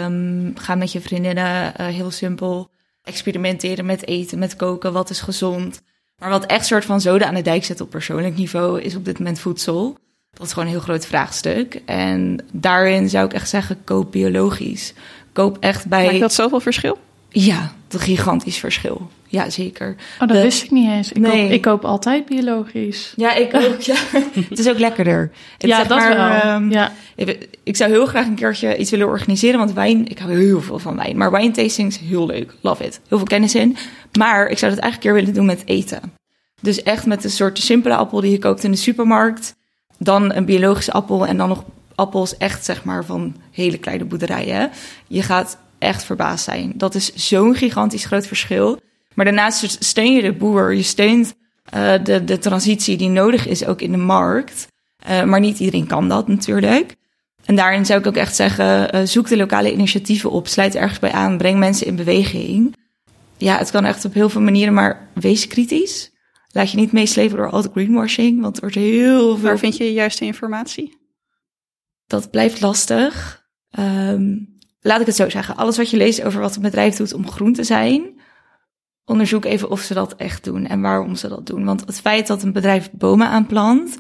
[0.05, 2.71] Um, ga met je vriendinnen uh, heel simpel
[3.03, 5.83] experimenteren met eten, met koken, wat is gezond.
[6.19, 9.05] Maar wat echt soort van zoden aan de dijk zet op persoonlijk niveau is op
[9.05, 9.99] dit moment voedsel.
[10.31, 11.83] Dat is gewoon een heel groot vraagstuk.
[11.85, 14.93] En daarin zou ik echt zeggen, koop biologisch.
[15.33, 16.05] Koop echt bij...
[16.05, 16.99] Maakt dat zoveel verschil?
[17.29, 19.11] Ja, een gigantisch verschil.
[19.31, 19.97] Ja, zeker.
[20.13, 20.43] Oh, dat de...
[20.43, 21.13] wist ik niet eens.
[21.13, 21.43] Ik, nee.
[21.43, 23.13] koop, ik koop altijd biologisch.
[23.17, 23.81] Ja, ik ook.
[23.91, 23.95] Ja.
[24.49, 25.31] het is ook lekkerder.
[25.59, 26.55] Het ja, dat maar, wel.
[26.55, 26.93] Um, ja.
[27.63, 30.79] Ik, zou heel graag een keertje iets willen organiseren, want wijn, ik hou heel veel
[30.79, 31.17] van wijn.
[31.17, 32.55] Maar wijntastings, heel leuk.
[32.61, 33.01] Love it.
[33.09, 33.77] Heel veel kennis in.
[34.19, 36.01] Maar ik zou dat eigenlijk een keer willen doen met eten.
[36.61, 39.55] Dus echt met een soort simpele appel die je koopt in de supermarkt.
[39.99, 44.71] Dan een biologische appel en dan nog appels echt, zeg maar, van hele kleine boerderijen.
[45.07, 46.73] Je gaat echt verbaasd zijn.
[46.75, 48.79] Dat is zo'n gigantisch groot verschil.
[49.15, 51.35] Maar daarnaast steun je de boer, je steunt
[51.75, 54.69] uh, de, de transitie die nodig is ook in de markt.
[55.11, 56.97] Uh, maar niet iedereen kan dat natuurlijk.
[57.45, 60.99] En daarin zou ik ook echt zeggen, uh, zoek de lokale initiatieven op, sluit ergens
[60.99, 62.77] bij aan, breng mensen in beweging.
[63.37, 66.11] Ja, het kan echt op heel veel manieren, maar wees kritisch.
[66.53, 69.47] Laat je niet meeslepen door al de greenwashing, want er wordt heel veel...
[69.47, 70.99] Waar vind je de juiste informatie?
[72.07, 73.45] Dat blijft lastig.
[73.79, 75.57] Um, laat ik het zo zeggen.
[75.57, 78.20] Alles wat je leest over wat een bedrijf doet om groen te zijn,
[79.11, 81.65] onderzoek even of ze dat echt doen en waarom ze dat doen.
[81.65, 83.97] Want het feit dat een bedrijf bomen aanplant,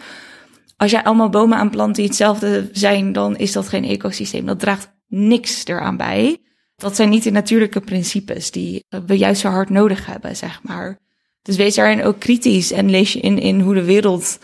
[0.76, 4.46] als jij allemaal bomen aanplant die hetzelfde zijn, dan is dat geen ecosysteem.
[4.46, 6.38] Dat draagt niks eraan bij.
[6.76, 10.98] Dat zijn niet de natuurlijke principes die we juist zo hard nodig hebben, zeg maar.
[11.42, 14.38] Dus wees daarin ook kritisch en lees je in, in hoe de wereld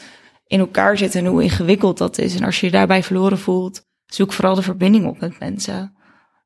[0.47, 2.35] in elkaar zit en hoe ingewikkeld dat is.
[2.35, 5.97] En als je je daarbij verloren voelt, zoek vooral de verbinding op met mensen.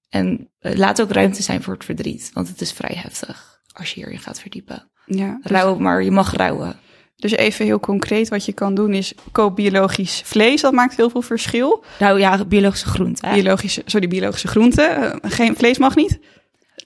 [0.09, 3.50] En laat ook ruimte zijn voor het verdriet, want het is vrij heftig
[3.81, 4.91] als je hierin gaat verdiepen.
[5.07, 5.79] Ja, dus...
[5.79, 6.77] Maar je mag rouwen.
[7.21, 10.61] Dus even heel concreet wat je kan doen is koop biologisch vlees.
[10.61, 11.85] Dat maakt heel veel verschil.
[11.99, 13.33] Nou ja, biologische groenten.
[13.33, 15.03] Biologische, sorry, biologische groenten.
[15.03, 16.19] Uh, geen vlees mag niet.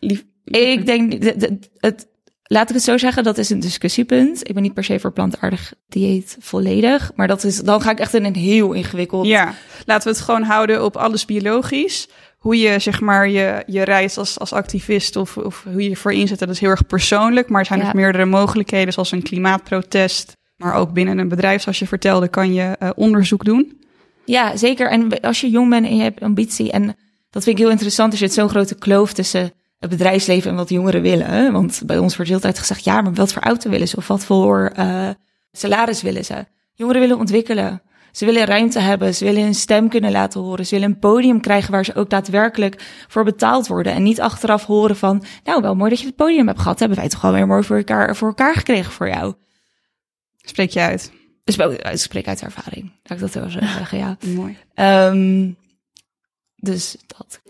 [0.01, 2.07] Lief, ik denk, de, de, het,
[2.43, 4.49] laat ik het zo zeggen, dat is een discussiepunt.
[4.49, 7.13] Ik ben niet per se voor plantaardig dieet volledig.
[7.15, 9.55] Maar dat is, dan ga ik echt in een heel ingewikkeld ja,
[9.85, 12.09] laten we het gewoon houden op alles biologisch.
[12.45, 16.13] Hoe je zeg maar je, je reist als, als activist of, of hoe je ervoor
[16.13, 17.49] inzet, dat is heel erg persoonlijk.
[17.49, 17.85] Maar er zijn Ja.
[17.85, 20.37] nog meerdere mogelijkheden, zoals een klimaatprotest.
[20.57, 23.83] Maar ook binnen een bedrijf, zoals je vertelde, kan je eh, onderzoek doen.
[24.25, 24.91] Ja, zeker.
[24.91, 26.87] En als je jong bent en je hebt ambitie, en
[27.31, 30.69] dat vind ik heel interessant, er zit zo'n grote kloof tussen het bedrijfsleven en wat
[30.69, 31.27] jongeren willen.
[31.27, 31.51] hè.
[31.53, 33.97] Want bij ons wordt de hele tijd gezegd, ja, maar wat voor auto willen ze?
[33.97, 35.09] Of wat voor eh,
[35.53, 36.45] salaris willen ze?
[36.75, 37.83] Jongeren willen ontwikkelen.
[38.15, 40.67] Ze willen ruimte hebben, ze willen hun stem kunnen laten horen.
[40.67, 43.93] Ze willen een podium krijgen waar ze ook daadwerkelijk voor betaald worden.
[43.93, 46.79] En niet achteraf horen van, nou wel mooi dat je het podium hebt gehad.
[46.79, 49.35] Hebben wij toch wel weer mooi voor elkaar, voor elkaar gekregen voor jou.
[50.37, 51.13] Spreek je uit.
[51.45, 54.17] Wel- ik spreek uit ervaring, laat ik dat zo zeggen, ja.
[54.27, 54.57] Mooi.
[54.75, 55.51] Ehm,
[56.57, 57.41] dus dat.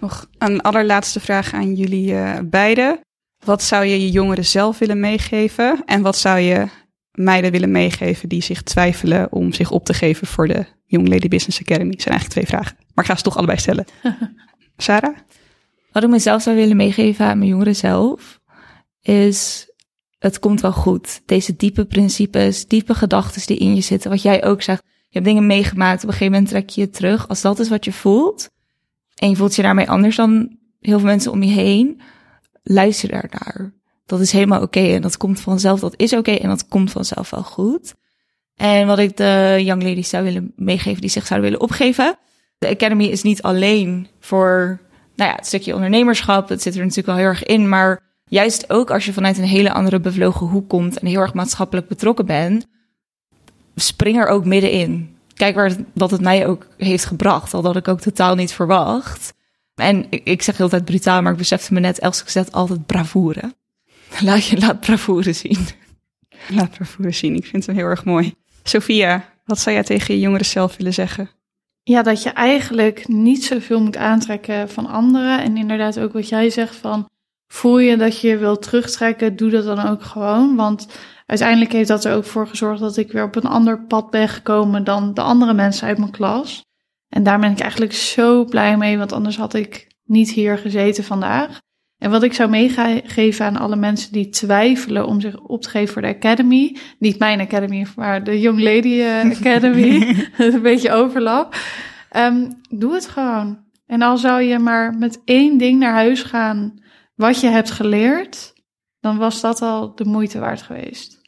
[0.00, 3.00] Nog een allerlaatste vraag aan jullie eh, beiden.
[3.44, 5.82] Wat zou je je jongeren zelf willen meegeven?
[5.84, 6.68] En wat zou je
[7.14, 11.28] meiden willen meegeven die zich twijfelen om zich op te geven voor de Young Lady
[11.28, 11.90] Business Academy?
[11.90, 13.84] Het zijn eigenlijk twee vragen, maar ik ga ze toch allebei stellen.
[14.76, 15.16] Sarah?
[15.92, 18.40] Wat ik mezelf zou willen meegeven aan mijn jongeren zelf,
[19.00, 19.68] is
[20.18, 21.22] het komt wel goed.
[21.26, 24.82] Deze diepe principes, diepe gedachten die in je zitten, wat jij ook zegt.
[24.84, 27.28] Je hebt dingen meegemaakt, op een gegeven moment trek je je terug.
[27.28, 28.50] Als dat is wat je voelt,
[29.14, 32.00] en je voelt je daarmee anders dan heel veel mensen om je heen,
[32.62, 33.72] luister daarnaar.
[34.06, 37.30] Dat is helemaal oké en dat komt vanzelf, dat is oké en dat komt vanzelf
[37.30, 37.94] wel goed.
[38.54, 42.18] En wat ik de young ladies zou willen meegeven die zich zouden willen opgeven.
[42.58, 44.80] De Academy is niet alleen voor
[45.14, 47.68] nou ja, het stukje ondernemerschap, dat zit er natuurlijk wel heel erg in.
[47.68, 51.34] Maar juist ook als je vanuit een hele andere bevlogen hoek komt en heel erg
[51.34, 52.66] maatschappelijk betrokken bent,
[53.74, 55.16] spring er ook middenin.
[55.34, 58.52] Kijk waar het, wat het mij ook heeft gebracht, al dat ik ook totaal niet
[58.52, 59.34] verwacht.
[59.74, 63.54] En ik, zeg heel brutaal, maar ik besefte me net, Elske zegt altijd bravoure.
[64.28, 65.58] Laat je laat bravoure zien.
[66.56, 68.34] Laat bravoure zien, ik vind hem heel erg mooi.
[68.62, 71.30] Sophia, wat zou jij tegen je jongeren zelf willen zeggen?
[71.82, 75.42] Ja, dat je eigenlijk niet zoveel moet aantrekken van anderen.
[75.42, 77.08] En inderdaad ook wat jij zegt van,
[77.46, 80.56] voel je dat je je wilt terugtrekken, doe dat dan ook gewoon.
[80.56, 80.88] Want
[81.26, 84.28] uiteindelijk heeft dat er ook voor gezorgd dat ik weer op een ander pad ben
[84.28, 86.64] gekomen dan de andere mensen uit mijn klas.
[87.08, 91.04] En daar ben ik eigenlijk zo blij mee, want anders had ik niet hier gezeten
[91.04, 91.60] vandaag.
[92.04, 95.92] En wat ik zou meegeven aan alle mensen die twijfelen om zich op te geven
[95.92, 96.76] voor de Academy.
[96.98, 100.16] Niet mijn Academy, maar de Young Lady eh, Academy.
[100.38, 101.56] een beetje overlap.
[102.10, 103.58] Ehm, doe het gewoon.
[103.86, 106.82] En al zou je maar met één ding naar huis gaan
[107.14, 108.52] wat je hebt geleerd,
[109.00, 111.20] dan was dat al de moeite waard geweest.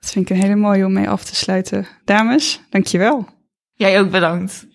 [0.00, 1.86] Dat vind ik een hele mooie om mee af te sluiten.
[2.04, 3.26] Dames, dankjewel.
[3.72, 4.66] Jij ook bedankt.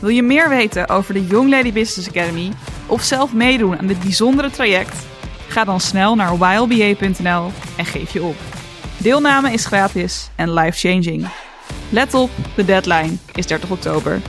[0.00, 2.52] Wil je meer weten over de Young Lady Business Academy
[2.86, 5.06] of zelf meedoen aan dit bijzondere traject?
[5.48, 8.36] Ga dan snel naar ylba.nl en geef je op.
[8.98, 11.26] Deelname is gratis en life-changing.
[11.90, 14.20] Let op, de deadline is 30 oktober.